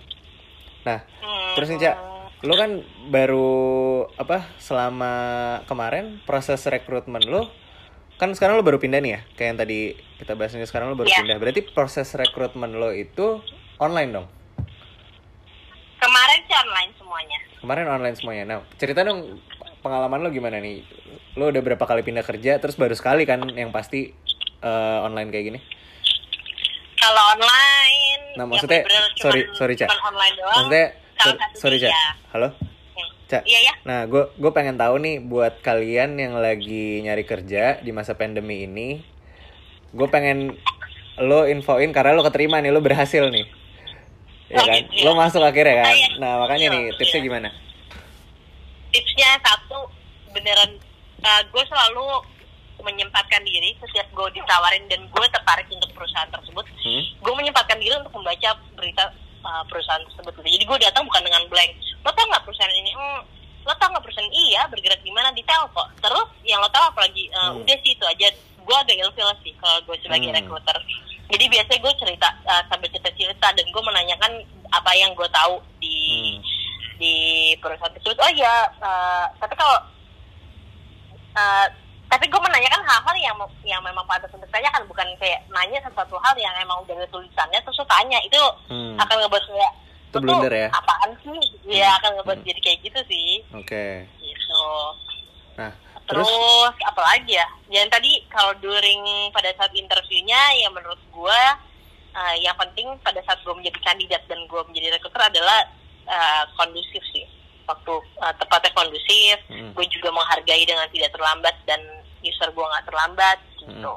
Nah 0.87 1.03
Hmm. 1.19 1.53
terus 1.55 1.67
nih 1.69 1.79
cak 1.81 1.95
lu 2.43 2.53
kan 2.53 2.71
baru 3.07 3.49
apa 4.13 4.51
selama 4.57 5.13
kemarin 5.63 6.19
proses 6.23 6.59
rekrutmen 6.63 7.23
lu 7.23 7.47
kan 8.13 8.29
sekarang 8.31 8.59
lu 8.59 8.63
baru 8.63 8.77
pindah 8.77 8.99
nih 8.99 9.11
ya 9.13 9.19
kayak 9.33 9.47
yang 9.47 9.59
tadi 9.59 9.79
kita 10.19 10.35
bahas 10.35 10.51
ini 10.51 10.63
sekarang 10.63 10.91
lu 10.91 10.99
baru 10.99 11.07
Iya. 11.07 11.19
pindah 11.23 11.37
berarti 11.39 11.61
proses 11.65 12.11
rekrutmen 12.11 12.75
lo 12.75 12.91
itu 12.91 13.39
online 13.77 14.11
dong 14.13 14.27
Kemarin 15.95 16.39
sih 16.43 16.55
online 16.57 16.91
semuanya. 16.93 17.39
Kemarin 17.63 17.85
online 17.87 18.15
semuanya. 18.19 18.43
Nah, 18.43 18.57
cerita 18.75 19.07
dong 19.07 19.39
pengalaman 19.79 20.19
lo 20.19 20.35
gimana 20.35 20.59
nih? 20.59 20.83
Lo 21.33 21.47
udah 21.47 21.63
berapa 21.63 21.79
kali 21.79 22.03
pindah 22.03 22.27
kerja, 22.27 22.59
terus 22.59 22.75
baru 22.75 22.91
sekali 22.91 23.23
kan 23.23 23.39
yang 23.47 23.71
pasti 23.71 24.11
eh, 24.59 24.99
online 24.99 25.31
kayak 25.31 25.45
gini? 25.47 25.59
Kalau 26.99 27.23
online, 27.31 28.35
Nah, 28.35 28.43
ya 28.43 28.51
maksudnya, 28.51 28.81
bener-bener 28.83 29.15
cuman- 29.15 29.23
sorry, 29.23 29.41
sorry, 29.55 29.73
Cak. 29.75 29.87
cuman 29.87 30.03
online 30.05 30.35
doang. 30.35 30.55
Maksudnya, 30.59 30.85
Salah 31.23 31.31
sorry, 31.31 31.39
satunya 31.39 31.57
sorry 31.57 31.77
Cak. 31.79 31.89
iya. 31.89 32.09
Halo? 32.29 32.47
Cak. 33.25 33.41
Iya 33.43 33.59
ya. 33.61 33.73
Nah, 33.83 33.99
gue 34.05 34.23
gue 34.33 34.51
pengen 34.51 34.75
tahu 34.75 34.95
nih 34.97 35.15
buat 35.19 35.59
kalian 35.59 36.15
yang 36.15 36.33
lagi 36.35 37.01
nyari 37.01 37.23
kerja 37.23 37.79
di 37.79 37.89
masa 37.89 38.13
pandemi 38.13 38.63
ini, 38.63 38.99
gue 39.89 40.07
pengen 40.07 40.53
lo 41.15 41.45
infoin 41.45 41.89
karena 41.89 42.11
lo 42.11 42.21
keterima 42.21 42.59
nih, 42.59 42.69
lo 42.69 42.79
berhasil 42.79 43.23
nih. 43.27 43.45
Ya 44.47 44.59
Oh, 44.59 44.65
kan? 44.65 44.75
gitu 44.75 44.91
ya. 44.93 45.03
Lo 45.03 45.11
masuk 45.13 45.41
akhirnya 45.41 45.75
kan? 45.79 45.87
Saya- 45.89 46.13
Nah, 46.15 46.33
makanya 46.39 46.67
iya, 46.67 46.75
nih 46.75 46.83
tipsnya 46.93 47.19
iya. 47.19 47.25
gimana? 47.25 47.49
Tipsnya 48.91 49.29
satu 49.41 49.89
beneran 50.29 50.77
gue 51.23 51.63
selalu 51.63 52.05
menyempatkan 52.83 53.39
diri 53.41 53.71
setiap 53.79 54.11
gue 54.11 54.27
ditawarin 54.35 54.83
dan 54.85 55.07
gue 55.07 55.25
tertarik 55.25 55.63
untuk 55.71 55.87
perusahaan 55.93 56.27
tersebut. 56.27 56.67
Hmm? 56.67 57.03
Gue 57.17 57.33
menyempatkan 57.33 57.79
diri 57.79 57.95
untuk 57.95 58.11
membaca 58.13 58.49
berita 58.75 59.07
uh, 59.43 59.63
perusahaan 59.67 60.01
tersebut. 60.07 60.33
gitu. 60.39 60.49
Jadi 60.57 60.63
gue 60.65 60.77
datang 60.81 61.03
bukan 61.03 61.21
dengan 61.21 61.43
blank. 61.47 61.71
Lo 62.01 62.11
tau 62.11 62.25
nggak 62.25 62.43
perusahaan 62.43 62.73
ini? 62.73 62.91
Hmm, 62.91 63.21
lo 63.63 63.73
tau 63.75 63.87
nggak 63.91 64.03
perusahaan 64.03 64.31
iya 64.31 64.65
bergerak 64.67 64.99
di 64.99 65.11
mana 65.11 65.29
detail 65.31 65.67
kok. 65.69 65.87
Terus 65.99 66.27
yang 66.43 66.59
lo 66.59 66.69
tau 66.69 66.89
apalagi 66.89 67.29
uh, 67.31 67.51
Hmm. 67.51 67.61
udah 67.61 67.77
sih 67.79 67.93
itu 67.93 68.05
aja. 68.05 68.27
Gue 68.63 68.75
agak 68.75 68.95
ilfil 68.95 69.27
sih 69.43 69.53
kalau 69.59 69.77
gue 69.83 69.95
sebagai 69.99 70.31
Hmm. 70.31 70.37
recruiter. 70.39 70.77
Jadi 71.29 71.45
biasanya 71.49 71.79
gue 71.79 71.93
cerita 71.99 72.29
uh, 72.45 72.63
sambil 72.67 72.87
cerita-cerita 72.89 73.47
dan 73.51 73.65
gue 73.65 73.83
menanyakan 73.83 74.31
apa 74.71 74.91
yang 74.95 75.11
gue 75.13 75.29
tahu 75.29 75.59
di 75.79 75.95
Hmm. 75.99 76.39
di 76.97 77.13
perusahaan 77.59 77.91
tersebut. 77.91 78.15
Oh 78.17 78.31
iya, 78.31 78.69
uh, 78.79 79.25
tapi 79.37 79.53
kalau 79.55 79.77
uh, 81.35 81.67
tapi 82.13 82.29
gue 82.29 82.37
menanyakan 82.37 82.85
hal-hal 82.85 83.15
yang 83.17 83.35
yang 83.65 83.81
memang 83.81 84.05
pantas 84.05 84.29
untuk 84.29 84.45
tanyakan 84.47 84.85
bukan 84.85 85.09
kayak 85.17 85.41
nanya 85.49 85.81
sesuatu 85.81 86.13
hal 86.21 86.37
yang 86.37 86.53
emang 86.61 86.77
udah 86.79 86.93
ada 86.93 87.09
tulisannya 87.09 87.57
terus 87.59 87.81
lo 87.81 87.85
tanya 87.85 88.21
itu 88.21 88.37
Hmm. 88.69 88.93
akan 89.01 89.15
ngebuat 89.17 89.43
kayak 89.43 89.73
Itu 89.73 89.81
"Lo 90.13 90.21
tuh 90.21 90.21
blunder 90.21 90.53
ya?" 90.53 90.69
apaan 90.69 91.09
sih 91.19 91.41
ya 91.65 91.89
akan 91.97 92.21
ngebuat 92.21 92.39
jadi 92.45 92.59
kayak 92.61 92.79
gitu 92.83 92.99
sih 93.09 93.29
Oke. 93.51 94.05
gitu 94.21 94.65
Nah, 95.53 95.73
terus 96.05 96.25
terus, 96.25 96.73
apalagi 96.83 97.33
ya 97.33 97.45
yang 97.67 97.89
tadi 97.89 98.21
kalau 98.27 98.53
during 98.57 99.01
pada 99.29 99.49
saat 99.53 99.73
interviewnya 99.73 100.37
yang 100.55 100.69
menurut 100.69 101.01
gue 101.09 101.39
uh, 102.13 102.35
yang 102.37 102.53
penting 102.55 102.93
pada 103.01 103.21
saat 103.21 103.41
gue 103.41 103.53
menjadi 103.53 103.79
kandidat 103.81 104.21
dan 104.25 104.37
gue 104.45 104.61
menjadi 104.65 104.93
recruiter 104.93 105.21
adalah 105.23 105.65
uh, 106.05 106.45
kondusif 106.57 107.01
sih 107.09 107.25
waktu 107.63 107.93
uh, 108.19 108.33
tepatnya 108.37 108.69
kondusif 108.71 109.37
Hmm. 109.49 109.73
gue 109.73 109.85
juga 109.89 110.09
menghargai 110.09 110.61
dengan 110.61 110.85
tidak 110.89 111.09
terlambat 111.09 111.53
dan 111.63 111.81
user 112.23 112.49
gue 112.49 112.65
nggak 112.65 112.85
terlambat 112.85 113.37
gitu 113.59 113.95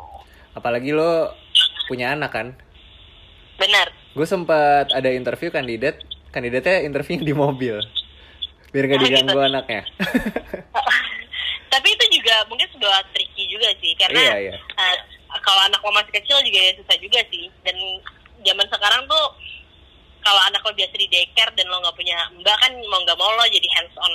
apalagi 0.53 0.91
lo 0.91 1.31
punya 1.87 2.12
anak 2.12 2.31
kan? 2.31 2.49
benar 3.57 3.89
Gue 4.12 4.24
sempat 4.24 4.89
ada 4.91 5.07
interview 5.09 5.49
kandidat, 5.49 6.01
kandidatnya 6.31 6.81
interview 6.83 7.20
di 7.20 7.31
mobil. 7.33 7.77
Biar 8.68 8.85
gak 8.87 8.97
gitu. 8.97 9.05
diganggu 9.07 9.37
anaknya. 9.39 9.85
tapi 11.68 11.89
itu 11.91 12.05
juga 12.11 12.35
mungkin 12.47 12.64
sebuah 12.70 13.05
tricky 13.12 13.45
juga 13.47 13.68
sih 13.77 13.93
karena 13.95 14.16
Iya, 14.18 14.37
iya. 14.41 14.55
uh, 14.57 14.97
kalau 15.39 15.61
anak 15.62 15.79
lo 15.79 15.93
masih 15.93 16.12
kecil 16.14 16.41
juga 16.41 16.59
ya 16.59 16.72
susah 16.74 16.97
juga 16.97 17.20
sih 17.29 17.45
dan 17.61 17.77
zaman 18.41 18.66
sekarang 18.66 19.05
tuh 19.05 19.27
kalau 20.18 20.41
anak 20.43 20.59
lo 20.61 20.72
biasa 20.72 20.97
di 20.97 21.07
daycare 21.07 21.53
dan 21.53 21.68
lo 21.68 21.79
nggak 21.79 21.95
punya 21.95 22.16
mbak 22.35 22.57
kan 22.57 22.72
mau 22.89 22.99
nggak 22.99 23.14
mau 23.14 23.31
lo 23.31 23.45
jadi 23.47 23.68
hands 23.70 23.97
on 23.97 24.14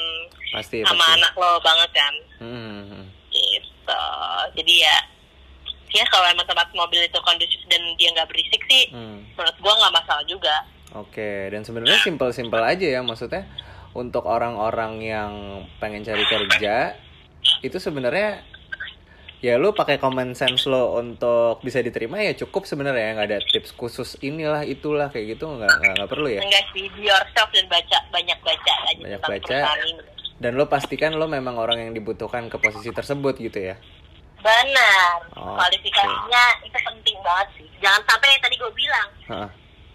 Pasti, 0.52 0.82
sama 0.82 1.00
pasti. 1.00 1.16
anak 1.16 1.34
lo 1.36 1.52
banget 1.62 1.92
kan 1.94 2.14
Hmm. 2.42 3.06
gitu 3.30 3.70
jadi 4.52 4.74
ya 4.84 4.96
ya 5.92 6.04
kalau 6.08 6.24
emang 6.26 6.46
tempat 6.46 6.72
mobil 6.72 7.02
itu 7.02 7.20
kondusif 7.20 7.60
dan 7.68 7.84
dia 7.96 8.12
nggak 8.12 8.28
berisik 8.28 8.62
sih 8.66 8.88
Hmm. 8.90 9.28
menurut 9.34 9.58
gua 9.60 9.74
nggak 9.78 9.96
masalah 9.96 10.24
juga 10.24 10.56
Oke, 10.92 11.48
dan 11.48 11.64
sebenarnya 11.64 12.04
simpel-simpel 12.04 12.60
aja 12.60 12.84
ya 12.84 13.00
maksudnya 13.00 13.48
untuk 13.96 14.28
orang-orang 14.28 15.00
yang 15.00 15.32
pengen 15.80 16.04
cari 16.04 16.24
kerja 16.24 17.00
itu 17.64 17.80
sebenarnya 17.80 18.44
ya 19.40 19.56
lu 19.56 19.72
pakai 19.72 19.98
common 19.98 20.36
sense 20.36 20.68
lo 20.68 21.00
untuk 21.00 21.64
bisa 21.64 21.80
diterima 21.80 22.20
ya 22.20 22.36
cukup 22.36 22.68
sebenarnya 22.68 23.16
nggak 23.16 23.28
ada 23.32 23.40
tips 23.42 23.72
khusus 23.74 24.20
inilah 24.20 24.62
itulah 24.62 25.10
kayak 25.10 25.34
gitu 25.34 25.48
nggak 25.50 25.72
nggak 25.72 25.94
nggak 25.96 26.10
perlu 26.12 26.28
ya 26.28 26.44
enggak 26.44 26.66
sih 26.70 26.86
be 26.92 27.08
yourself 27.08 27.50
dan 27.50 27.66
baca 27.66 27.98
banyak 28.12 28.40
baca 28.44 28.74
aja 28.86 29.02
Banyak 29.02 29.20
tentang 29.24 29.32
baca. 29.32 29.58
Dan 30.42 30.58
lo 30.58 30.66
pastikan 30.66 31.14
lo 31.14 31.30
memang 31.30 31.54
orang 31.56 31.78
yang 31.78 31.92
dibutuhkan 31.94 32.50
ke 32.50 32.58
posisi 32.58 32.90
tersebut 32.90 33.38
gitu 33.38 33.62
ya 33.62 33.76
benar 34.42 35.22
Oke. 35.38 35.54
kualifikasinya 35.54 36.44
itu 36.66 36.78
penting 36.82 37.18
banget 37.22 37.48
sih 37.62 37.68
jangan 37.78 38.02
sampai 38.10 38.28
yang 38.34 38.42
tadi 38.42 38.56
gue 38.58 38.72
bilang 38.74 39.08
Heeh. 39.30 39.50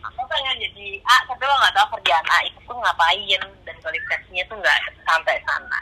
aku 0.07 0.23
pengen 0.31 0.55
jadi 0.63 0.87
A 1.03 1.17
tapi 1.27 1.43
lo 1.43 1.55
nggak 1.59 1.75
tahu 1.75 1.87
kerjaan 1.99 2.27
A 2.31 2.39
itu 2.47 2.59
tuh 2.63 2.79
ngapain 2.79 3.43
dan 3.67 3.77
kualifikasinya 3.83 4.43
tuh 4.47 4.57
nggak 4.63 4.79
sampai 5.03 5.35
sana 5.43 5.81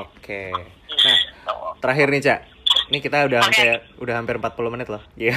oke 0.00 0.42
nah 0.56 0.64
gitu. 0.88 1.56
terakhir 1.84 2.06
nih 2.08 2.22
cak 2.24 2.40
ini 2.88 2.98
kita 3.04 3.28
udah 3.28 3.38
Oke. 3.44 3.46
hampir 3.52 3.68
udah 4.00 4.14
hampir 4.16 4.34
40 4.40 4.72
menit 4.72 4.88
loh 4.88 5.02
iya 5.20 5.36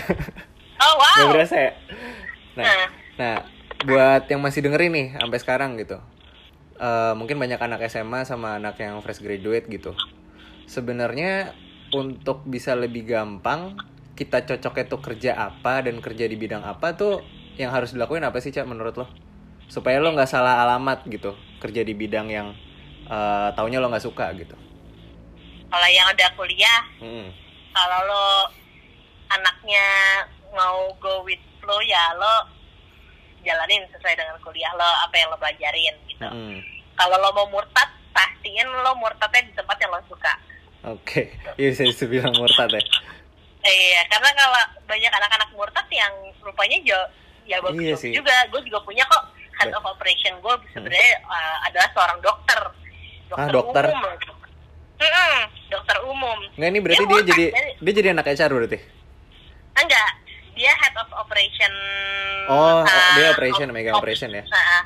oh 0.80 0.94
wow 0.96 1.28
Gak 1.28 1.32
berasa 1.36 1.56
ya? 1.60 1.72
Nah, 2.52 2.64
Nah. 2.68 2.88
nah, 3.16 3.36
buat 3.84 4.28
yang 4.28 4.44
masih 4.44 4.60
dengerin 4.60 4.92
nih 4.92 5.08
sampai 5.16 5.40
sekarang 5.40 5.80
gitu, 5.80 6.04
eh, 6.82 7.14
mungkin 7.14 7.38
banyak 7.38 7.62
anak 7.62 7.86
SMA 7.88 8.26
sama 8.26 8.58
anak 8.58 8.82
yang 8.82 8.98
fresh 9.00 9.22
graduate 9.22 9.70
gitu. 9.70 9.94
Sebenarnya 10.66 11.54
untuk 11.94 12.42
bisa 12.44 12.74
lebih 12.74 13.06
gampang 13.06 13.78
kita 14.16 14.44
cocoknya 14.44 14.86
tuh 14.88 15.02
kerja 15.02 15.32
apa 15.36 15.86
dan 15.86 16.02
kerja 16.02 16.26
di 16.26 16.36
bidang 16.36 16.62
apa 16.64 16.94
tuh 16.94 17.22
yang 17.56 17.70
harus 17.70 17.92
dilakuin 17.92 18.24
apa 18.24 18.40
sih 18.40 18.50
cak 18.50 18.66
menurut 18.66 18.96
lo? 18.96 19.08
Supaya 19.68 20.02
lo 20.02 20.12
nggak 20.12 20.28
salah 20.28 20.64
alamat 20.64 21.06
gitu 21.08 21.32
kerja 21.60 21.82
di 21.82 21.94
bidang 21.94 22.28
yang 22.28 22.48
eh, 23.06 23.50
taunya 23.54 23.78
lo 23.78 23.88
nggak 23.88 24.02
suka 24.04 24.32
gitu. 24.34 24.56
kalau 25.68 25.88
yang 25.88 26.04
udah 26.04 26.30
kuliah 26.36 26.84
Hmm. 27.00 27.32
kalau 27.72 28.00
lo 28.04 28.28
anaknya 29.28 29.88
mau 30.52 30.92
go 31.00 31.24
with 31.24 31.40
flow 31.64 31.80
ya 31.80 32.12
lo 32.12 32.44
jalanin 33.42 33.84
sesuai 33.88 34.14
dengan 34.14 34.36
kuliah 34.40 34.72
lo 34.72 34.86
apa 35.02 35.16
yang 35.16 35.28
lo 35.28 35.38
pelajarin 35.38 35.96
gitu 36.08 36.24
Hmm. 36.24 36.58
kalau 36.94 37.16
lo 37.16 37.30
mau 37.34 37.48
murtad 37.50 37.86
pastiin 38.10 38.66
lo 38.66 38.94
murtadnya 38.96 39.42
di 39.44 39.54
tempat 39.54 39.78
yang 39.78 39.90
lo 39.90 40.02
suka 40.06 40.34
Oke, 40.84 41.30
iya 41.56 41.70
bisa 41.70 41.86
dibilang 41.86 42.34
murtad 42.34 42.66
ya. 42.68 42.82
iya 43.64 44.02
karena 44.08 44.30
kalau 44.32 44.58
banyak 44.84 45.12
anak-anak 45.12 45.50
murtad 45.52 45.86
yang 45.90 46.10
rupanya 46.40 46.78
jo 46.82 47.00
ya 47.44 47.58
bagus 47.60 47.78
Iya 47.80 47.96
sih. 47.96 48.12
juga 48.12 48.34
gue 48.48 48.62
juga 48.64 48.82
punya 48.82 49.02
kok 49.04 49.24
head 49.56 49.70
Ba- 49.70 49.78
of 49.78 49.86
operation 49.88 50.34
gue 50.38 50.54
sebenarnya 50.72 51.12
uh, 51.24 51.58
adalah 51.64 51.90
seorang 51.92 52.20
dokter 52.20 52.60
Ah, 53.32 53.48
dokter. 53.48 53.88
umum 53.88 54.12
Mm-mm, 54.98 55.40
dokter 55.68 55.98
umum 56.04 56.38
Nggak 56.54 56.70
ini 56.70 56.80
berarti 56.80 57.00
dia 57.00 57.10
murtad, 57.12 57.28
jadi 57.28 57.46
jadi- 57.48 57.74
dia 57.80 57.94
jadi 57.96 58.10
anak 58.12 58.26
HR 58.28 58.52
berarti. 58.52 58.80
enggak 59.74 60.10
dia 60.62 60.74
head 60.78 60.94
of 60.96 61.10
operation 61.12 61.74
Oh, 62.46 62.82
uh, 62.82 63.14
dia 63.18 63.32
operation, 63.32 63.66
op- 63.66 63.74
megang 63.74 63.98
op- 63.98 64.02
operation 64.02 64.30
ya? 64.30 64.44
uh, 64.44 64.84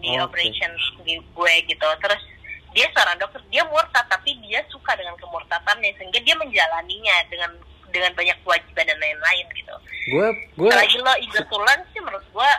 di 0.00 0.16
Oh, 0.16 0.24
operation 0.24 0.72
di 1.04 1.20
gue 1.20 1.54
gitu 1.66 1.88
terus 2.00 2.22
dia 2.72 2.88
seorang 2.88 3.20
dokter 3.20 3.42
dia 3.48 3.60
murtad 3.66 4.06
tapi 4.06 4.32
dia 4.40 4.64
suka 4.66 4.96
dengan 4.96 5.12
kemurtadannya 5.18 5.92
sehingga 5.94 6.22
dia 6.22 6.32
menjalaninya 6.34 7.16
dengan 7.28 7.50
dengan 7.90 8.14
banyak 8.14 8.38
kewajiban 8.40 8.86
dan 8.86 8.96
lain-lain 8.96 9.46
gitu 9.52 9.74
Gue 10.08 10.26
gue 10.56 10.70
selagi 10.70 10.96
lo 10.96 11.12
learn 11.60 11.82
sih 11.90 12.00
menurut 12.00 12.24
gue 12.24 12.50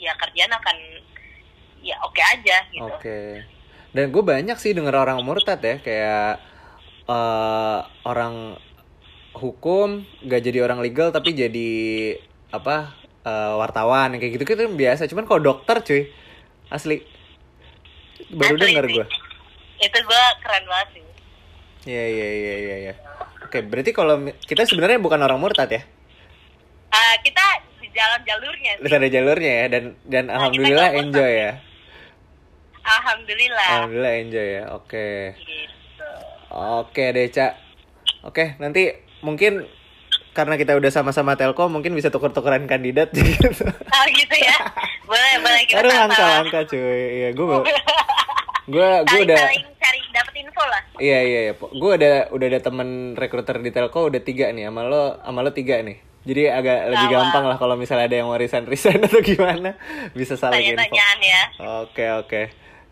ya 0.00 0.16
kerjaan 0.16 0.50
akan 0.50 0.76
ya 1.78 1.94
oke 2.02 2.18
aja 2.18 2.56
gitu 2.70 2.88
Oke. 2.90 3.44
Dan 3.92 4.08
gue 4.08 4.22
banyak 4.24 4.56
sih 4.56 4.72
denger 4.72 4.96
orang 4.96 5.20
murtad 5.20 5.60
ya 5.60 5.76
kayak 5.78 6.40
eh 7.06 7.78
orang 8.02 8.56
hukum 9.40 10.04
gak 10.28 10.44
jadi 10.44 10.60
orang 10.62 10.84
legal 10.84 11.08
tapi 11.10 11.32
jadi 11.32 11.72
apa 12.52 12.92
eh, 13.24 13.54
wartawan 13.56 14.14
kayak 14.20 14.36
gitu 14.36 14.44
gitu 14.44 14.68
biasa 14.68 15.08
cuman 15.08 15.24
kalau 15.24 15.40
dokter 15.40 15.80
cuy 15.80 16.02
asli 16.70 17.02
baru 18.30 18.54
Asli 18.54 18.64
denger 18.70 18.86
gue 18.86 19.06
Itu 19.80 19.96
gue 19.96 20.24
keren 20.44 20.64
banget 20.68 20.88
sih. 20.92 21.04
Iya 21.88 22.04
iya 22.04 22.28
iya 22.36 22.54
iya 22.60 22.76
iya. 22.84 22.94
Oke, 23.40 23.64
berarti 23.64 23.96
kalau 23.96 24.20
kita 24.44 24.68
sebenarnya 24.68 25.00
bukan 25.00 25.16
orang 25.24 25.40
murtad 25.40 25.72
ya. 25.72 25.82
Ah, 26.92 27.16
kita 27.24 27.64
di 27.80 27.88
jalan 27.96 28.20
jalurnya 28.28 28.72
sih. 28.76 28.92
Ada 28.92 29.08
jalurnya 29.08 29.52
ya 29.64 29.66
dan 29.72 29.84
dan 30.04 30.28
Nah, 30.28 30.36
alhamdulillah 30.36 30.88
enjoy 31.00 31.24
murtad 31.24 31.40
ya. 31.40 31.52
Alhamdulillah. 32.84 33.70
Alhamdulillah 33.72 34.14
enjoy 34.20 34.46
ya. 34.52 34.64
Oke. 34.76 35.08
Gitu. 35.40 36.10
Oke 36.52 37.04
deh, 37.16 37.26
Cak. 37.32 37.52
Oke, 38.28 38.60
nanti 38.60 38.92
mungkin 39.20 39.66
karena 40.30 40.54
kita 40.54 40.78
udah 40.78 40.90
sama-sama 40.94 41.34
Telkom 41.34 41.74
mungkin 41.74 41.90
bisa 41.92 42.08
tuker-tukeran 42.08 42.64
kandidat 42.64 43.10
gitu. 43.16 43.64
Oh 43.66 44.04
gitu 44.08 44.36
ya. 44.38 44.56
boleh, 45.04 45.32
boleh 45.42 45.62
kita 45.66 45.82
Aduh, 45.82 45.90
sama-sama. 45.90 46.10
langka-langka 46.46 46.60
cuy. 46.70 47.02
Iya, 47.18 47.28
gue 47.34 47.46
gue 48.70 48.88
gue 49.02 49.18
udah 49.26 49.38
cari 49.74 50.00
dapat 50.14 50.34
info 50.38 50.62
lah. 50.62 50.82
Iya 51.02 51.18
iya 51.26 51.40
iya. 51.50 51.52
Gue 51.58 51.90
ada 51.98 52.30
udah 52.30 52.46
ada 52.46 52.60
temen 52.62 52.88
rekruter 53.18 53.58
di 53.58 53.70
Telco 53.74 54.06
udah 54.06 54.22
tiga 54.22 54.54
nih. 54.54 54.70
Sama 54.70 54.86
lo 54.86 55.18
sama 55.18 55.40
lo 55.42 55.50
tiga 55.50 55.82
nih. 55.82 55.98
Jadi 56.20 56.52
agak 56.52 56.78
lebih 56.92 57.08
gampang 57.10 57.44
lah 57.48 57.56
kalau 57.56 57.74
misalnya 57.80 58.06
ada 58.06 58.16
yang 58.20 58.28
warisan 58.28 58.68
resign 58.68 59.00
atau 59.08 59.18
gimana 59.18 59.74
bisa 60.14 60.38
saling 60.38 60.62
info. 60.62 60.78
Tanya-tanyaan 60.78 61.18
ya. 61.18 61.42
Oke 61.82 62.04
oke. 62.14 62.42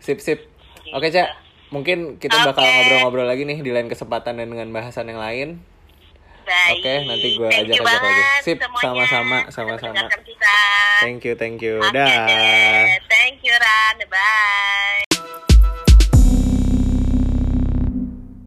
Sip 0.03 0.19
sip. 0.19 0.43
Oke 0.91 1.07
cak. 1.07 1.29
Mungkin 1.69 2.17
kita 2.17 2.49
bakal 2.49 2.65
Oke. 2.65 2.73
ngobrol-ngobrol 2.73 3.27
lagi 3.29 3.45
nih 3.45 3.61
di 3.61 3.69
lain 3.69 3.85
kesempatan 3.87 4.41
dan 4.41 4.49
dengan 4.49 4.73
bahasan 4.73 5.05
yang 5.05 5.21
lain. 5.21 5.61
Baik. 6.49 6.81
Oke, 6.81 6.93
nanti 7.05 7.27
gue 7.37 7.49
Thank 7.53 7.69
you 7.69 7.83
ajak-ajak 7.85 8.01
lagi. 8.01 8.23
Sip, 8.41 8.57
sama-sama, 8.81 9.37
sama-sama. 9.53 10.01
Thank 10.99 11.21
you 11.29 11.33
thank 11.37 11.61
you. 11.61 11.77
Oke 11.77 11.93
Dah. 11.93 12.09
Thank 13.05 13.45
you 13.45 13.53
Ran. 13.53 13.95
Bye. 14.09 15.08